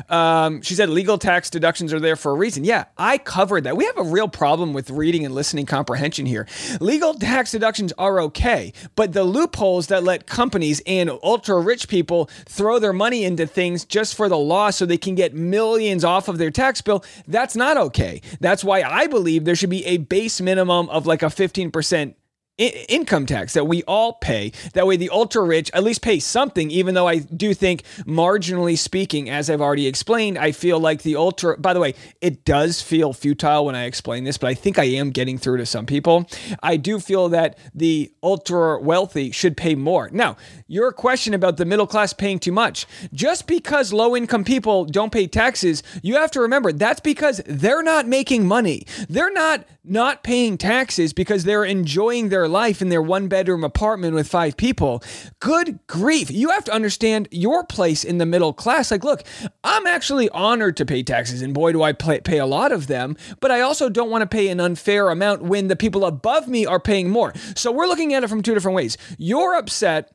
Um, 0.09 0.61
she 0.61 0.75
said 0.75 0.89
legal 0.89 1.17
tax 1.17 1.49
deductions 1.49 1.93
are 1.93 1.99
there 1.99 2.15
for 2.15 2.31
a 2.31 2.35
reason. 2.35 2.63
Yeah, 2.63 2.85
I 2.97 3.17
covered 3.17 3.65
that. 3.65 3.77
We 3.77 3.85
have 3.85 3.97
a 3.97 4.03
real 4.03 4.27
problem 4.27 4.73
with 4.73 4.89
reading 4.89 5.25
and 5.25 5.33
listening 5.33 5.65
comprehension 5.65 6.25
here. 6.25 6.47
Legal 6.79 7.13
tax 7.13 7.51
deductions 7.51 7.93
are 7.97 8.19
okay, 8.21 8.73
but 8.95 9.13
the 9.13 9.23
loopholes 9.23 9.87
that 9.87 10.03
let 10.03 10.27
companies 10.27 10.81
and 10.85 11.09
ultra 11.23 11.59
rich 11.59 11.87
people 11.87 12.29
throw 12.45 12.79
their 12.79 12.93
money 12.93 13.23
into 13.23 13.45
things 13.45 13.85
just 13.85 14.15
for 14.15 14.29
the 14.29 14.37
law 14.37 14.69
so 14.69 14.85
they 14.85 14.97
can 14.97 15.15
get 15.15 15.33
millions 15.33 16.03
off 16.03 16.27
of 16.27 16.37
their 16.37 16.51
tax 16.51 16.81
bill, 16.81 17.03
that's 17.27 17.55
not 17.55 17.77
okay. 17.77 18.21
That's 18.39 18.63
why 18.63 18.81
I 18.81 19.07
believe 19.07 19.45
there 19.45 19.55
should 19.55 19.69
be 19.69 19.85
a 19.85 19.97
base 19.97 20.41
minimum 20.41 20.89
of 20.89 21.05
like 21.05 21.23
a 21.23 21.27
15% 21.27 22.15
I- 22.59 22.85
income 22.87 23.25
tax 23.25 23.53
that 23.53 23.65
we 23.67 23.83
all 23.83 24.13
pay. 24.13 24.51
That 24.73 24.87
way, 24.87 24.95
the 24.97 25.09
ultra 25.09 25.43
rich 25.43 25.69
at 25.73 25.83
least 25.83 26.01
pay 26.01 26.19
something, 26.19 26.71
even 26.71 26.95
though 26.95 27.07
I 27.07 27.19
do 27.19 27.53
think, 27.53 27.83
marginally 28.05 28.77
speaking, 28.77 29.29
as 29.29 29.49
I've 29.49 29.61
already 29.61 29.87
explained, 29.87 30.37
I 30.37 30.51
feel 30.51 30.79
like 30.79 31.01
the 31.01 31.15
ultra, 31.15 31.57
by 31.57 31.73
the 31.73 31.79
way, 31.79 31.95
it 32.21 32.45
does 32.45 32.81
feel 32.81 33.11
futile 33.13 33.65
when 33.65 33.75
I 33.75 33.85
explain 33.85 34.23
this, 34.23 34.37
but 34.37 34.47
I 34.47 34.53
think 34.53 34.79
I 34.79 34.85
am 34.85 35.11
getting 35.11 35.37
through 35.37 35.57
to 35.57 35.65
some 35.65 35.85
people. 35.85 36.29
I 36.63 36.77
do 36.77 36.99
feel 36.99 37.29
that 37.29 37.57
the 37.73 38.13
ultra 38.23 38.79
wealthy 38.79 39.31
should 39.31 39.57
pay 39.57 39.75
more. 39.75 40.09
Now, 40.11 40.37
your 40.67 40.91
question 40.91 41.33
about 41.33 41.57
the 41.57 41.65
middle 41.65 41.87
class 41.87 42.13
paying 42.13 42.39
too 42.39 42.51
much, 42.51 42.85
just 43.13 43.47
because 43.47 43.91
low 43.91 44.15
income 44.15 44.43
people 44.45 44.85
don't 44.85 45.11
pay 45.11 45.27
taxes, 45.27 45.83
you 46.01 46.15
have 46.15 46.31
to 46.31 46.41
remember 46.41 46.71
that's 46.71 47.01
because 47.01 47.41
they're 47.45 47.83
not 47.83 48.07
making 48.07 48.47
money. 48.47 48.85
They're 49.09 49.33
not 49.33 49.65
not 49.87 50.23
paying 50.23 50.57
taxes 50.57 51.13
because 51.13 51.43
they're 51.43 51.63
enjoying 51.63 52.29
their 52.29 52.47
life 52.47 52.81
in 52.81 52.89
their 52.89 53.01
one 53.01 53.27
bedroom 53.27 53.63
apartment 53.63 54.15
with 54.15 54.27
five 54.27 54.57
people. 54.57 55.03
Good 55.39 55.79
grief. 55.87 56.31
You 56.31 56.49
have 56.49 56.63
to 56.65 56.73
understand 56.73 57.27
your 57.31 57.63
place 57.63 58.03
in 58.03 58.17
the 58.17 58.25
middle 58.25 58.53
class. 58.53 58.91
Like, 58.91 59.03
look, 59.03 59.23
I'm 59.63 59.87
actually 59.87 60.29
honored 60.29 60.77
to 60.77 60.85
pay 60.85 61.03
taxes, 61.03 61.41
and 61.41 61.53
boy, 61.53 61.71
do 61.71 61.83
I 61.83 61.93
pay, 61.93 62.37
a 62.37 62.45
lot 62.45 62.71
of 62.71 62.87
them, 62.87 63.15
but 63.39 63.51
I 63.51 63.61
also 63.61 63.89
don't 63.89 64.09
want 64.09 64.21
to 64.21 64.27
pay 64.27 64.49
an 64.49 64.59
unfair 64.59 65.09
amount 65.09 65.43
when 65.43 65.67
the 65.67 65.75
people 65.75 66.05
above 66.05 66.47
me 66.47 66.65
are 66.65 66.79
paying 66.79 67.09
more. 67.09 67.33
So 67.55 67.71
we're 67.71 67.87
looking 67.87 68.13
at 68.13 68.23
it 68.23 68.27
from 68.27 68.41
two 68.41 68.53
different 68.53 68.75
ways. 68.75 68.97
You're 69.17 69.55
upset 69.55 70.11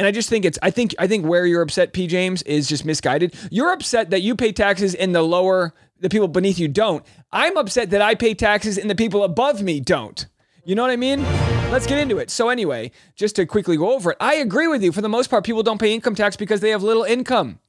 and 0.00 0.06
I 0.06 0.12
just 0.12 0.30
think 0.30 0.46
it's 0.46 0.58
I 0.62 0.70
think 0.70 0.94
I 0.98 1.06
think 1.06 1.26
where 1.26 1.44
you're 1.44 1.60
upset, 1.60 1.92
P. 1.92 2.06
James, 2.06 2.42
is 2.44 2.66
just 2.66 2.86
misguided. 2.86 3.34
You're 3.50 3.70
upset 3.70 4.08
that 4.10 4.22
you 4.22 4.34
pay 4.34 4.50
taxes 4.50 4.94
in 4.94 5.12
the 5.12 5.20
lower 5.20 5.74
the 6.00 6.08
people 6.08 6.28
beneath 6.28 6.58
you 6.58 6.68
don't. 6.68 7.04
I'm 7.30 7.56
upset 7.56 7.90
that 7.90 8.02
I 8.02 8.14
pay 8.14 8.34
taxes 8.34 8.78
and 8.78 8.90
the 8.90 8.94
people 8.94 9.22
above 9.22 9.62
me 9.62 9.80
don't. 9.80 10.26
You 10.64 10.74
know 10.74 10.82
what 10.82 10.90
I 10.90 10.96
mean? 10.96 11.22
Let's 11.70 11.86
get 11.86 11.98
into 11.98 12.18
it. 12.18 12.30
So 12.30 12.48
anyway, 12.48 12.90
just 13.14 13.36
to 13.36 13.46
quickly 13.46 13.76
go 13.76 13.94
over 13.94 14.10
it, 14.10 14.16
I 14.20 14.34
agree 14.34 14.66
with 14.66 14.82
you. 14.82 14.92
For 14.92 15.00
the 15.00 15.08
most 15.08 15.30
part, 15.30 15.44
people 15.44 15.62
don't 15.62 15.80
pay 15.80 15.94
income 15.94 16.14
tax 16.14 16.36
because 16.36 16.60
they 16.60 16.70
have 16.70 16.82
little 16.82 17.04
income. 17.04 17.60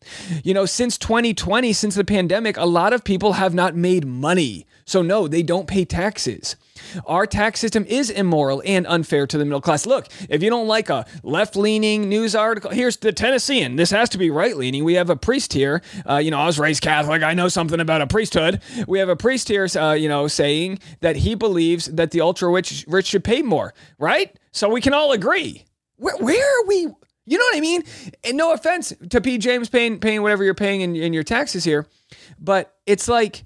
You 0.43 0.53
know, 0.53 0.65
since 0.65 0.97
2020, 0.97 1.71
since 1.71 1.95
the 1.95 2.03
pandemic, 2.03 2.57
a 2.57 2.65
lot 2.65 2.93
of 2.93 3.03
people 3.03 3.33
have 3.33 3.53
not 3.53 3.75
made 3.75 4.05
money. 4.05 4.65
So 4.85 5.01
no, 5.01 5.27
they 5.27 5.43
don't 5.43 5.67
pay 5.67 5.85
taxes. 5.85 6.55
Our 7.05 7.25
tax 7.25 7.59
system 7.59 7.85
is 7.87 8.09
immoral 8.09 8.61
and 8.65 8.85
unfair 8.87 9.27
to 9.27 9.37
the 9.37 9.45
middle 9.45 9.61
class. 9.61 9.85
Look, 9.85 10.07
if 10.29 10.43
you 10.43 10.49
don't 10.49 10.67
like 10.67 10.89
a 10.89 11.05
left 11.23 11.55
leaning 11.55 12.09
news 12.09 12.35
article, 12.35 12.71
here's 12.71 12.97
the 12.97 13.11
Tennessean. 13.11 13.75
This 13.75 13.91
has 13.91 14.09
to 14.09 14.17
be 14.17 14.29
right 14.29 14.55
leaning. 14.55 14.83
We 14.83 14.95
have 14.95 15.09
a 15.09 15.15
priest 15.15 15.53
here. 15.53 15.81
Uh, 16.07 16.17
you 16.17 16.31
know, 16.31 16.39
I 16.39 16.45
was 16.45 16.59
raised 16.59 16.81
Catholic. 16.81 17.23
I 17.23 17.33
know 17.33 17.47
something 17.47 17.79
about 17.79 18.01
a 18.01 18.07
priesthood. 18.07 18.61
We 18.87 18.99
have 18.99 19.09
a 19.09 19.15
priest 19.15 19.47
here, 19.47 19.67
uh, 19.75 19.93
you 19.93 20.09
know, 20.09 20.27
saying 20.27 20.79
that 21.01 21.17
he 21.17 21.35
believes 21.35 21.85
that 21.85 22.11
the 22.11 22.21
ultra 22.21 22.49
rich, 22.49 22.85
should 23.05 23.23
pay 23.23 23.41
more, 23.41 23.73
right? 23.97 24.37
So 24.51 24.69
we 24.69 24.81
can 24.81 24.93
all 24.93 25.11
agree. 25.11 25.65
Where, 25.97 26.17
where 26.17 26.61
are 26.61 26.65
we? 26.65 26.87
You 27.25 27.37
know 27.37 27.45
what 27.45 27.57
I 27.57 27.61
mean? 27.61 27.83
And 28.23 28.37
no 28.37 28.53
offense 28.53 28.93
to 29.09 29.21
P. 29.21 29.37
James 29.37 29.69
paying, 29.69 29.99
paying 29.99 30.21
whatever 30.21 30.43
you're 30.43 30.55
paying 30.55 30.81
in, 30.81 30.95
in 30.95 31.13
your 31.13 31.23
taxes 31.23 31.63
here, 31.63 31.87
but 32.39 32.75
it's 32.85 33.07
like, 33.07 33.45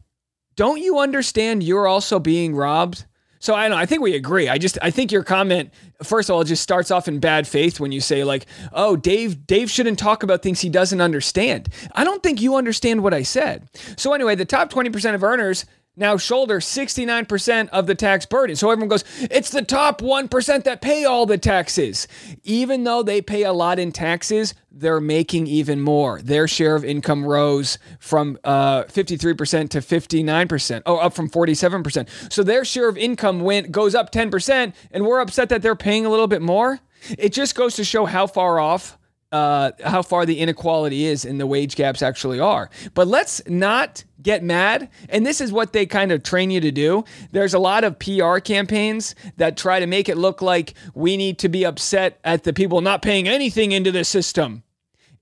don't 0.55 0.81
you 0.81 0.99
understand 0.99 1.63
you're 1.63 1.87
also 1.87 2.17
being 2.17 2.55
robbed? 2.55 3.05
So 3.45 3.53
I 3.53 3.67
know. 3.67 3.75
I 3.75 3.85
think 3.85 4.01
we 4.01 4.15
agree. 4.15 4.49
I 4.49 4.57
just 4.57 4.79
I 4.81 4.89
think 4.89 5.11
your 5.11 5.23
comment 5.23 5.71
first 6.01 6.31
of 6.31 6.35
all 6.35 6.43
just 6.43 6.63
starts 6.63 6.89
off 6.89 7.07
in 7.07 7.19
bad 7.19 7.47
faith 7.47 7.79
when 7.79 7.91
you 7.91 8.01
say 8.01 8.23
like, 8.23 8.47
"Oh, 8.73 8.95
Dave 8.95 9.45
Dave 9.45 9.69
shouldn't 9.69 9.99
talk 9.99 10.23
about 10.23 10.41
things 10.41 10.61
he 10.61 10.69
doesn't 10.69 10.99
understand." 10.99 11.69
I 11.93 12.03
don't 12.03 12.23
think 12.23 12.41
you 12.41 12.55
understand 12.55 13.03
what 13.03 13.13
I 13.13 13.21
said. 13.21 13.69
So 13.97 14.13
anyway, 14.13 14.33
the 14.33 14.45
top 14.45 14.71
20% 14.71 15.13
of 15.13 15.23
earners 15.23 15.65
now 15.97 16.17
shoulder 16.17 16.59
69% 16.59 17.69
of 17.69 17.87
the 17.87 17.95
tax 17.95 18.25
burden. 18.25 18.55
So 18.55 18.69
everyone 18.69 18.89
goes, 18.89 19.03
it's 19.21 19.49
the 19.49 19.61
top 19.61 20.01
1% 20.01 20.63
that 20.63 20.81
pay 20.81 21.05
all 21.05 21.25
the 21.25 21.37
taxes. 21.37 22.07
Even 22.43 22.83
though 22.83 23.03
they 23.03 23.21
pay 23.21 23.43
a 23.43 23.53
lot 23.53 23.79
in 23.79 23.91
taxes, 23.91 24.53
they're 24.71 24.99
making 24.99 25.47
even 25.47 25.79
more. 25.81 26.21
Their 26.21 26.47
share 26.47 26.75
of 26.75 26.83
income 26.83 27.25
rose 27.25 27.77
from 27.99 28.37
uh, 28.43 28.83
53% 28.83 29.69
to 29.69 29.79
59%, 29.79 30.81
oh, 30.85 30.97
up 30.97 31.13
from 31.13 31.29
47%. 31.29 32.31
So 32.31 32.43
their 32.43 32.65
share 32.65 32.89
of 32.89 32.97
income 32.97 33.39
went 33.39 33.71
goes 33.71 33.95
up 33.95 34.11
10%, 34.11 34.73
and 34.91 35.05
we're 35.05 35.21
upset 35.21 35.49
that 35.49 35.61
they're 35.61 35.75
paying 35.75 36.05
a 36.05 36.09
little 36.09 36.27
bit 36.27 36.41
more. 36.41 36.79
It 37.17 37.31
just 37.33 37.55
goes 37.55 37.75
to 37.75 37.83
show 37.83 38.05
how 38.05 38.27
far 38.27 38.59
off 38.59 38.97
uh, 39.31 39.71
how 39.83 40.01
far 40.01 40.25
the 40.25 40.39
inequality 40.39 41.05
is 41.05 41.25
and 41.25 41.39
the 41.39 41.47
wage 41.47 41.75
gaps 41.75 42.01
actually 42.01 42.39
are. 42.39 42.69
But 42.93 43.07
let's 43.07 43.41
not 43.47 44.03
get 44.21 44.43
mad. 44.43 44.89
And 45.09 45.25
this 45.25 45.41
is 45.41 45.51
what 45.51 45.73
they 45.73 45.85
kind 45.85 46.11
of 46.11 46.23
train 46.23 46.51
you 46.51 46.61
to 46.61 46.71
do. 46.71 47.03
There's 47.31 47.53
a 47.53 47.59
lot 47.59 47.83
of 47.83 47.99
PR 47.99 48.37
campaigns 48.37 49.15
that 49.37 49.57
try 49.57 49.79
to 49.79 49.87
make 49.87 50.09
it 50.09 50.17
look 50.17 50.41
like 50.41 50.73
we 50.93 51.17
need 51.17 51.39
to 51.39 51.49
be 51.49 51.65
upset 51.65 52.19
at 52.23 52.43
the 52.43 52.53
people 52.53 52.81
not 52.81 53.01
paying 53.01 53.27
anything 53.27 53.71
into 53.71 53.91
the 53.91 54.03
system. 54.03 54.63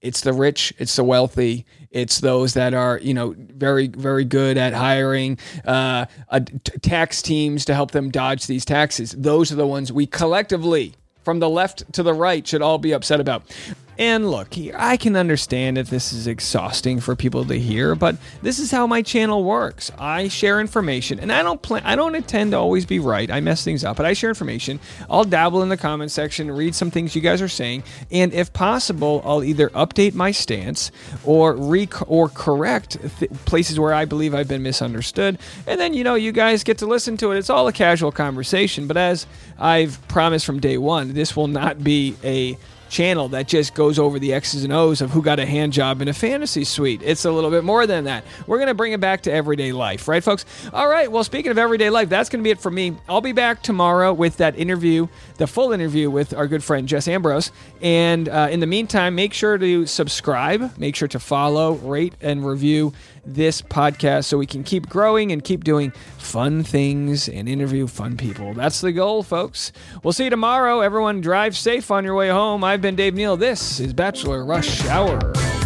It's 0.02 0.22
the 0.22 0.34
rich, 0.34 0.74
it's 0.78 0.98
the 0.98 1.04
wealthy, 1.04 1.66
it's 1.90 2.20
those 2.20 2.56
that 2.56 2.74
are, 2.74 3.00
you 3.00 3.14
know, 3.14 3.34
very, 3.38 3.88
very 3.88 4.26
good 4.26 4.58
at 4.58 4.74
hiring 4.74 5.38
uh, 5.64 6.06
tax 6.82 7.22
teams 7.22 7.64
to 7.66 7.74
help 7.74 7.92
them 7.92 8.12
dodge 8.12 8.48
these 8.48 8.66
taxes. 8.66 9.12
Those 9.18 9.52
are 9.52 9.56
the 9.56 9.66
ones 9.66 9.94
we 9.94 10.06
collectively, 10.06 10.94
from 11.24 11.40
the 11.40 11.50
left 11.50 11.94
to 11.94 12.04
the 12.04 12.14
right, 12.14 12.46
should 12.46 12.62
all 12.62 12.80
be 12.80 12.92
upset 12.92 13.22
about. 13.22 13.44
And 13.98 14.30
look, 14.30 14.56
I 14.76 14.98
can 14.98 15.16
understand 15.16 15.78
if 15.78 15.90
this 15.90 16.14
is 16.14 16.26
exhausting 16.26 17.00
for 17.00 17.16
people 17.16 17.46
to 17.46 17.60
hear, 17.60 17.94
but 17.96 18.16
this 18.42 18.58
is 18.58 18.72
how 18.72 18.88
my 18.88 19.02
channel 19.02 19.44
works. 19.44 19.92
I 20.00 20.28
share 20.30 20.60
information, 20.60 21.20
and 21.20 21.32
I 21.32 21.44
don't 21.44 21.62
plan. 21.62 21.84
I 21.86 21.96
don't 21.96 22.16
intend 22.16 22.52
to 22.52 22.58
always 22.58 22.86
be 22.86 23.00
right. 23.00 23.30
I 23.30 23.40
mess 23.40 23.64
things 23.64 23.84
up, 23.84 23.98
but 23.98 24.06
I 24.06 24.14
share 24.14 24.30
information. 24.30 24.80
I'll 25.10 25.26
dabble 25.26 25.62
in 25.62 25.70
the 25.70 25.78
comment 25.78 26.12
section, 26.12 26.50
read 26.50 26.74
some 26.74 26.90
things 26.90 27.16
you 27.16 27.22
guys 27.22 27.42
are 27.42 27.48
saying, 27.48 27.84
and 28.12 28.34
if 28.34 28.52
possible, 28.52 29.22
I'll 29.24 29.44
either 29.44 29.70
update 29.70 30.14
my 30.16 30.32
stance 30.32 30.92
or 31.24 31.56
re 31.56 31.88
or 32.08 32.30
correct 32.30 32.98
th- 33.20 33.32
places 33.46 33.80
where 33.80 33.94
I 33.94 34.06
believe 34.06 34.34
I've 34.34 34.48
been 34.48 34.64
misunderstood. 34.64 35.38
And 35.68 35.80
then 35.80 35.94
you 35.94 36.04
know, 36.04 36.16
you 36.16 36.32
guys 36.32 36.64
get 36.64 36.80
to 36.80 36.88
listen 36.88 37.18
to 37.18 37.32
it. 37.32 37.38
It's 37.38 37.50
all 37.50 37.68
a 37.68 37.74
casual 37.74 38.12
conversation, 38.12 38.88
but 38.88 38.98
as 38.98 39.28
I've 39.60 40.06
promised 40.08 40.46
from 40.46 40.60
day 40.60 40.78
one, 40.78 41.14
this 41.14 41.36
will 41.36 41.48
not 41.48 41.84
be 41.84 42.16
a 42.24 42.58
channel 42.94 43.28
that 43.30 43.48
just 43.48 43.74
goes 43.74 43.98
over 43.98 44.20
the 44.20 44.34
X's 44.34 44.64
and 44.64 44.72
O's 44.72 45.02
of 45.02 45.10
who 45.10 45.22
got 45.22 45.40
a 45.40 45.46
hand 45.46 45.74
job 45.74 46.02
in 46.02 46.08
a 46.08 46.14
fantasy 46.14 46.64
suite. 46.64 47.02
It's 47.04 47.26
a 47.26 47.32
little 47.32 47.50
bit 47.50 47.64
more 47.64 47.88
than 47.88 48.04
that. 48.06 48.24
We're 48.46 48.60
going 48.60 48.68
to 48.68 48.76
bring 48.76 48.94
it 48.94 49.00
back 49.00 49.22
to 49.24 49.34
everyday 49.34 49.72
life, 49.72 50.08
right, 50.08 50.24
folks? 50.24 50.46
All 50.72 50.88
right. 50.88 51.12
Well, 51.12 51.24
speaking 51.24 51.52
of 51.52 51.58
everyday 51.58 51.90
life, 51.90 52.08
that's 52.08 52.30
going 52.30 52.42
to 52.42 52.44
be 52.44 52.52
it 52.52 52.62
for 52.62 52.70
me. 52.72 52.96
I'll 53.10 53.20
be 53.20 53.32
back 53.32 53.64
tomorrow 53.64 54.14
with 54.14 54.38
that 54.38 54.58
interview, 54.58 55.08
the 55.38 55.48
full 55.48 55.74
interview 55.74 56.10
with 56.10 56.34
our 56.34 56.48
good 56.48 56.64
friend 56.64 56.88
Jess 56.88 57.08
Ambrose. 57.08 57.52
And 57.82 58.30
uh, 58.30 58.50
in 58.52 58.60
the 58.60 58.68
meantime, 58.68 59.16
make 59.16 59.34
sure 59.34 59.58
to 59.58 59.88
subscribe, 59.88 60.78
make 60.78 60.96
sure 60.96 61.08
to 61.08 61.20
follow, 61.20 61.74
rate, 61.74 62.14
and 62.22 62.46
review 62.46 62.94
this 63.26 63.62
podcast 63.62 64.26
so 64.26 64.38
we 64.38 64.46
can 64.46 64.64
keep 64.64 64.90
growing 64.90 65.32
and 65.32 65.44
keep 65.44 65.64
doing 65.64 65.92
fun 66.18 66.62
things 66.62 67.30
and 67.30 67.48
interview 67.48 67.88
fun 67.88 68.18
people. 68.18 68.54
That's 68.54 68.82
the 68.82 68.92
goal, 68.92 69.24
folks. 69.24 69.72
We'll 70.04 70.12
see 70.12 70.26
you 70.26 70.30
tomorrow. 70.30 70.82
Everyone 70.82 71.22
drive 71.22 71.56
safe 71.56 71.90
on 71.90 72.04
your 72.04 72.16
way 72.16 72.30
home. 72.30 72.64
I've 72.64 72.82
been 72.84 72.96
Dave 72.98 73.16
Neal. 73.16 73.38
This 73.38 73.80
is 73.80 73.94
Bachelor 73.94 74.44
Rush 74.44 74.84
Hour. 74.88 75.63